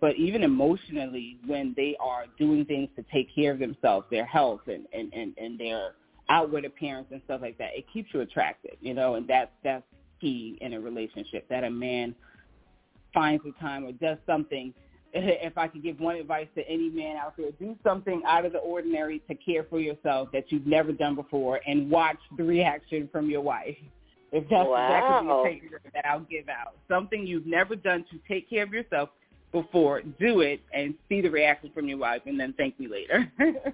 [0.01, 4.61] but even emotionally when they are doing things to take care of themselves, their health
[4.67, 5.93] and, and, and, and their
[6.29, 7.71] outward appearance and stuff like that.
[7.75, 9.85] It keeps you attracted, you know, and that's that's
[10.21, 11.49] key in a relationship.
[11.49, 12.15] That a man
[13.13, 14.73] finds the time or does something.
[15.17, 18.53] If I could give one advice to any man out there, do something out of
[18.53, 23.09] the ordinary to care for yourself that you've never done before, and watch the reaction
[23.13, 23.77] from your wife.
[24.33, 25.45] If that's wow.
[25.47, 29.11] exactly the that I'll give out, something you've never done to take care of yourself
[29.53, 33.31] before, do it and see the reaction from your wife, and then thank me later.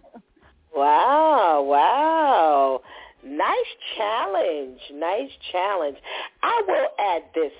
[0.74, 2.80] Wow, wow.
[3.24, 4.80] Nice challenge.
[4.94, 5.96] Nice challenge.
[6.42, 7.52] I will add this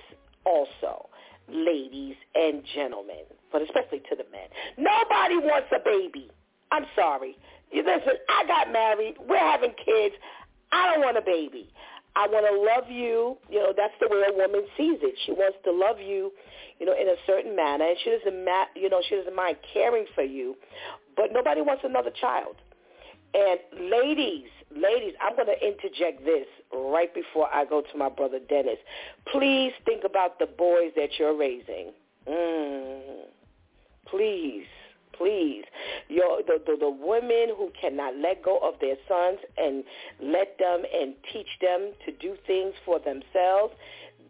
[0.44, 1.08] also,
[1.48, 4.48] ladies and gentlemen, but especially to the men.
[4.78, 6.30] Nobody wants a baby.
[6.72, 7.36] I'm sorry.
[7.72, 9.16] You listen, I got married.
[9.28, 10.14] We're having kids.
[10.72, 11.68] I don't want a baby.
[12.16, 13.36] I want to love you.
[13.50, 15.14] You know, that's the way a woman sees it.
[15.26, 16.32] She wants to love you,
[16.78, 19.56] you know, in a certain manner, and she doesn't, ma- you know, she doesn't mind
[19.72, 20.56] caring for you.
[21.16, 22.56] But nobody wants another child.
[23.34, 28.38] And ladies, ladies, I'm going to interject this right before I go to my brother
[28.48, 28.78] Dennis.
[29.30, 31.92] Please think about the boys that you're raising.
[32.28, 33.24] Mm.
[34.06, 34.66] Please,
[35.16, 35.64] please.
[36.08, 39.84] Your, the, the, the women who cannot let go of their sons and
[40.20, 43.74] let them and teach them to do things for themselves,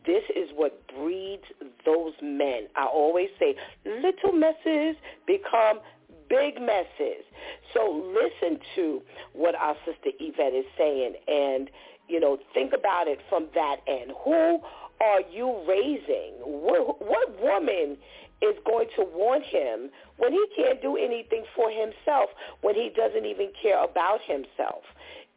[0.07, 1.45] this is what breeds
[1.85, 2.69] those men.
[2.77, 3.55] I always say,
[3.85, 4.97] little messes
[5.27, 5.81] become
[6.31, 7.27] big messes.
[7.75, 9.03] So listen to
[9.35, 11.69] what our sister Yvette is saying and,
[12.09, 14.13] you know, think about it from that end.
[14.25, 14.61] Who
[15.03, 16.35] are you raising?
[16.41, 17.99] What, what woman
[18.41, 22.31] is going to want him when he can't do anything for himself,
[22.63, 24.85] when he doesn't even care about himself?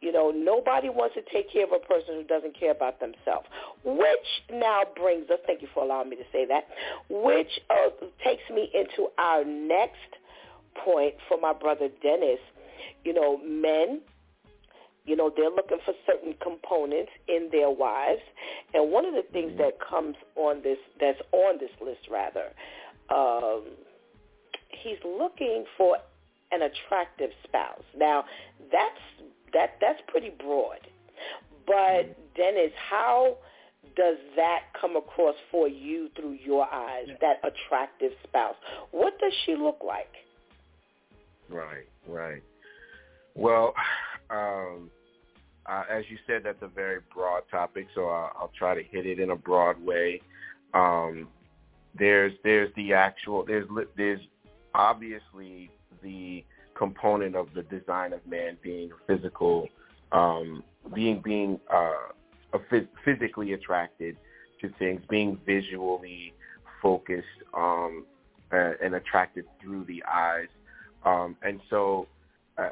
[0.00, 3.46] You know, nobody wants to take care of a person who doesn't care about themselves.
[3.84, 6.68] Which now brings us, thank you for allowing me to say that,
[7.08, 7.88] which uh,
[8.22, 10.12] takes me into our next
[10.84, 12.40] point for my brother Dennis,
[13.04, 14.00] you know, men,
[15.04, 18.22] you know, they're looking for certain components in their wives.
[18.72, 19.62] And one of the things mm-hmm.
[19.62, 22.52] that comes on this, that's on this list rather,
[23.10, 23.64] um,
[24.70, 25.98] he's looking for
[26.52, 27.84] an attractive spouse.
[27.96, 28.24] Now,
[28.72, 30.80] that's, that, that's pretty broad.
[31.66, 32.12] But mm-hmm.
[32.36, 33.36] Dennis, how
[33.96, 38.56] does that come across for you through your eyes, that attractive spouse?
[38.90, 40.12] What does she look like?
[41.48, 42.42] Right, right.
[43.34, 43.74] Well,
[44.30, 44.90] um,
[45.66, 49.06] uh, as you said, that's a very broad topic, so I'll, I'll try to hit
[49.06, 50.20] it in a broad way.
[50.74, 51.28] Um,
[51.98, 53.66] there's there's the actual there's
[53.96, 54.20] there's
[54.74, 55.70] obviously
[56.02, 56.44] the
[56.76, 59.68] component of the design of man being physical,
[60.12, 60.62] um,
[60.92, 61.92] being being uh,
[63.04, 64.16] physically attracted
[64.60, 66.34] to things, being visually
[66.82, 67.26] focused
[67.56, 68.04] um,
[68.50, 70.48] and attracted through the eyes,
[71.04, 72.06] um, and so
[72.58, 72.70] uh,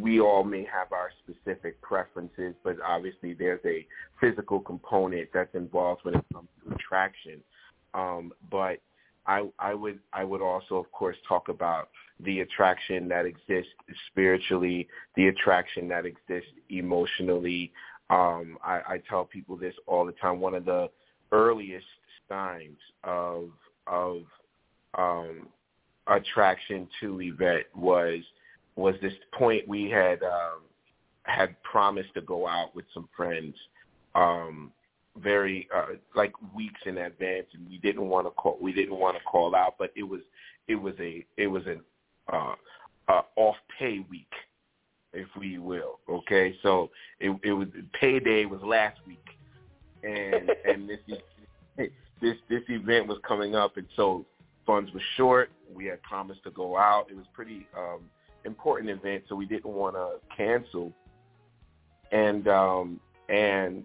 [0.00, 3.86] we all may have our specific preferences, but obviously there's a
[4.20, 7.40] physical component that's involved when it comes to attraction.
[7.94, 8.78] Um, but
[9.26, 11.88] I, I would I would also, of course, talk about
[12.20, 13.72] the attraction that exists
[14.10, 17.72] spiritually, the attraction that exists emotionally.
[18.08, 20.40] Um, I, I tell people this all the time.
[20.40, 20.90] One of the
[21.32, 21.86] earliest
[22.28, 23.50] signs of
[23.86, 24.22] of
[24.96, 25.48] um,
[26.08, 28.20] attraction to Yvette was
[28.76, 30.62] was this point we had um,
[31.24, 33.54] had promised to go out with some friends
[34.14, 34.70] um,
[35.18, 39.16] very uh, like weeks in advance, and we didn't want to call we didn't want
[39.16, 40.20] to call out, but it was
[40.68, 41.80] it was a it was an
[42.32, 42.54] uh,
[43.08, 44.32] uh, off pay week,
[45.12, 45.98] if we will.
[46.08, 47.68] Okay, so it it was
[47.98, 49.24] payday was last week,
[50.02, 51.88] and and this
[52.20, 54.24] this this event was coming up, and so
[54.66, 55.50] funds were short.
[55.72, 57.06] We had promised to go out.
[57.10, 58.00] It was pretty um,
[58.44, 60.92] important event, so we didn't want to cancel.
[62.12, 63.84] And um, and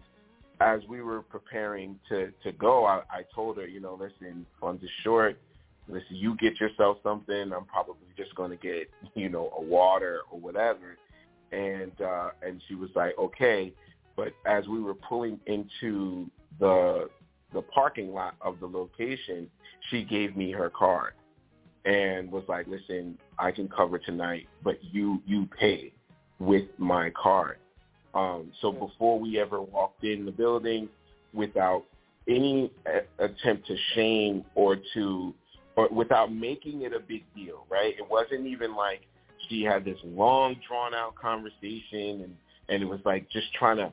[0.59, 4.83] as we were preparing to to go, I, I told her, you know, listen, funds
[4.83, 5.39] are short.
[5.87, 7.51] Listen, you get yourself something.
[7.51, 10.97] I'm probably just going to get, you know, a water or whatever.
[11.51, 13.73] And uh, and she was like, okay.
[14.15, 16.29] But as we were pulling into
[16.59, 17.09] the
[17.53, 19.49] the parking lot of the location,
[19.89, 21.13] she gave me her card
[21.85, 25.93] and was like, "Listen, I can cover tonight, but you you pay
[26.39, 27.57] with my card."
[28.13, 30.89] Um, so before we ever walked in the building,
[31.33, 31.85] without
[32.27, 35.33] any a- attempt to shame or to
[35.75, 37.95] or without making it a big deal, right?
[37.97, 39.01] It wasn't even like
[39.49, 42.35] she had this long drawn out conversation and
[42.69, 43.91] and it was like just trying to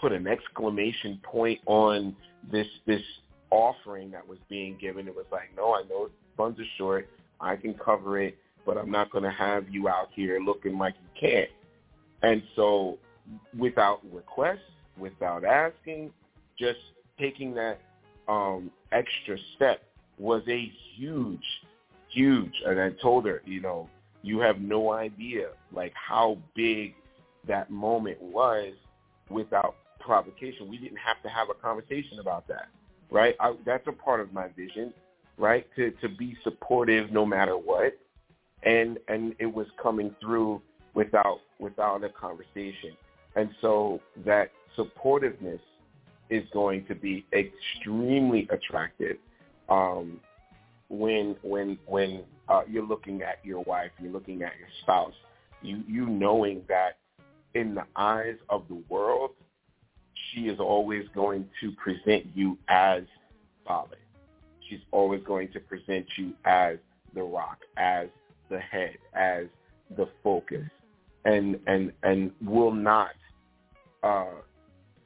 [0.00, 2.14] put an exclamation point on
[2.50, 3.02] this this
[3.50, 5.06] offering that was being given.
[5.06, 7.08] It was like, no, I know funds are short.
[7.40, 10.94] I can cover it, but I'm not going to have you out here looking like
[11.00, 11.50] you can't.
[12.22, 12.98] And so
[13.58, 14.62] without request,
[14.98, 16.10] without asking,
[16.58, 16.78] just
[17.18, 17.80] taking that
[18.28, 19.82] um, extra step
[20.18, 21.44] was a huge,
[22.08, 23.88] huge, and I told her, you know,
[24.22, 26.94] you have no idea like how big
[27.46, 28.72] that moment was
[29.28, 30.68] without provocation.
[30.68, 32.68] We didn't have to have a conversation about that,
[33.10, 33.34] right?
[33.40, 34.92] I, that's a part of my vision
[35.36, 35.66] right?
[35.76, 37.96] To to be supportive no matter what,
[38.62, 40.62] and and it was coming through
[40.94, 42.96] without without a conversation,
[43.36, 45.60] and so that supportiveness
[46.30, 49.16] is going to be extremely attractive
[49.68, 50.20] um,
[50.88, 55.14] when when when uh, you're looking at your wife, you're looking at your spouse,
[55.62, 56.98] you you knowing that
[57.54, 59.30] in the eyes of the world,
[60.32, 63.02] she is always going to present you as
[63.66, 63.98] solid
[64.68, 66.78] she's always going to present you as
[67.14, 68.08] the rock, as
[68.50, 69.46] the head, as
[69.96, 70.68] the focus,
[71.24, 73.10] and and and will not
[74.02, 74.26] uh,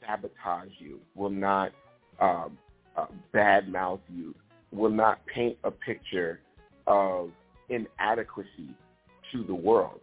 [0.00, 1.72] sabotage you, will not
[2.20, 2.48] uh,
[2.96, 4.34] uh, badmouth you,
[4.72, 6.40] will not paint a picture
[6.86, 7.30] of
[7.68, 8.74] inadequacy
[9.32, 10.00] to the world.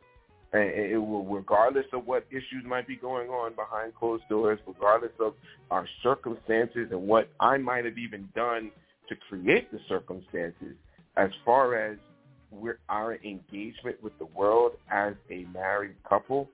[0.56, 5.12] And it will, regardless of what issues might be going on behind closed doors, regardless
[5.20, 5.34] of
[5.70, 8.72] our circumstances and what I might have even done
[9.10, 10.76] to create the circumstances
[11.18, 11.98] as far as
[12.90, 16.50] our engagement with the world as a married couple,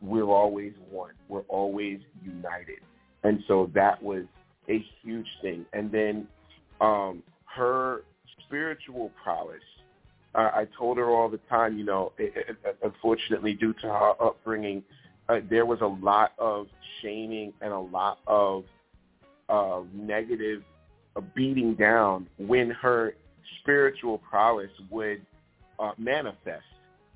[0.00, 1.12] we're always one.
[1.28, 2.78] We're always united.
[3.22, 4.24] And so that was
[4.68, 5.66] a huge thing.
[5.72, 6.28] And then
[6.80, 8.02] um, her
[8.46, 9.62] spiritual prowess,
[10.34, 14.12] uh, I told her all the time, you know, it, it, unfortunately due to her
[14.22, 14.82] upbringing,
[15.28, 16.66] uh, there was a lot of
[17.00, 18.64] shaming and a lot of
[19.48, 20.62] uh, negative
[21.16, 23.14] a beating down when her
[23.60, 25.20] spiritual prowess would
[25.78, 26.64] uh, manifest,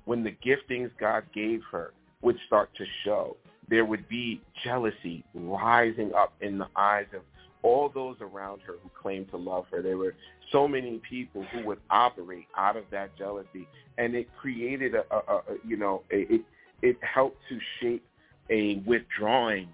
[0.05, 3.37] when the giftings God gave her would start to show.
[3.69, 7.21] There would be jealousy rising up in the eyes of
[7.65, 9.81] all those around her who claimed to love her.
[9.81, 10.13] There were
[10.51, 13.67] so many people who would operate out of that jealousy,
[13.97, 16.41] and it created a, a, a you know, it
[16.81, 18.05] it helped to shape
[18.51, 19.67] a withdrawing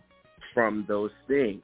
[0.54, 1.64] from those things.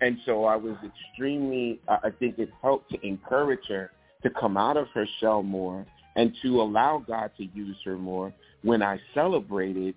[0.00, 3.92] And so I was extremely, I think it helped to encourage her
[4.24, 5.86] to come out of her shell more
[6.16, 8.32] and to allow God to use her more
[8.62, 9.94] when I celebrated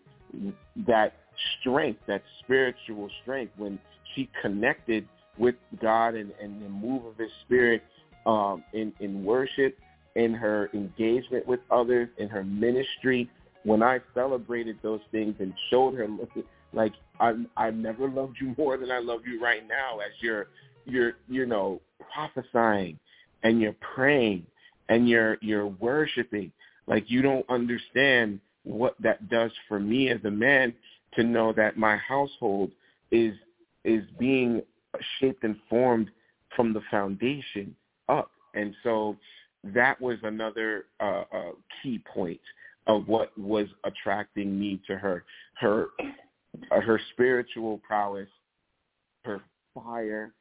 [0.86, 1.14] that
[1.60, 3.80] strength, that spiritual strength when
[4.14, 7.84] she connected with God and, and the move of his spirit
[8.26, 9.78] um, in, in worship,
[10.16, 13.30] in her engagement with others, in her ministry.
[13.64, 16.08] When I celebrated those things and showed her,
[16.74, 20.48] like I I never loved you more than I love you right now, as you're
[20.86, 21.82] you're you know
[22.14, 23.00] prophesying
[23.44, 24.46] and you're praying
[24.90, 26.52] and you're you're worshiping.
[26.88, 30.74] Like you don't understand what that does for me as a man
[31.16, 32.72] to know that my household
[33.12, 33.34] is
[33.84, 34.62] is being
[35.20, 36.10] shaped and formed
[36.56, 37.76] from the foundation
[38.10, 38.32] up.
[38.54, 39.18] And so
[39.64, 41.52] that was another uh, uh,
[41.82, 42.40] key point
[42.88, 45.24] of what was attracting me to her.
[45.56, 45.88] Her
[46.72, 48.30] uh, her spiritual prowess,
[49.26, 49.42] her
[49.74, 50.34] fire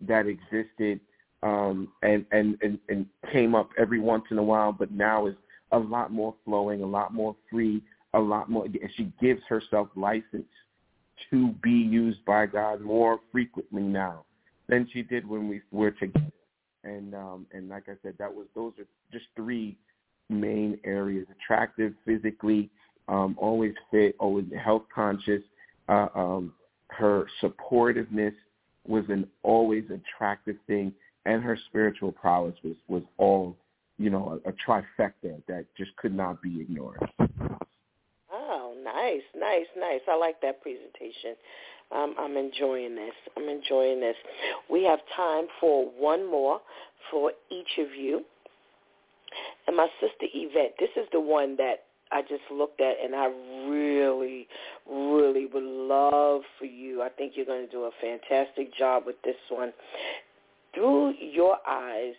[0.00, 1.00] that existed
[1.42, 5.34] um, and, and, and, and came up every once in a while, but now is
[5.72, 7.82] a lot more flowing, a lot more free,
[8.14, 8.64] a lot more.
[8.64, 10.46] And she gives herself license
[11.30, 14.24] to be used by God more frequently now
[14.68, 16.26] than she did when we were together.
[16.84, 19.76] And um, and like I said, that was those are just three
[20.28, 22.70] main areas: attractive physically,
[23.08, 25.42] um, always fit, always health conscious.
[25.88, 26.52] Uh, um,
[26.88, 28.34] her supportiveness
[28.86, 30.92] was an always attractive thing,
[31.24, 33.56] and her spiritual prowess was was all
[33.98, 36.98] you know a, a trifecta that just could not be ignored.
[39.06, 40.00] Nice, nice, nice.
[40.08, 41.36] I like that presentation.
[41.94, 43.14] Um, I'm enjoying this.
[43.36, 44.16] I'm enjoying this.
[44.68, 46.60] We have time for one more
[47.10, 48.24] for each of you.
[49.68, 53.26] And my sister Yvette, this is the one that I just looked at and I
[53.68, 54.48] really,
[54.90, 57.02] really would love for you.
[57.02, 59.72] I think you're going to do a fantastic job with this one.
[60.74, 62.14] Through your eyes,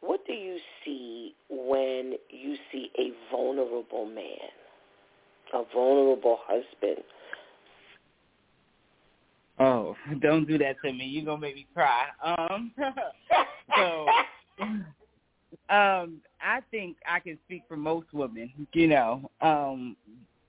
[0.00, 4.63] what do you see when you see a vulnerable man,
[5.54, 7.04] a vulnerable husband?
[9.58, 11.04] Oh, don't do that to me.
[11.04, 12.06] You're gonna make me cry.
[12.22, 12.72] Um,
[13.76, 14.06] so,
[15.74, 18.50] um, I think I can speak for most women.
[18.72, 19.96] You know, um,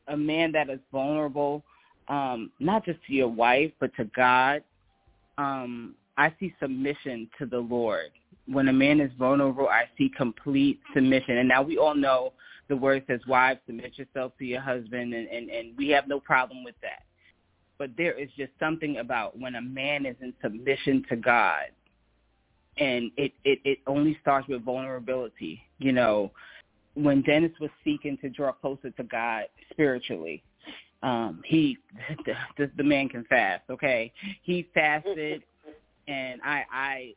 [0.08, 1.64] a man that is vulnerable,
[2.08, 4.64] um, not just to your wife, but to God.
[5.38, 8.12] Um, I see submission to the Lord.
[8.48, 11.38] When a man is vulnerable, I see complete submission.
[11.38, 12.32] And now we all know
[12.68, 16.20] the word says, wives, submit yourself to your husband, and, and, and we have no
[16.20, 17.04] problem with that.
[17.78, 21.66] But there is just something about when a man is in submission to God,
[22.78, 25.62] and it, it, it only starts with vulnerability.
[25.78, 26.32] You know,
[26.94, 30.44] when Dennis was seeking to draw closer to God spiritually,
[31.04, 31.78] um, he
[32.58, 33.64] the, the man can fast.
[33.70, 35.44] Okay, he fasted
[36.08, 37.14] and I I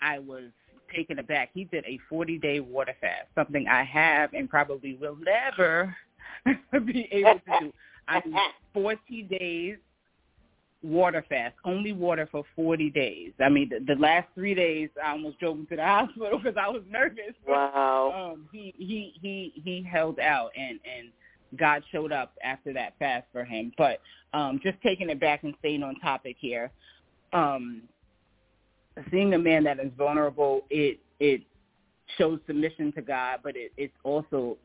[0.00, 0.50] I was
[0.94, 1.50] taken aback.
[1.54, 5.94] He did a 40 day water fast, something I have and probably will never
[6.84, 7.72] be able to do.
[8.08, 8.34] I do
[8.74, 9.76] 40 days
[10.82, 13.32] water fast, only water for 40 days.
[13.42, 16.56] I mean, the, the last three days I almost drove him to the hospital because
[16.60, 17.34] I was nervous.
[17.46, 18.12] Wow.
[18.34, 21.08] Um, he he he he held out and and
[21.58, 23.72] God showed up after that fast for him.
[23.76, 24.00] But
[24.32, 26.70] um, just taking it back and staying on topic here.
[27.32, 27.82] Um,
[29.10, 31.42] seeing a man that is vulnerable, it it
[32.18, 34.56] shows submission to God, but it, it's also,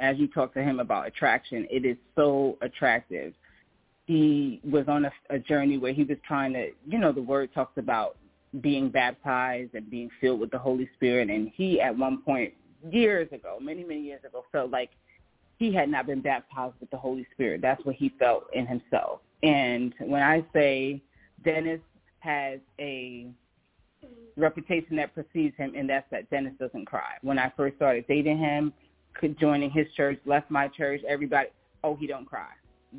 [0.00, 3.34] as you talk to him about attraction, it is so attractive.
[4.06, 7.52] He was on a, a journey where he was trying to, you know, the word
[7.54, 8.16] talks about
[8.60, 12.52] being baptized and being filled with the Holy Spirit, and he at one point
[12.90, 14.90] years ago, many many years ago, felt like
[15.58, 17.60] he had not been baptized with the Holy Spirit.
[17.62, 19.20] That's what he felt in himself.
[19.42, 21.02] And when I say
[21.44, 21.80] Dennis
[22.20, 23.28] has a
[24.36, 27.14] reputation that precedes him, and that's that Dennis doesn't cry.
[27.22, 28.72] When I first started dating him,
[29.38, 31.48] joining his church, left my church, everybody,
[31.82, 32.50] oh, he don't cry.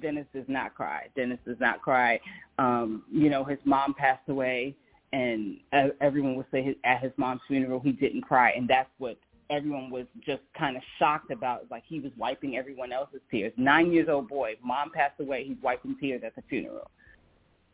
[0.01, 1.07] Dennis does not cry.
[1.15, 2.19] Dennis does not cry.
[2.57, 4.75] Um, you know, his mom passed away,
[5.13, 5.57] and
[6.01, 9.17] everyone would say his, at his mom's funeral he didn't cry, and that's what
[9.49, 11.65] everyone was just kind of shocked about.
[11.69, 13.53] Like he was wiping everyone else's tears.
[13.57, 16.89] Nine years old boy, mom passed away, he's wiping tears at the funeral.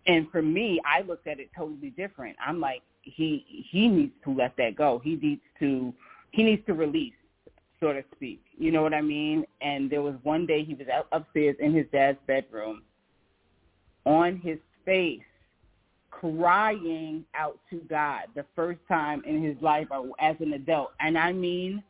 [0.07, 2.35] And for me, I looked at it totally different.
[2.45, 5.01] I'm like, he he needs to let that go.
[5.03, 5.93] He needs to
[6.31, 7.13] he needs to release,
[7.79, 8.41] so to speak.
[8.57, 9.45] You know what I mean?
[9.61, 12.83] And there was one day he was out upstairs in his dad's bedroom,
[14.05, 15.21] on his face,
[16.09, 20.91] crying out to God the first time in his life uh, as an adult.
[20.99, 21.83] And I mean,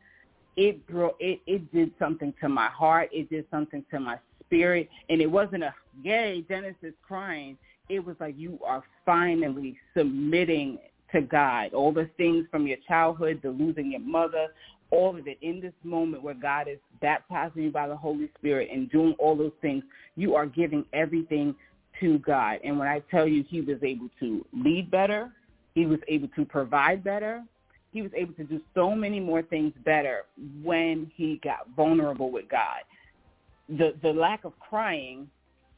[0.56, 3.10] it brought it it did something to my heart.
[3.12, 7.56] It did something to my spirit, and it wasn't a yay Dennis is crying.
[7.88, 10.78] It was like you are finally submitting
[11.12, 11.74] to God.
[11.74, 14.48] All the things from your childhood, the losing your mother,
[14.90, 18.68] all of it in this moment where God is baptizing you by the Holy Spirit
[18.72, 19.82] and doing all those things,
[20.16, 21.54] you are giving everything
[22.00, 22.60] to God.
[22.62, 25.32] And when I tell you he was able to lead better,
[25.74, 27.42] he was able to provide better,
[27.92, 30.22] he was able to do so many more things better
[30.62, 32.80] when he got vulnerable with God.
[33.68, 35.28] The the lack of crying,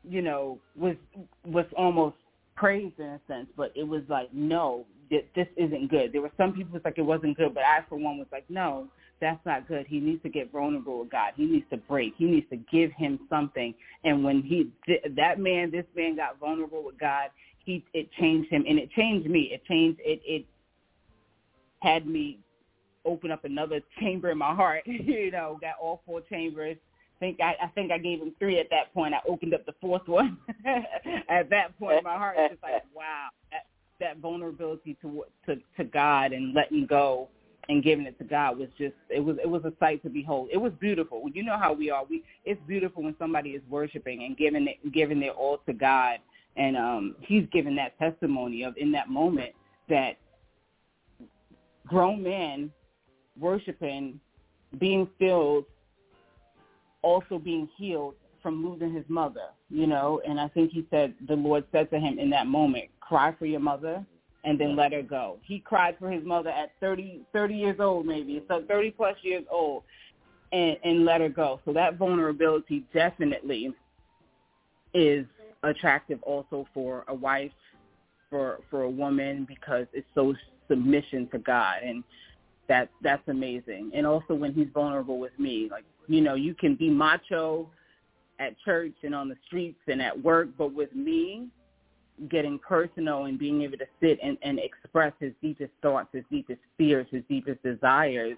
[0.09, 0.97] you know, was
[1.45, 2.17] was almost
[2.57, 6.13] praised in a sense, but it was like, no, this isn't good.
[6.13, 8.45] There were some people was like it wasn't good, but I for one was like,
[8.49, 8.89] no,
[9.21, 9.87] that's not good.
[9.87, 11.33] He needs to get vulnerable with God.
[11.37, 12.15] He needs to break.
[12.17, 13.75] He needs to give him something.
[14.05, 14.71] And when he
[15.17, 17.31] that man, this man got vulnerable with God,
[17.65, 19.51] he it changed him, and it changed me.
[19.53, 20.21] It changed it.
[20.25, 20.45] It
[21.81, 22.39] had me
[23.05, 24.83] open up another chamber in my heart.
[24.87, 26.77] you know, got all four chambers.
[27.17, 29.15] I think I, I think I gave him three at that point.
[29.15, 30.37] I opened up the fourth one.
[31.29, 33.67] at that point, my heart was just like, wow, that,
[34.01, 37.29] that vulnerability to to to God and letting go
[37.69, 40.49] and giving it to God was just it was it was a sight to behold.
[40.53, 41.23] It was beautiful.
[41.33, 42.05] You know how we are.
[42.05, 46.19] We it's beautiful when somebody is worshiping and giving it giving their all to God
[46.57, 49.53] and um he's given that testimony of in that moment
[49.89, 50.17] that
[51.87, 52.71] grown men
[53.39, 54.21] worshiping,
[54.79, 55.65] being filled,
[57.03, 61.35] also being healed from losing his mother, you know, and I think he said the
[61.35, 64.05] Lord said to him in that moment, cry for your mother
[64.45, 65.39] and then let her go.
[65.43, 69.45] He cried for his mother at 30, 30 years old maybe, so 30 plus years
[69.51, 69.83] old,
[70.53, 71.61] and, and let her go.
[71.65, 73.73] So that vulnerability definitely
[74.93, 75.27] is
[75.63, 77.51] attractive also for a wife,
[78.31, 80.35] for for a woman because it's so
[80.69, 82.05] submission to God and
[82.69, 83.91] that that's amazing.
[83.95, 87.69] And also when he's vulnerable with me, like you know, you can be macho
[88.39, 91.49] at church and on the streets and at work, but with me,
[92.31, 96.61] getting personal and being able to sit and, and express his deepest thoughts, his deepest
[96.79, 98.37] fears, his deepest desires,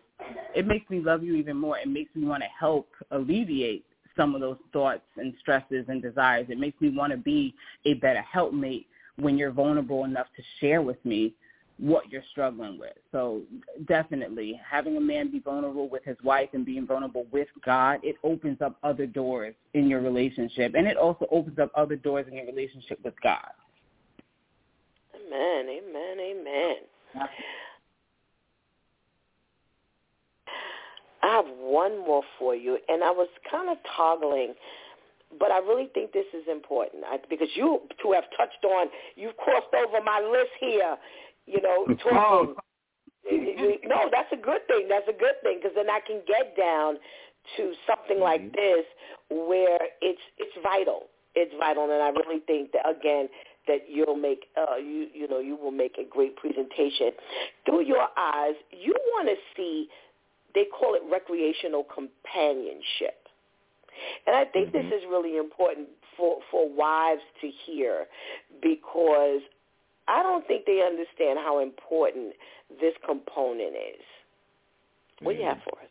[0.54, 1.78] it makes me love you even more.
[1.78, 3.84] It makes me want to help alleviate
[4.16, 6.46] some of those thoughts and stresses and desires.
[6.48, 7.54] It makes me want to be
[7.84, 8.86] a better helpmate
[9.16, 11.34] when you're vulnerable enough to share with me
[11.78, 12.94] what you're struggling with.
[13.12, 13.42] So
[13.86, 18.16] definitely having a man be vulnerable with his wife and being vulnerable with God, it
[18.22, 20.74] opens up other doors in your relationship.
[20.74, 23.50] And it also opens up other doors in your relationship with God.
[25.26, 26.76] Amen, amen, amen.
[31.22, 34.54] I have one more for you, and I was kind of toggling,
[35.38, 39.36] but I really think this is important I, because you two have touched on, you've
[39.36, 40.96] crossed over my list here,
[41.46, 42.54] you know, talking.
[43.86, 44.86] no, that's a good thing.
[44.88, 46.94] That's a good thing because then I can get down
[47.56, 48.54] to something like mm-hmm.
[48.54, 48.86] this
[49.30, 51.08] where it's it's vital.
[51.34, 53.28] It's vital, and I really think that again
[53.66, 57.10] that you'll make uh, you you know you will make a great presentation
[57.64, 58.54] through your eyes.
[58.70, 59.88] You want to see
[60.54, 63.28] they call it recreational companionship,
[64.26, 64.88] and I think mm-hmm.
[64.88, 68.06] this is really important for for wives to hear
[68.62, 69.40] because
[70.08, 72.34] I don't think they understand how important
[72.80, 74.04] this component is.
[75.20, 75.88] What do you have for us?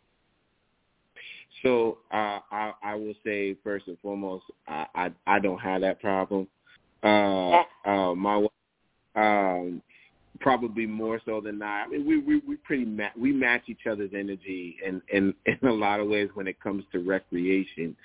[1.62, 6.00] So uh, I, I will say first and foremost, I, I I don't have that
[6.00, 6.48] problem.
[7.06, 8.46] Uh, uh, my
[9.14, 9.80] um,
[10.40, 11.86] probably more so than not.
[11.86, 15.68] I mean, we we we pretty ma- we match each other's energy in in in
[15.68, 17.96] a lot of ways when it comes to recreation.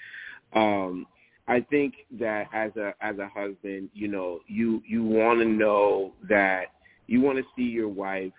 [0.54, 1.08] Um,
[1.48, 6.14] I think that as a as a husband, you know, you you want to know
[6.30, 6.66] that
[7.08, 8.34] you want to see your wife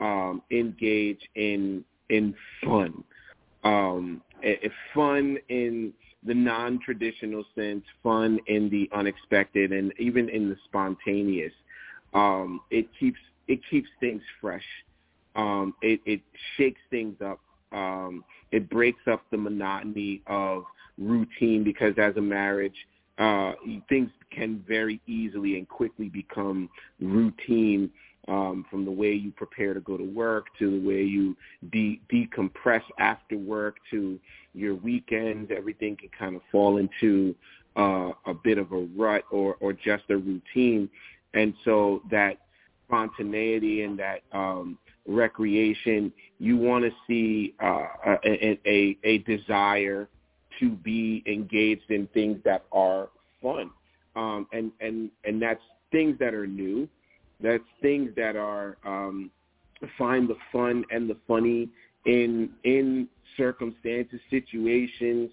[0.00, 2.34] um, engage in in
[2.64, 3.04] fun,
[3.62, 5.92] um, if fun in
[6.24, 11.52] the non-traditional sense, fun in the unexpected, and even in the spontaneous.
[12.12, 13.18] Um, it keeps
[13.48, 14.64] it keeps things fresh.
[15.34, 16.20] Um, it, it
[16.56, 17.40] shakes things up.
[17.72, 20.64] Um, it breaks up the monotony of
[20.98, 22.74] routine because as a marriage,
[23.18, 23.52] uh,
[23.88, 26.68] things can very easily and quickly become
[27.00, 27.90] routine
[28.30, 31.36] um, from the way you prepare to go to work to the way you
[31.72, 34.18] de- decompress after work to
[34.54, 35.50] your weekends.
[35.54, 37.34] Everything can kind of fall into
[37.76, 40.88] uh, a bit of a rut or, or just a routine.
[41.34, 42.38] And so that
[42.86, 47.86] spontaneity and that um, recreation, you want to see uh,
[48.24, 50.08] a, a, a desire
[50.60, 53.08] to be engaged in things that are
[53.42, 53.70] fun.
[54.14, 56.88] Um, and, and, and that's things that are new
[57.42, 59.30] that's things that are um,
[59.96, 61.68] find the fun and the funny
[62.06, 65.30] in in circumstances, situations,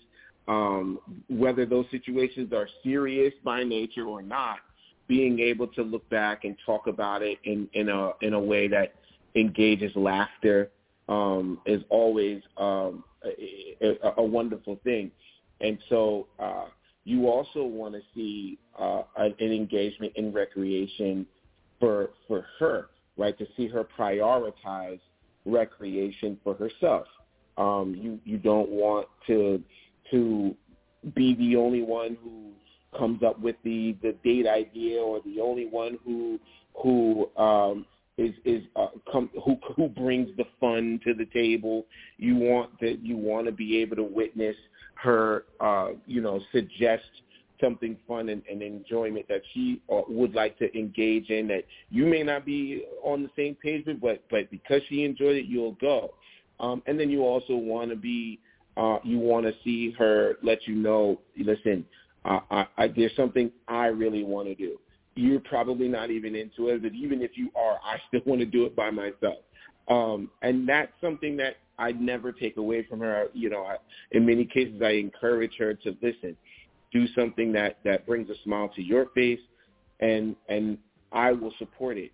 [0.48, 4.60] um, whether those situations are serious by nature or not.
[5.08, 8.68] being able to look back and talk about it in, in a in a way
[8.68, 8.94] that
[9.36, 10.70] engages laughter
[11.10, 15.12] um, is always um, a, a, a wonderful thing.
[15.62, 16.66] And so uh,
[17.06, 21.26] you also want to see uh, an, an engagement in recreation
[21.80, 22.88] for for her,
[23.18, 23.38] right?
[23.38, 25.00] To see her prioritize
[25.46, 27.08] recreation for herself.
[27.58, 29.62] Um, you you don't want to
[30.12, 30.56] to
[31.16, 32.52] be the only one who
[32.98, 36.40] comes up with the the date idea or the only one who
[36.82, 37.86] who um,
[38.18, 41.86] is is uh, come who who brings the fun to the table.
[42.18, 44.56] You want that you want to be able to witness
[44.96, 47.04] her, uh, you know, suggest
[47.62, 52.06] something fun and, and enjoyment that she uh, would like to engage in that you
[52.06, 55.74] may not be on the same page with, but but because she enjoyed it, you'll
[55.74, 56.14] go.
[56.60, 58.40] Um, and then you also want to be,
[58.78, 61.86] uh, you want to see her let you know, listen,
[62.26, 64.80] uh, I, I, there's something I really want to do.
[65.16, 68.46] You're probably not even into it, but even if you are, I still want to
[68.46, 69.38] do it by myself.
[69.88, 73.28] Um, and that's something that I never take away from her.
[73.34, 73.78] You know, I,
[74.12, 76.36] in many cases, I encourage her to listen,
[76.92, 79.40] do something that that brings a smile to your face,
[80.00, 80.78] and and
[81.12, 82.12] I will support it.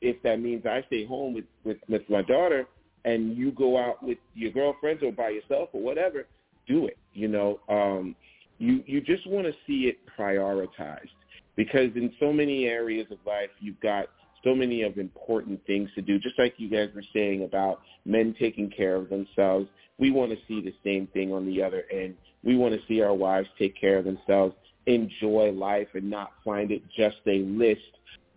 [0.00, 2.66] If that means I stay home with with, with my daughter,
[3.04, 6.26] and you go out with your girlfriends or by yourself or whatever,
[6.66, 6.98] do it.
[7.12, 8.16] You know, um,
[8.58, 11.10] you you just want to see it prioritized
[11.56, 14.06] because in so many areas of life you've got
[14.44, 16.18] so many of important things to do.
[16.18, 19.66] Just like you guys were saying about men taking care of themselves,
[19.98, 22.14] we want to see the same thing on the other end.
[22.42, 24.54] We want to see our wives take care of themselves,
[24.86, 27.80] enjoy life, and not find it just a list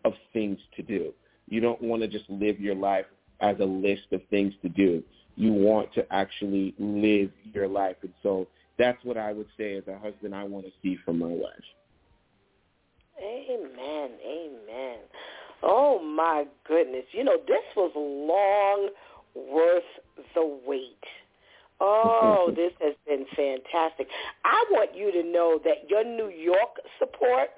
[0.05, 1.13] of things to do.
[1.49, 3.05] You don't want to just live your life
[3.41, 5.03] as a list of things to do.
[5.35, 7.97] You want to actually live your life.
[8.01, 8.47] And so
[8.77, 11.53] that's what I would say as a husband I want to see from my wife.
[13.21, 14.11] Amen.
[14.25, 14.99] Amen.
[15.63, 17.05] Oh my goodness.
[17.11, 18.89] You know, this was long
[19.35, 19.83] worth
[20.33, 21.03] the wait.
[21.79, 24.07] Oh, this has been fantastic.
[24.45, 27.49] I want you to know that your New York support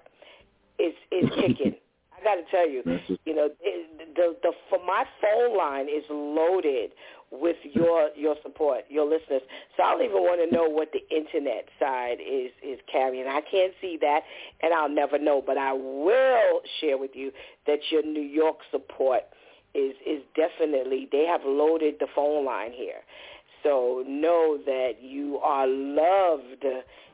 [0.77, 1.76] is is kicking.
[2.19, 2.83] I got to tell you,
[3.25, 6.91] you know, the, the the for my phone line is loaded
[7.31, 9.41] with your your support, your listeners.
[9.77, 13.27] So I don't even want to know what the internet side is is carrying.
[13.27, 14.21] I can't see that,
[14.61, 15.43] and I'll never know.
[15.45, 17.31] But I will share with you
[17.67, 19.23] that your New York support
[19.73, 23.01] is is definitely they have loaded the phone line here.
[23.63, 26.63] So know that you are loved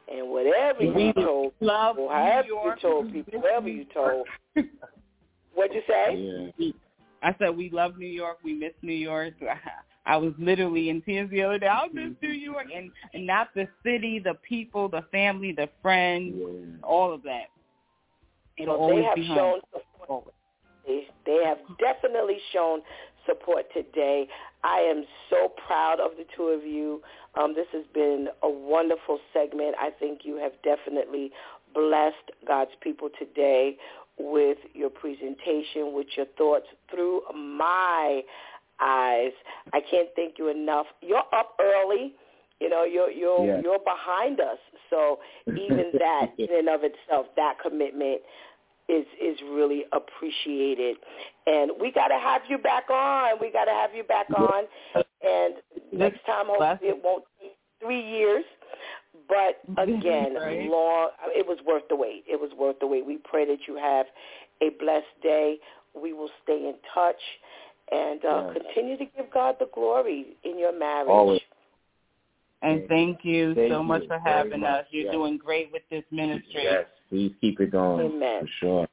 [0.07, 4.27] and whatever you told Love people, however you told people, whoever you told.
[5.55, 6.51] What'd you say?
[6.57, 6.71] Yeah.
[7.23, 8.37] I said we love New York.
[8.43, 9.33] We miss New York.
[10.05, 11.67] I was literally in tears the other day.
[11.67, 16.35] I miss New York, and, and not the city, the people, the family, the friends,
[16.37, 16.77] Yeah.
[16.87, 17.45] all of that.
[18.57, 19.61] It'll So always they have be shown home.
[19.99, 20.33] support.
[20.85, 22.81] They, they have definitely shown
[23.25, 24.27] support today.
[24.63, 27.01] I am so proud of the two of you.
[27.39, 29.75] Um, this has been a wonderful segment.
[29.79, 31.31] I think you have definitely
[31.73, 33.77] blessed God's people today
[34.17, 38.21] with your presentation, with your thoughts through my
[38.81, 39.31] eyes.
[39.73, 40.85] I can't thank you enough.
[41.01, 42.13] You're up early.
[42.59, 43.61] You know, you're you're Yes.
[43.63, 44.57] you're behind us.
[44.89, 48.21] So even that in and of itself, that commitment
[48.87, 50.97] is is really appreciated.
[51.47, 53.37] And we got to have you back on.
[53.41, 54.63] We got to have you back on.
[55.21, 55.55] And
[55.91, 58.43] next time, hopefully, it won't take three years.
[59.27, 60.69] But again, Right.
[60.69, 61.09] long.
[61.27, 62.23] It was worth the wait.
[62.27, 63.05] It was worth the wait.
[63.05, 64.05] We pray that you have
[64.61, 65.57] a blessed day.
[65.93, 67.21] We will stay in touch
[67.91, 68.57] and uh, Yes.
[68.63, 71.09] continue to give God the glory in your marriage.
[71.09, 71.41] Always.
[72.61, 74.69] And thank you Thank so much you for having much.
[74.69, 74.85] us.
[74.89, 75.13] You're Yes.
[75.13, 76.63] doing great with this ministry.
[76.63, 78.07] Yes, please keep it going.
[78.07, 78.41] Amen.
[78.41, 78.87] For sure.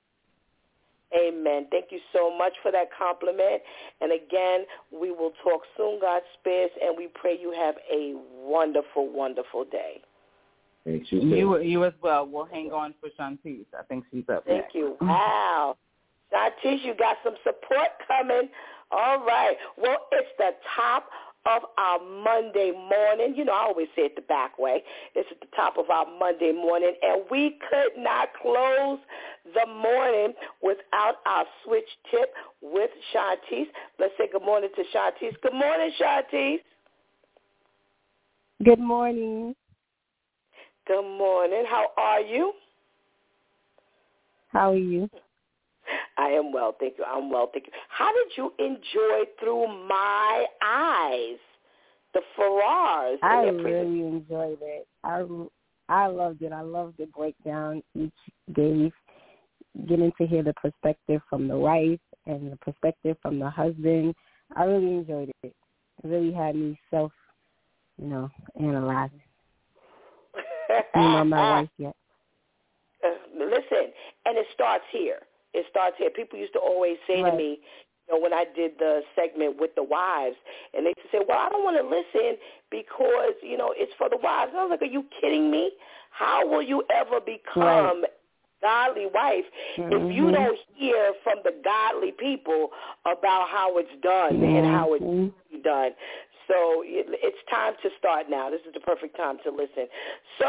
[1.14, 1.66] Amen.
[1.70, 3.62] Thank you so much for that compliment.
[4.00, 9.08] And again, we will talk soon, God spares, and we pray you have a wonderful,
[9.12, 10.00] wonderful day.
[10.84, 11.20] Thanks you.
[11.20, 12.26] And you, you as well.
[12.26, 13.66] We'll hang on for Shantice.
[13.78, 14.74] I think she's up Thank next.
[14.74, 14.96] you.
[15.00, 15.76] Wow.
[16.32, 18.48] Shantice, you got some support coming.
[18.90, 19.56] All right.
[19.76, 21.04] Well, it's the top
[21.46, 23.34] of our Monday morning.
[23.36, 24.82] You know, I always say it the back way.
[25.14, 28.98] It's at the top of our Monday morning, and we could not close
[29.54, 33.68] the morning without our switch tip with Shantice.
[33.98, 35.34] Let's say good morning to Shantice.
[35.42, 36.60] Good morning, Shantice.
[38.64, 39.54] Good morning.
[40.86, 41.64] Good morning.
[41.68, 42.52] How are you?
[44.48, 45.08] How are you?
[46.18, 47.04] I am well, thank you.
[47.04, 47.72] I'm well, thank you.
[47.88, 51.38] How did you enjoy Through My Eyes,
[52.14, 53.18] the Farrars?
[53.22, 54.86] I really enjoyed it.
[55.04, 55.24] I
[55.88, 56.52] I loved it.
[56.52, 58.12] I loved the breakdown each
[58.54, 58.92] gave
[59.88, 64.14] getting to hear the perspective from the wife and the perspective from the husband.
[64.56, 65.54] I really enjoyed it.
[66.04, 67.12] It really had me self,
[67.98, 68.30] you know,
[68.60, 69.20] analyzing.
[70.94, 71.96] You know, my wife yet.
[73.04, 73.92] Uh, listen,
[74.26, 75.18] and it starts here.
[75.54, 76.10] It starts here.
[76.10, 77.30] People used to always say right.
[77.30, 77.58] to me,
[78.08, 80.36] you know, when I did the segment with the wives,
[80.74, 82.38] and they used to say, well, I don't want to listen
[82.70, 84.50] because, you know, it's for the wives.
[84.50, 85.70] And I was like, are you kidding me?
[86.10, 88.10] How will you ever become right.
[88.60, 89.44] godly wife
[89.76, 89.92] mm-hmm.
[89.92, 92.70] if you don't hear from the godly people
[93.04, 94.56] about how it's done mm-hmm.
[94.56, 95.90] and how it's done?
[96.48, 98.50] So it's time to start now.
[98.50, 99.86] This is the perfect time to listen.
[100.38, 100.46] So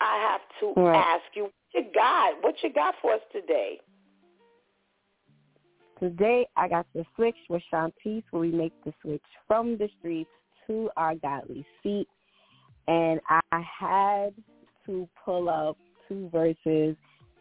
[0.00, 0.96] I have to right.
[0.96, 2.42] ask you, what you got?
[2.42, 3.80] What you got for us today?
[5.98, 10.30] Today I got the switch with Shantice where we make the switch from the streets
[10.66, 12.08] to our godly seat.
[12.88, 13.40] And I
[13.80, 14.34] had
[14.86, 15.76] to pull up
[16.08, 16.96] two verses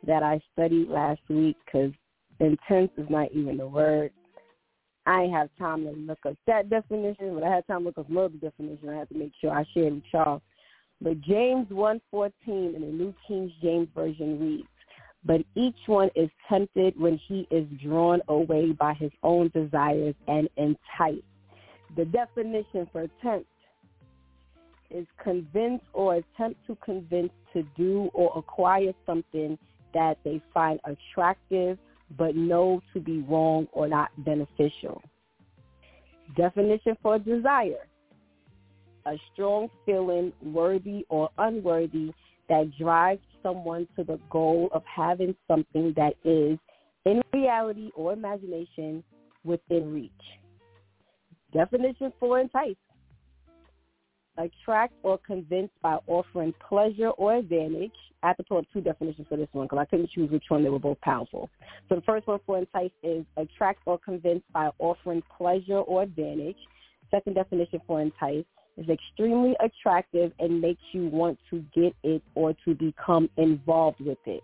[0.06, 1.92] that I studied last week because
[2.40, 4.12] intense is not even the word.
[5.06, 8.10] I have time to look up that definition, but I had time to look up
[8.10, 8.90] another definition.
[8.90, 10.42] I had to make sure I shared with y'all.
[11.02, 14.68] But James 1.14 in the New King James Version reads,
[15.24, 20.48] but each one is tempted when he is drawn away by his own desires and
[20.58, 21.24] enticed.
[21.96, 23.48] The definition for tempt
[24.90, 29.58] is convince or attempt to convince to do or acquire something
[29.94, 31.78] that they find attractive
[32.18, 35.02] but know to be wrong or not beneficial.
[36.36, 37.88] Definition for desire,
[39.06, 42.12] a strong feeling worthy or unworthy
[42.50, 46.58] that drives someone to the goal of having something that is,
[47.06, 49.04] in reality or imagination,
[49.44, 50.12] within reach.
[51.54, 52.76] Definition for entice.
[54.42, 57.92] Attract or convince by offering pleasure or advantage.
[58.24, 60.46] I have to pull up two definitions for this one because I couldn't choose which
[60.48, 60.64] one.
[60.64, 61.50] They were both powerful.
[61.90, 66.58] So the first one for entice is attract or convince by offering pleasure or advantage.
[67.12, 68.46] Second definition for entice
[68.78, 74.20] is extremely attractive and makes you want to get it or to become involved with
[74.26, 74.44] it.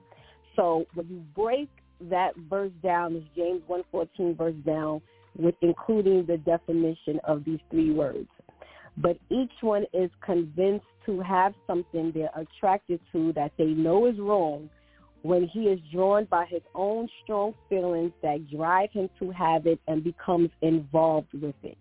[0.55, 1.69] So when you break
[2.09, 5.01] that verse down, this James 114 verse down,
[5.37, 8.27] with including the definition of these three words.
[8.97, 14.17] But each one is convinced to have something they're attracted to that they know is
[14.19, 14.69] wrong
[15.21, 19.79] when he is drawn by his own strong feelings that drive him to have it
[19.87, 21.77] and becomes involved with it.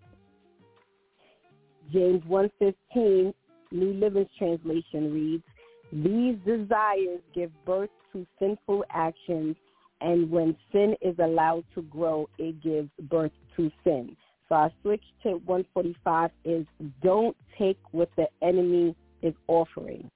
[1.93, 3.33] James 1.15,
[3.71, 5.45] New Living Translation reads,
[5.93, 9.57] These desires give birth to sinful actions,
[10.01, 14.17] and when sin is allowed to grow, it gives birth to sin.
[14.49, 16.67] So I switched to 145 is
[17.03, 20.09] don't take what the enemy is offering.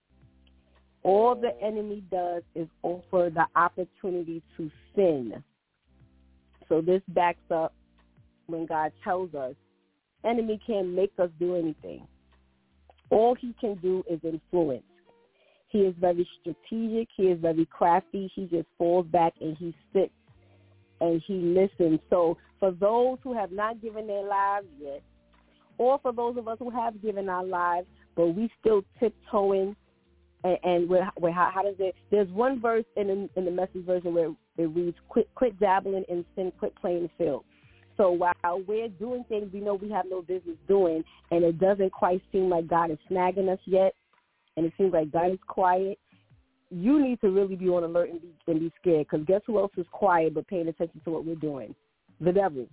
[1.02, 5.42] All the enemy does is offer the opportunity to sin.
[6.68, 7.74] So this backs up
[8.46, 9.54] when God tells us
[10.24, 12.06] enemy can't make us do anything.
[13.10, 14.84] All he can do is influence.
[15.68, 17.08] He is very strategic.
[17.16, 18.30] He is very crafty.
[18.34, 20.12] He just falls back and he sits
[21.00, 22.00] and he listens.
[22.10, 25.02] So for those who have not given their lives yet,
[25.78, 29.74] or for those of us who have given our lives, but we still tiptoeing,
[30.44, 31.94] and, and we're, we're, how, how does it?
[32.10, 36.04] There's one verse in the, in the message version where it reads, "Quit, quit dabbling
[36.08, 37.44] in sin, quit playing the field."
[37.96, 41.92] So while we're doing things we know we have no business doing, and it doesn't
[41.92, 43.94] quite seem like God is snagging us yet,
[44.56, 45.98] and it seems like God is quiet,
[46.70, 49.06] you need to really be on alert and be, and be scared.
[49.10, 51.74] Because guess who else is quiet but paying attention to what we're doing?
[52.20, 52.66] The devil.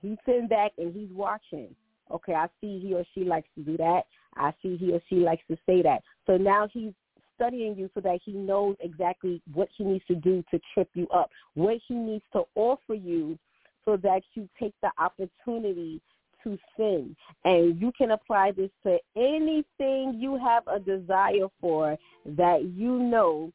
[0.00, 1.74] He's sitting back and he's watching.
[2.10, 4.02] Okay, I see he or she likes to do that.
[4.36, 6.02] I see he or she likes to say that.
[6.26, 6.92] So now he's
[7.34, 11.08] studying you so that he knows exactly what he needs to do to trip you
[11.08, 13.38] up, what he needs to offer you
[13.84, 16.00] so that you take the opportunity
[16.44, 17.16] to sin.
[17.44, 23.52] And you can apply this to anything you have a desire for that you know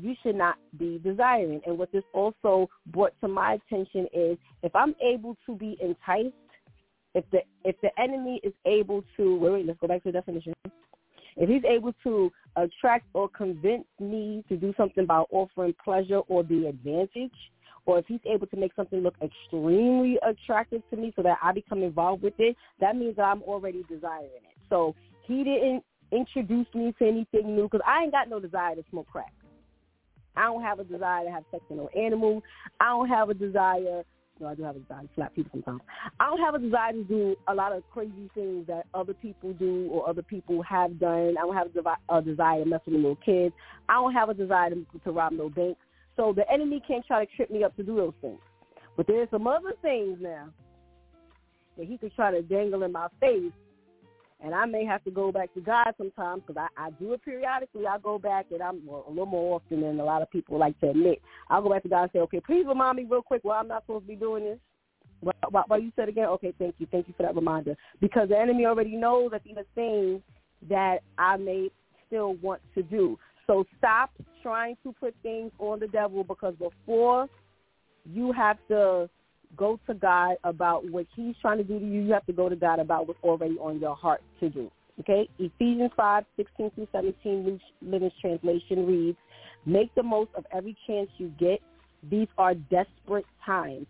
[0.00, 1.60] you should not be desiring.
[1.66, 6.34] And what this also brought to my attention is if I'm able to be enticed,
[7.14, 10.12] if the if the enemy is able to wait, wait, let's go back to the
[10.12, 10.54] definition.
[11.36, 16.42] If he's able to attract or convince me to do something by offering pleasure or
[16.42, 17.32] the advantage,
[17.86, 21.52] or if he's able to make something look extremely attractive to me so that I
[21.52, 24.56] become involved with it, that means that I'm already desiring it.
[24.68, 24.94] So
[25.26, 25.82] he didn't
[26.12, 29.32] introduce me to anything new because I ain't got no desire to smoke crack.
[30.36, 32.42] I don't have a desire to have sex with no animal.
[32.80, 34.02] I don't have a desire.
[34.40, 35.80] No, I do have a desire to slap people sometimes.
[36.18, 39.52] I don't have a desire to do a lot of crazy things that other people
[39.52, 41.36] do or other people have done.
[41.38, 41.68] I don't have
[42.08, 43.54] a, desire to mess with little kids.
[43.88, 45.80] I don't have a desire to, to rob no banks.
[46.16, 48.40] So the enemy can't try to trip me up to do those things.
[48.96, 50.48] But there's some other things now
[51.78, 53.52] that he could try to dangle in my face.
[54.44, 57.24] And I may have to go back to God sometimes because I, I do it
[57.24, 57.86] periodically.
[57.86, 60.58] I go back and I'm well, a little more often than a lot of people
[60.58, 61.22] like to admit.
[61.48, 63.68] I'll go back to God and say, okay, please remind me real quick why I'm
[63.68, 64.58] not supposed to be doing this.
[65.20, 66.26] What, what you said again?
[66.26, 66.88] Okay, thank you.
[66.90, 67.76] Thank you for that reminder.
[68.00, 70.20] Because the enemy already knows that these are things
[70.68, 71.70] that I may
[72.08, 73.16] still want to do.
[73.52, 74.10] So stop
[74.42, 77.28] trying to put things on the devil because before
[78.10, 79.10] you have to
[79.58, 82.48] go to God about what he's trying to do to you, you have to go
[82.48, 84.70] to God about what's already on your heart to do.
[85.00, 85.28] Okay?
[85.38, 89.18] Ephesians 5, 16 through 17, Living Translation reads,
[89.66, 91.60] Make the most of every chance you get.
[92.10, 93.86] These are desperate times.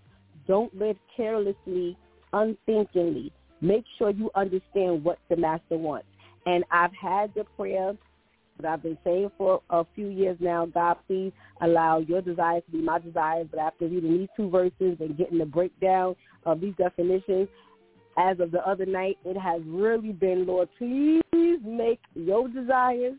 [0.49, 1.97] Don't live carelessly,
[2.33, 3.33] unthinkingly.
[3.61, 6.09] Make sure you understand what the master wants.
[6.47, 7.95] And I've had the prayer
[8.63, 12.73] that I've been saying for a few years now, God, please allow your desires to
[12.79, 13.49] be my desires.
[13.51, 16.17] But after reading these two verses and getting the breakdown
[16.47, 17.49] of these definitions,
[18.19, 21.23] as of the other night, it has really been, Lord, please
[21.65, 23.15] make your desires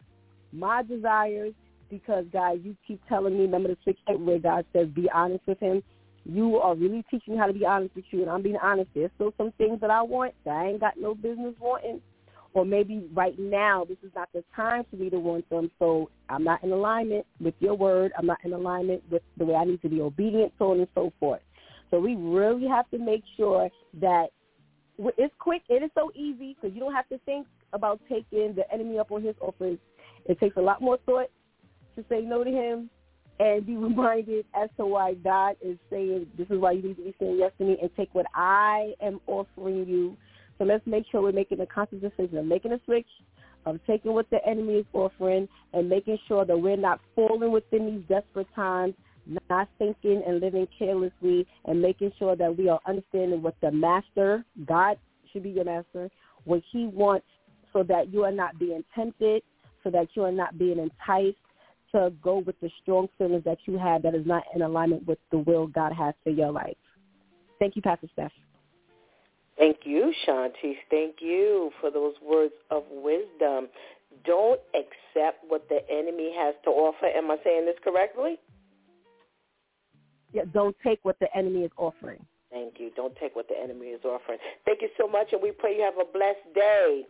[0.52, 1.54] my desires
[1.90, 5.60] because, God, you keep telling me, remember the sixth where God says, be honest with
[5.60, 5.82] him
[6.26, 8.90] you are really teaching me how to be honest with you, and I'm being honest.
[8.94, 12.02] There's still some things that I want that I ain't got no business wanting,
[12.54, 15.72] or maybe right now this is not the time for me to want them.
[15.80, 18.12] So I'm not in alignment with your word.
[18.18, 20.88] I'm not in alignment with the way I need to be obedient, so on and
[20.94, 21.42] so forth.
[21.92, 23.70] So we really have to make sure
[24.02, 24.28] that
[24.98, 25.64] it's quick.
[25.70, 29.12] It is so easy because you don't have to think about taking the enemy up
[29.12, 29.78] on his offers.
[30.26, 31.30] It takes a lot more thought
[31.96, 32.90] to say no to him
[33.40, 37.04] and be reminded as to why God is saying, this is why you need to
[37.04, 40.18] be saying yes to me and take what I am offering you.
[40.64, 43.08] So let's make sure we're making a conscious decision of making a switch,
[43.66, 47.86] of taking what the enemy is offering and making sure that we're not falling within
[47.86, 48.94] these desperate times,
[49.50, 54.46] not thinking and living carelessly and making sure that we are understanding what the master,
[54.66, 54.98] God
[55.34, 56.10] should be your master,
[56.46, 57.28] what he wants
[57.74, 59.44] so that you are not being tempted,
[59.84, 61.36] so that you are not being enticed,
[61.92, 65.20] to go with the strong feelings that you have that is not in alignment with
[65.30, 66.78] the will God has for your life.
[67.60, 68.32] Thank you, Pastor Steph.
[69.58, 70.76] Thank you, Shanti.
[70.90, 73.68] Thank you for those words of wisdom.
[74.26, 77.06] Don't accept what the enemy has to offer.
[77.06, 78.40] Am I saying this correctly?
[80.34, 82.26] Yeah, don't take what the enemy is offering.
[82.52, 82.92] Thank you.
[82.96, 84.40] Don't take what the enemy is offering.
[84.66, 87.04] Thank you so much, and we pray you have a blessed day.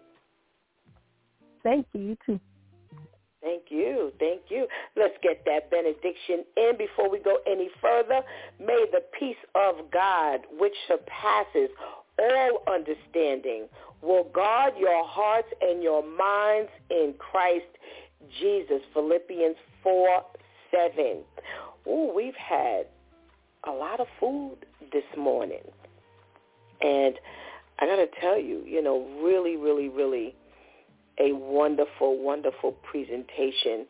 [1.64, 2.02] Thank you.
[2.02, 2.40] You too.
[3.42, 4.12] Thank you.
[4.20, 4.68] Thank you.
[4.96, 8.22] Let's get that benediction in before we go any further.
[8.60, 11.70] May the peace of God, which surpasses
[12.20, 13.68] all understanding,
[14.02, 17.66] will guard your hearts and your minds in Christ
[18.40, 18.82] Jesus.
[18.94, 20.22] Philippians 4,
[20.72, 21.24] 7.
[21.88, 22.88] Ooh, we've had
[23.66, 24.58] a lot of food
[24.92, 25.64] this morning.
[26.82, 27.16] And
[27.80, 30.36] I got to tell you, you know, really, really, really
[31.20, 33.86] a wonderful, wonderful presentation.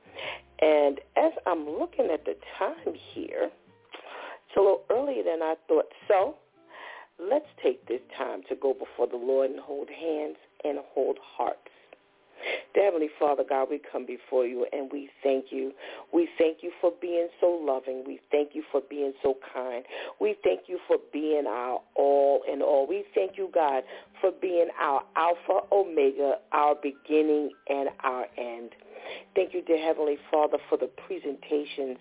[0.61, 5.85] And as I'm looking at the time here, it's a little earlier than I thought.
[6.07, 6.35] So
[7.19, 11.72] let's take this time to go before the Lord and hold hands and hold hearts.
[12.73, 15.71] Dear Heavenly Father, God, we come before you and we thank you.
[16.13, 18.03] We thank you for being so loving.
[18.05, 19.83] We thank you for being so kind.
[20.19, 22.87] We thank you for being our all in all.
[22.87, 23.83] We thank you, God,
[24.21, 28.71] for being our Alpha, Omega, our beginning and our end.
[29.35, 31.97] Thank you, dear Heavenly Father, for the presentations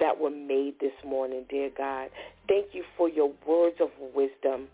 [0.00, 2.10] that were made this morning, dear God.
[2.48, 4.68] Thank you for your words of wisdom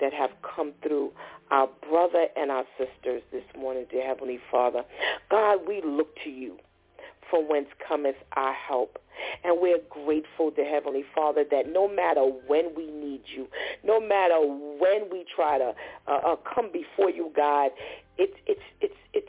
[0.00, 1.12] that have come through
[1.50, 4.82] our brother and our sisters this morning, dear Heavenly Father.
[5.30, 6.58] God, we look to you
[7.30, 8.98] from whence cometh our help.
[9.44, 13.48] And we're grateful to Heavenly Father that no matter when we need you,
[13.84, 15.72] no matter when we try to
[16.08, 17.70] uh, uh, come before you, God,
[18.18, 19.28] it's it's it's it's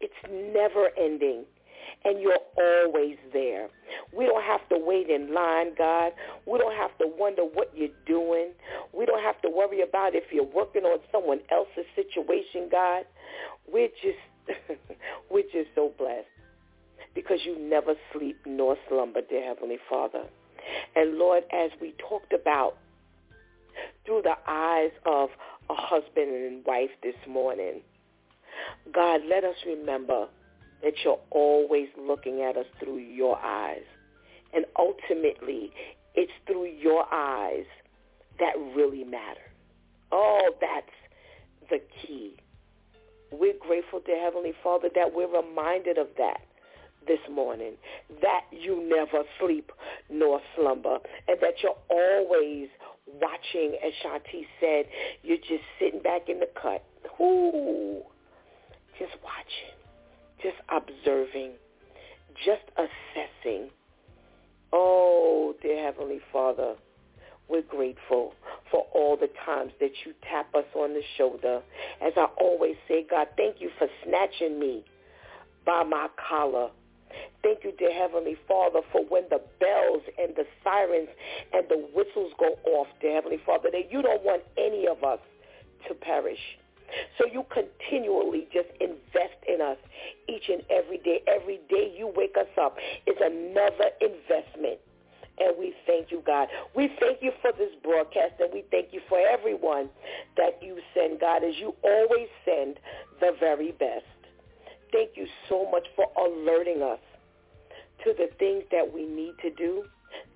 [0.00, 1.44] it's never ending
[2.04, 3.68] and you're always there.
[4.16, 6.12] We don't have to wait in line, God.
[6.46, 8.52] We don't have to wonder what you're doing.
[8.92, 13.04] We don't have to worry about if you're working on someone else's situation, God.
[13.70, 14.48] We're just
[15.30, 16.28] we're just so blessed
[17.14, 20.24] because you never sleep nor slumber, dear Heavenly Father.
[20.94, 22.76] And Lord, as we talked about
[24.04, 25.30] through the eyes of
[25.68, 27.80] a husband and wife this morning,
[28.92, 30.28] God, let us remember
[30.82, 33.84] that you're always looking at us through your eyes.
[34.52, 35.72] And ultimately,
[36.14, 37.66] it's through your eyes
[38.38, 39.40] that really matter.
[40.12, 40.86] Oh, that's
[41.70, 42.36] the key.
[43.32, 46.40] We're grateful to Heavenly Father that we're reminded of that
[47.06, 47.74] this morning
[48.20, 49.70] that you never sleep
[50.10, 50.98] nor slumber
[51.28, 52.68] and that you're always
[53.06, 54.86] watching, as Shanti said,
[55.22, 56.84] you're just sitting back in the cut.
[57.20, 58.02] Ooh,
[58.98, 59.75] just watching,
[60.42, 61.52] just observing,
[62.44, 63.70] just assessing.
[64.72, 66.74] Oh, dear Heavenly Father,
[67.48, 68.34] we're grateful
[68.70, 71.62] for all the times that you tap us on the shoulder.
[72.02, 74.84] As I always say, God, thank you for snatching me
[75.64, 76.70] by my collar.
[77.42, 81.08] Thank you, dear Heavenly Father, for when the bells and the sirens
[81.52, 85.20] and the whistles go off, dear Heavenly Father, that you don't want any of us
[85.88, 86.58] to perish.
[87.18, 89.78] So you continually just invest in us
[90.28, 91.22] each and every day.
[91.26, 92.76] Every day you wake us up
[93.06, 94.78] is another investment.
[95.38, 96.48] And we thank you, God.
[96.74, 99.90] We thank you for this broadcast, and we thank you for everyone
[100.36, 102.78] that you send, God, as you always send
[103.20, 104.06] the very best.
[104.92, 107.00] Thank you so much for alerting us
[108.04, 109.84] to the things that we need to do,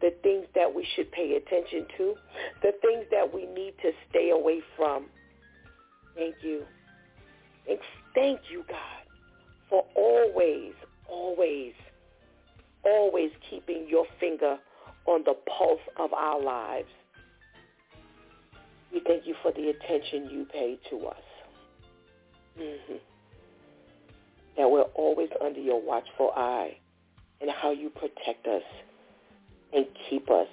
[0.03, 2.15] the things that we should pay attention to,
[2.63, 5.07] the things that we need to stay away from.
[6.15, 6.65] Thank you.
[8.15, 8.79] Thank you, God,
[9.69, 10.73] for always,
[11.09, 11.75] always,
[12.85, 14.59] always keeping your finger
[15.07, 16.89] on the pulse of our lives.
[18.93, 21.23] We thank you for the attention you pay to us.
[22.59, 22.95] Mm-hmm.
[24.57, 26.77] That we're always under your watchful eye
[27.41, 28.63] and how you protect us
[29.73, 30.49] and keep us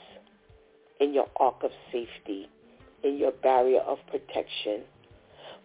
[1.00, 2.48] in your ark of safety,
[3.04, 4.84] in your barrier of protection.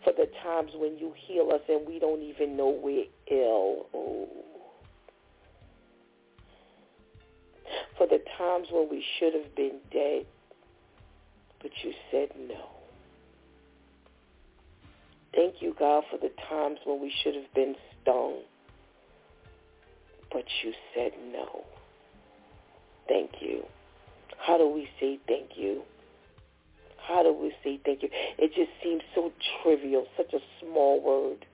[0.05, 3.87] For the times when you heal us and we don't even know we're ill.
[3.95, 4.29] Oh.
[7.97, 10.27] For the times when we should have been dead,
[11.61, 12.69] but you said no.
[15.35, 18.41] Thank you, God, for the times when we should have been stung,
[20.31, 21.65] but you said no.
[23.09, 23.65] Thank you.
[24.39, 25.83] How do we say thank you?
[27.07, 28.09] How do we say thank you?
[28.39, 31.45] It just seems so trivial, such a small word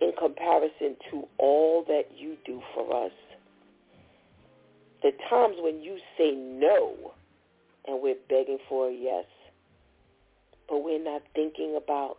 [0.00, 3.12] in comparison to all that you do for us.
[5.02, 7.12] The times when you say no
[7.86, 9.24] and we're begging for a yes,
[10.68, 12.16] but we're not thinking about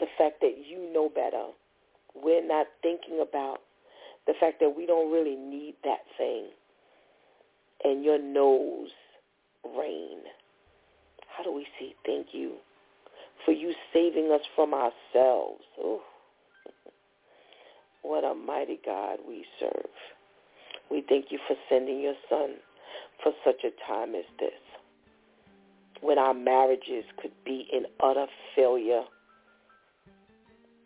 [0.00, 1.46] the fact that you know better.
[2.14, 3.58] We're not thinking about
[4.26, 6.46] the fact that we don't really need that thing.
[7.84, 8.90] And your nose
[9.64, 10.18] rain.
[11.36, 12.54] How do we say thank you
[13.44, 15.62] for you saving us from ourselves?
[15.78, 16.00] Ooh.
[18.02, 19.90] What a mighty God we serve.
[20.90, 22.56] We thank you for sending your son
[23.22, 24.50] for such a time as this.
[26.00, 28.26] When our marriages could be in utter
[28.56, 29.04] failure,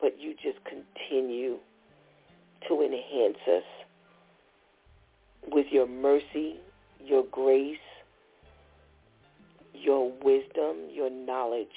[0.00, 1.56] but you just continue
[2.68, 3.64] to enhance us
[5.48, 6.56] with your mercy,
[7.02, 7.78] your grace,
[9.82, 11.68] your wisdom, your knowledge,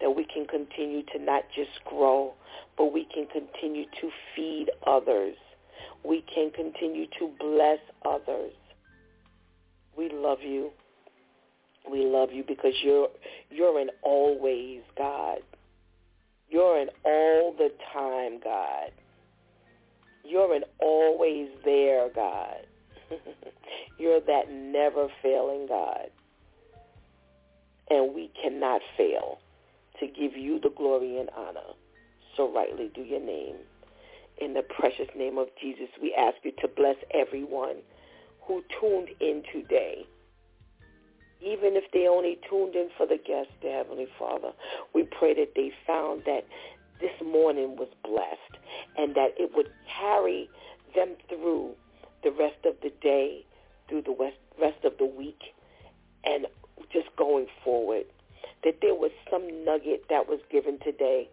[0.00, 2.34] that we can continue to not just grow,
[2.76, 5.36] but we can continue to feed others.
[6.04, 8.52] We can continue to bless others.
[9.96, 10.70] We love you.
[11.90, 13.08] We love you because you're
[13.50, 15.38] you're an always God.
[16.48, 18.90] You're an all the time God.
[20.24, 22.66] You're an always there God.
[23.98, 26.10] you're that never failing God.
[27.92, 29.38] And we cannot fail
[30.00, 31.74] to give you the glory and honor.
[32.34, 33.56] So rightly do your name.
[34.40, 37.76] In the precious name of Jesus, we ask you to bless everyone
[38.40, 40.06] who tuned in today.
[41.42, 44.52] Even if they only tuned in for the guest, dear Heavenly Father,
[44.94, 46.46] we pray that they found that
[46.98, 48.64] this morning was blessed
[48.96, 50.48] and that it would carry
[50.94, 51.74] them through
[52.24, 53.44] the rest of the day,
[53.86, 55.42] through the rest of the week,
[56.24, 56.46] and
[56.92, 58.04] just going forward.
[58.64, 61.28] That there was some nugget that was given today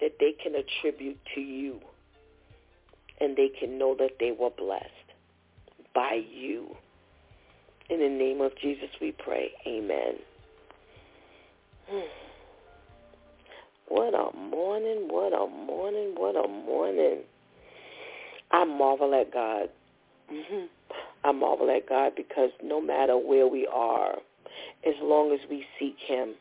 [0.00, 1.80] that they can attribute to you
[3.20, 4.86] and they can know that they were blessed
[5.94, 6.76] by you.
[7.88, 9.52] In the name of Jesus we pray.
[9.66, 10.16] Amen.
[13.88, 17.18] What a morning, what a morning, what a morning.
[18.50, 19.68] I marvel at God.
[20.32, 20.64] Mm-hmm.
[21.24, 24.16] I marvel at God because no matter where we are,
[24.86, 26.34] as long as we seek him,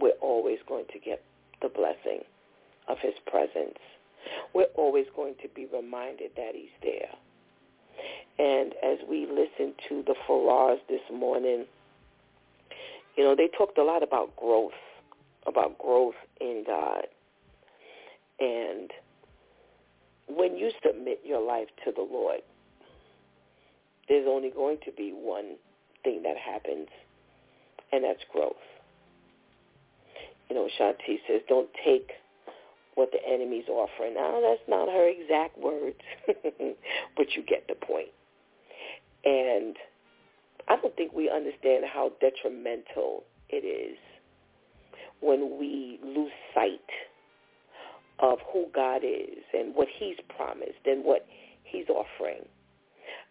[0.00, 1.22] we're always going to get
[1.62, 2.20] the blessing
[2.88, 3.78] of his presence.
[4.54, 7.10] We're always going to be reminded that he's there.
[8.38, 11.66] And as we listened to the Farrars this morning,
[13.16, 14.72] you know, they talked a lot about growth,
[15.46, 17.06] about growth in God.
[18.40, 18.90] And
[20.28, 22.40] when you submit your life to the Lord,
[24.08, 25.56] there's only going to be one
[26.02, 26.88] thing that happens,
[27.92, 28.52] and that's growth.
[30.48, 32.10] You know, Shanti says, don't take
[32.94, 34.14] what the enemy's offering.
[34.14, 35.98] Now, that's not her exact words,
[37.16, 38.10] but you get the point.
[39.24, 39.76] And
[40.68, 43.98] I don't think we understand how detrimental it is
[45.20, 46.80] when we lose sight
[48.20, 51.26] of who God is and what he's promised and what
[51.64, 52.44] he's offering.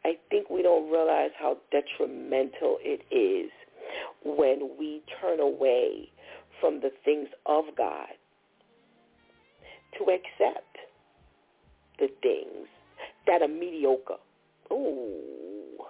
[0.06, 3.52] I think we don't realize how detrimental it is
[4.26, 6.10] when we turn away
[6.60, 8.08] from the things of God
[9.98, 10.78] to accept
[12.00, 12.68] the things
[13.28, 14.18] that are mediocre.
[14.72, 15.86] Ooh.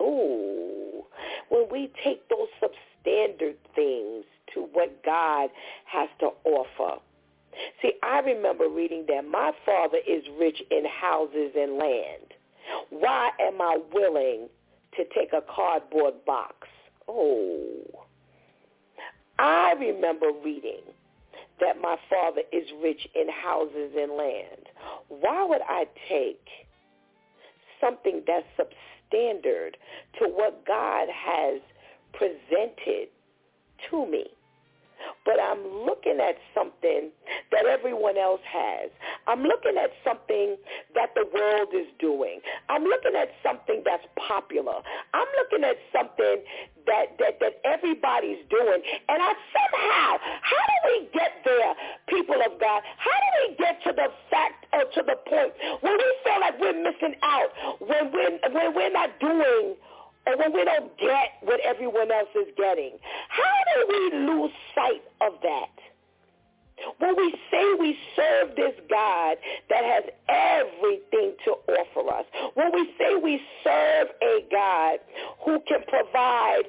[0.00, 1.04] Ooh.
[1.48, 4.24] When we take those substandard things
[4.54, 5.50] to what God
[5.86, 7.00] has to offer.
[7.80, 12.32] See, I remember reading that my father is rich in houses and land.
[12.90, 14.48] Why am I willing
[14.96, 16.68] to take a cardboard box?
[17.08, 18.04] Oh.
[19.38, 20.82] I remember reading
[21.60, 24.68] that my father is rich in houses and land.
[25.08, 26.46] Why would I take
[27.80, 29.74] something that's substandard
[30.18, 31.60] to what God has
[32.12, 33.08] presented
[33.90, 34.26] to me?
[35.24, 37.10] But I'm looking at something
[37.50, 38.90] that everyone else has.
[39.26, 40.56] I'm looking at something
[40.94, 42.40] that the world is doing.
[42.68, 44.82] I'm looking at something that's popular.
[45.14, 46.42] I'm looking at something
[46.86, 48.80] that, that, that everybody's doing.
[49.08, 50.10] And I somehow,
[50.42, 51.74] how do we get there,
[52.08, 52.82] people of God?
[52.98, 56.58] How do we get to the fact or to the point when we feel like
[56.58, 57.50] we're missing out,
[57.80, 59.76] when we're, when we're not doing
[60.26, 62.92] or when we don't get what everyone else is getting.
[63.28, 63.42] How
[63.74, 65.70] do we lose sight of that?
[66.98, 69.36] When we say we serve this God
[69.70, 72.24] that has everything to offer us,
[72.54, 74.98] when we say we serve a God
[75.44, 76.64] who can provide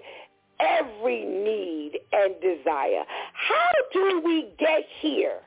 [0.59, 3.03] every need and desire,
[3.33, 5.39] how do we get here?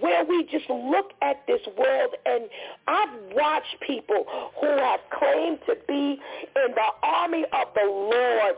[0.00, 2.44] Where we just look at this world and
[2.86, 4.24] I've watched people
[4.60, 6.20] who have claimed to be
[6.56, 8.54] in the army of the Lord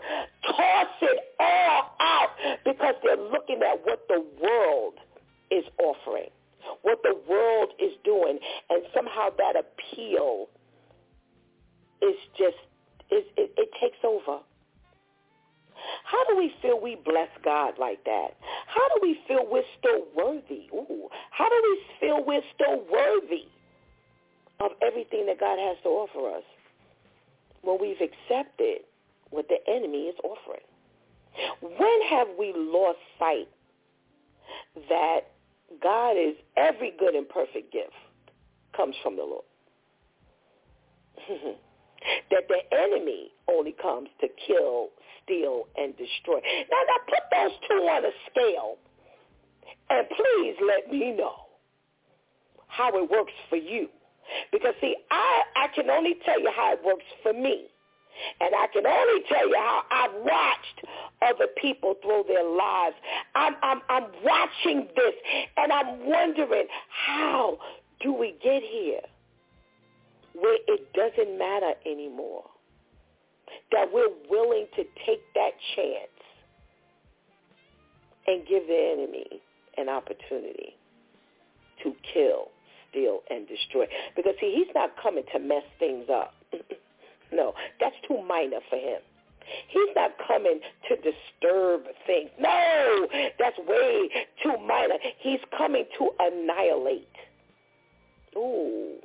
[0.47, 2.31] toss it all out
[2.65, 4.95] because they're looking at what the world
[5.51, 6.31] is offering,
[6.83, 8.39] what the world is doing,
[8.71, 10.49] and somehow that appeal
[12.03, 12.57] is just,
[13.11, 14.41] is, it, it takes over.
[16.05, 18.37] How do we feel we bless God like that?
[18.67, 20.69] How do we feel we're still worthy?
[20.73, 23.47] Ooh, how do we feel we're still worthy
[24.61, 26.45] of everything that God has to offer us
[27.63, 28.83] when we've accepted
[29.31, 30.65] what the enemy is offering?
[31.61, 33.49] When have we lost sight
[34.89, 35.21] that
[35.83, 37.93] God is every good and perfect gift
[38.77, 39.45] comes from the Lord?
[42.31, 44.89] that the enemy only comes to kill,
[45.25, 46.41] steal, and destroy.
[46.71, 48.77] Now, now put those two on a scale,
[49.91, 51.35] and please let me know
[52.69, 53.89] how it works for you.
[54.53, 57.67] Because, see, I, I can only tell you how it works for me.
[58.41, 60.85] And I can only tell you how I've watched
[61.21, 62.95] other people throw their lives.
[63.35, 65.15] I'm, I'm, I'm watching this,
[65.57, 66.67] and I'm wondering,
[67.07, 67.59] how
[68.01, 69.01] do we get here
[70.35, 72.45] where it doesn't matter anymore?
[73.73, 76.09] That we're willing to take that chance
[78.27, 79.41] and give the enemy
[79.77, 80.77] an opportunity
[81.83, 82.49] to kill,
[82.91, 83.87] steal, and destroy.
[84.17, 86.35] Because, see, he's not coming to mess things up.
[87.33, 89.01] no, that's too minor for him.
[89.69, 92.31] He's not coming to disturb things.
[92.41, 93.07] No,
[93.39, 94.09] that's way
[94.43, 94.95] too minor.
[95.19, 97.09] He's coming to annihilate.
[98.37, 98.97] Ooh,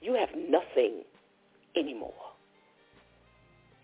[0.00, 1.02] you have nothing
[1.76, 2.14] anymore.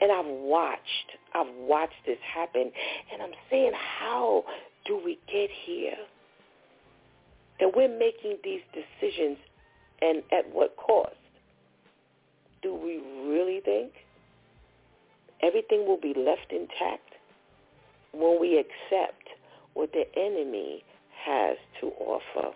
[0.01, 2.73] And I've watched, I've watched this happen,
[3.13, 4.45] and I'm saying, how
[4.87, 5.97] do we get here?
[7.61, 9.37] And we're making these decisions,
[10.01, 11.15] and at what cost?
[12.63, 13.93] Do we really think
[15.43, 17.15] everything will be left intact
[18.13, 19.29] when we accept
[19.75, 20.83] what the enemy
[21.25, 22.55] has to offer?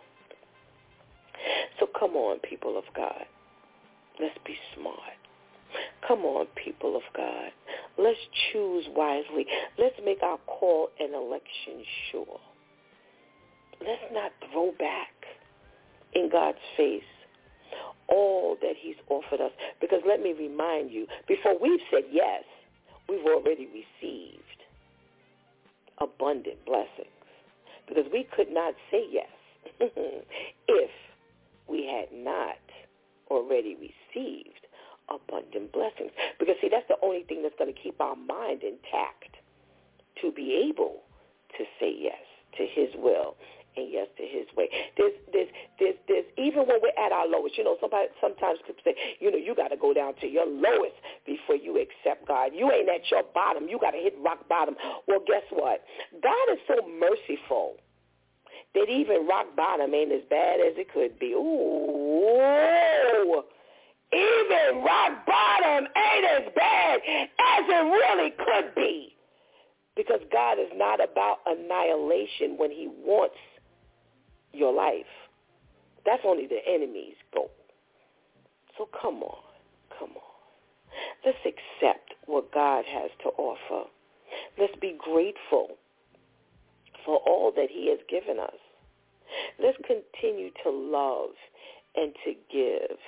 [1.78, 3.26] So come on, people of God.
[4.20, 5.23] Let's be smart.
[6.06, 7.50] Come on, people of God.
[7.98, 8.18] Let's
[8.52, 9.46] choose wisely.
[9.78, 12.40] Let's make our call and election sure.
[13.80, 15.12] Let's not throw back
[16.14, 17.02] in God's face
[18.08, 19.52] all that he's offered us.
[19.80, 22.44] Because let me remind you, before we've said yes,
[23.08, 24.40] we've already received
[25.98, 27.08] abundant blessings.
[27.88, 29.28] Because we could not say yes
[30.68, 30.90] if
[31.68, 32.56] we had not
[33.30, 34.63] already received
[35.08, 36.10] abundant blessings.
[36.38, 39.36] Because, see, that's the only thing that's going to keep our mind intact
[40.22, 41.02] to be able
[41.58, 42.22] to say yes
[42.58, 43.36] to his will
[43.76, 44.68] and yes to his way.
[44.96, 45.48] There's, there's,
[45.78, 49.30] there's, there's, even when we're at our lowest, you know, somebody, sometimes people say, you
[49.30, 50.94] know, you got to go down to your lowest
[51.26, 52.52] before you accept God.
[52.54, 53.68] You ain't at your bottom.
[53.68, 54.76] You got to hit rock bottom.
[55.08, 55.82] Well, guess what?
[56.22, 57.76] God is so merciful
[58.74, 61.32] that even rock bottom ain't as bad as it could be.
[61.32, 63.42] Ooh.
[64.14, 69.16] Even rock bottom ain't as bad as it really could be.
[69.96, 73.36] Because God is not about annihilation when he wants
[74.52, 75.06] your life.
[76.06, 77.50] That's only the enemy's goal.
[78.76, 79.38] So come on,
[79.98, 80.34] come on.
[81.24, 83.88] Let's accept what God has to offer.
[84.58, 85.76] Let's be grateful
[87.04, 88.58] for all that he has given us.
[89.62, 91.30] Let's continue to love
[91.96, 92.98] and to give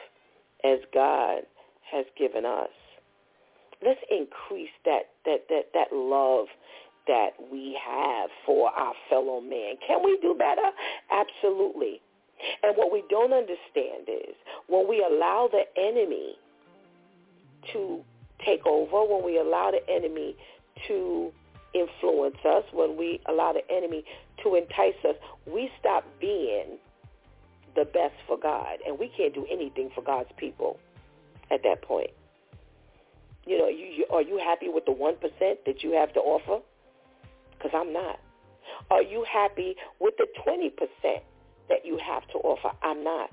[0.66, 1.42] as God
[1.90, 2.70] has given us.
[3.84, 6.46] Let's increase that that that that love
[7.06, 9.74] that we have for our fellow man.
[9.86, 10.70] Can we do better?
[11.10, 12.00] Absolutely.
[12.62, 14.34] And what we don't understand is
[14.66, 16.36] when we allow the enemy
[17.72, 18.02] to
[18.44, 20.36] take over, when we allow the enemy
[20.88, 21.32] to
[21.74, 24.04] influence us, when we allow the enemy
[24.42, 25.14] to entice us,
[25.46, 26.78] we stop being
[27.76, 28.78] the best for God.
[28.86, 30.80] And we can't do anything for God's people
[31.50, 32.10] at that point.
[33.46, 35.20] You know, you, you, are you happy with the 1%
[35.66, 36.62] that you have to offer?
[37.52, 38.18] Because I'm not.
[38.90, 40.72] Are you happy with the 20%
[41.68, 42.76] that you have to offer?
[42.82, 43.30] I'm not.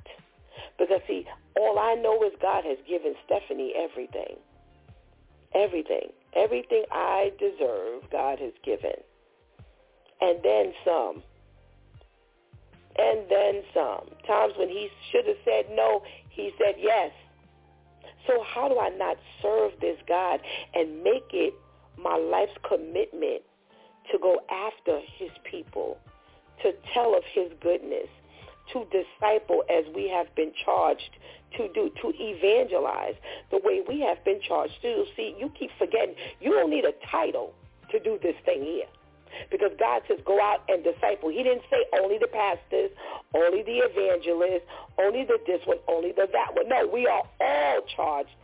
[0.77, 1.25] Because, see,
[1.57, 4.37] all I know is God has given Stephanie everything.
[5.55, 6.11] Everything.
[6.35, 8.95] Everything I deserve, God has given.
[10.21, 11.23] And then some.
[12.97, 14.09] And then some.
[14.27, 17.11] Times when he should have said no, he said yes.
[18.27, 20.39] So how do I not serve this God
[20.73, 21.53] and make it
[21.97, 23.41] my life's commitment
[24.11, 25.97] to go after his people,
[26.61, 28.07] to tell of his goodness,
[28.71, 31.17] to disciple as we have been charged
[31.57, 33.15] to do, to evangelize
[33.51, 35.05] the way we have been charged to do.
[35.15, 37.53] See, you keep forgetting you don't need a title
[37.91, 38.85] to do this thing here.
[39.51, 41.29] Because God says go out and disciple.
[41.29, 42.91] He didn't say only the pastors,
[43.33, 44.67] only the evangelists,
[44.99, 46.69] only the this one, only the that one.
[46.69, 48.35] No, we are all charged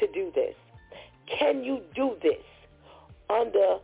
[0.00, 0.54] to do this.
[1.26, 2.42] Can you do this
[3.28, 3.78] under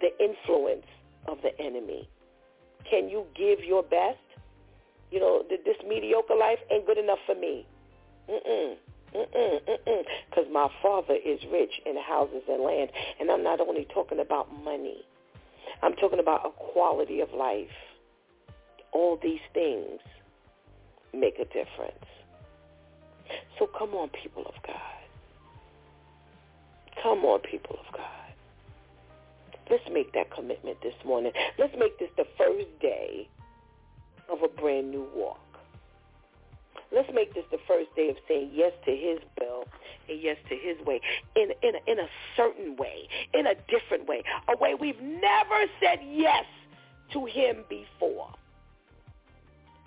[0.00, 0.86] the influence
[1.26, 2.08] of the enemy?
[2.88, 4.18] Can you give your best?
[5.10, 7.66] You know, this mediocre life ain't good enough for me.
[8.28, 8.76] Mm-mm.
[9.14, 10.04] Mm-mm, mm-mm.
[10.28, 12.90] Because my father is rich in houses and land.
[13.18, 15.06] And I'm not only talking about money.
[15.82, 17.68] I'm talking about a quality of life.
[18.92, 20.00] All these things
[21.14, 22.04] make a difference.
[23.58, 24.76] So come on, people of God.
[27.02, 28.04] Come on, people of God.
[29.70, 31.32] Let's make that commitment this morning.
[31.58, 33.28] Let's make this the first day
[34.30, 35.38] of a brand new walk.
[36.92, 39.64] Let's make this the first day of saying yes to his will
[40.08, 41.00] and yes to his way
[41.36, 45.66] in, in, a, in a certain way, in a different way, a way we've never
[45.80, 46.44] said yes
[47.12, 48.30] to him before.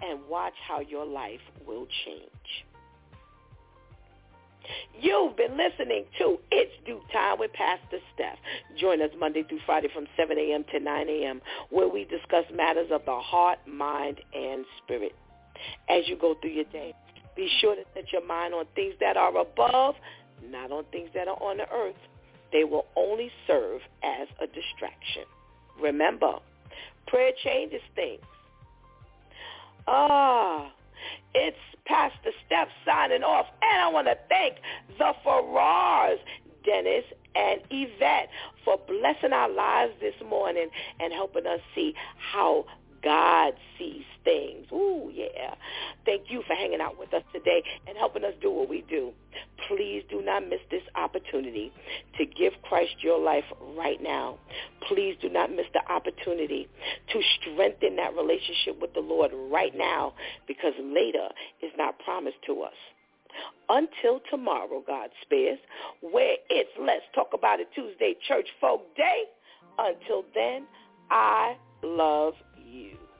[0.03, 2.65] And watch how your life will change.
[4.99, 8.37] You've been listening to It's DEW Time with Pastor Steph.
[8.79, 10.63] Join us Monday through Friday from 7 a.m.
[10.71, 11.41] to 9 a.m.
[11.69, 15.13] where we discuss matters of the heart, mind, and spirit.
[15.89, 16.93] As you go through your day,
[17.35, 19.95] be sure to set your mind on things that are above,
[20.43, 21.95] not on things that are on the earth.
[22.51, 25.23] They will only serve as a distraction.
[25.81, 26.33] Remember,
[27.07, 28.21] prayer changes things.
[29.87, 30.71] Ah,
[31.33, 33.45] it's Pastor Steph signing off.
[33.61, 34.55] And I want to thank
[34.97, 36.19] the Farrars,
[36.65, 37.05] Dennis
[37.35, 38.29] and Yvette,
[38.63, 40.67] for blessing our lives this morning
[40.99, 41.93] and helping us see
[42.33, 42.65] how
[43.03, 44.67] God sees things.
[44.71, 45.55] Ooh, yeah.
[46.05, 49.11] Thank you for hanging out with us today and helping us do what we do.
[49.67, 51.71] Please do not miss this opportunity
[52.17, 53.45] to give Christ your life
[53.75, 54.37] right now.
[54.87, 56.67] Please do not miss the opportunity
[57.11, 60.13] to strengthen that relationship with the Lord right now
[60.47, 61.29] because later
[61.61, 62.73] is not promised to us.
[63.69, 65.59] Until tomorrow, God spares,
[66.01, 69.23] where it's Let's Talk About It Tuesday Church Folk Day.
[69.79, 70.65] Until then,
[71.09, 72.33] I love
[72.71, 73.10] you.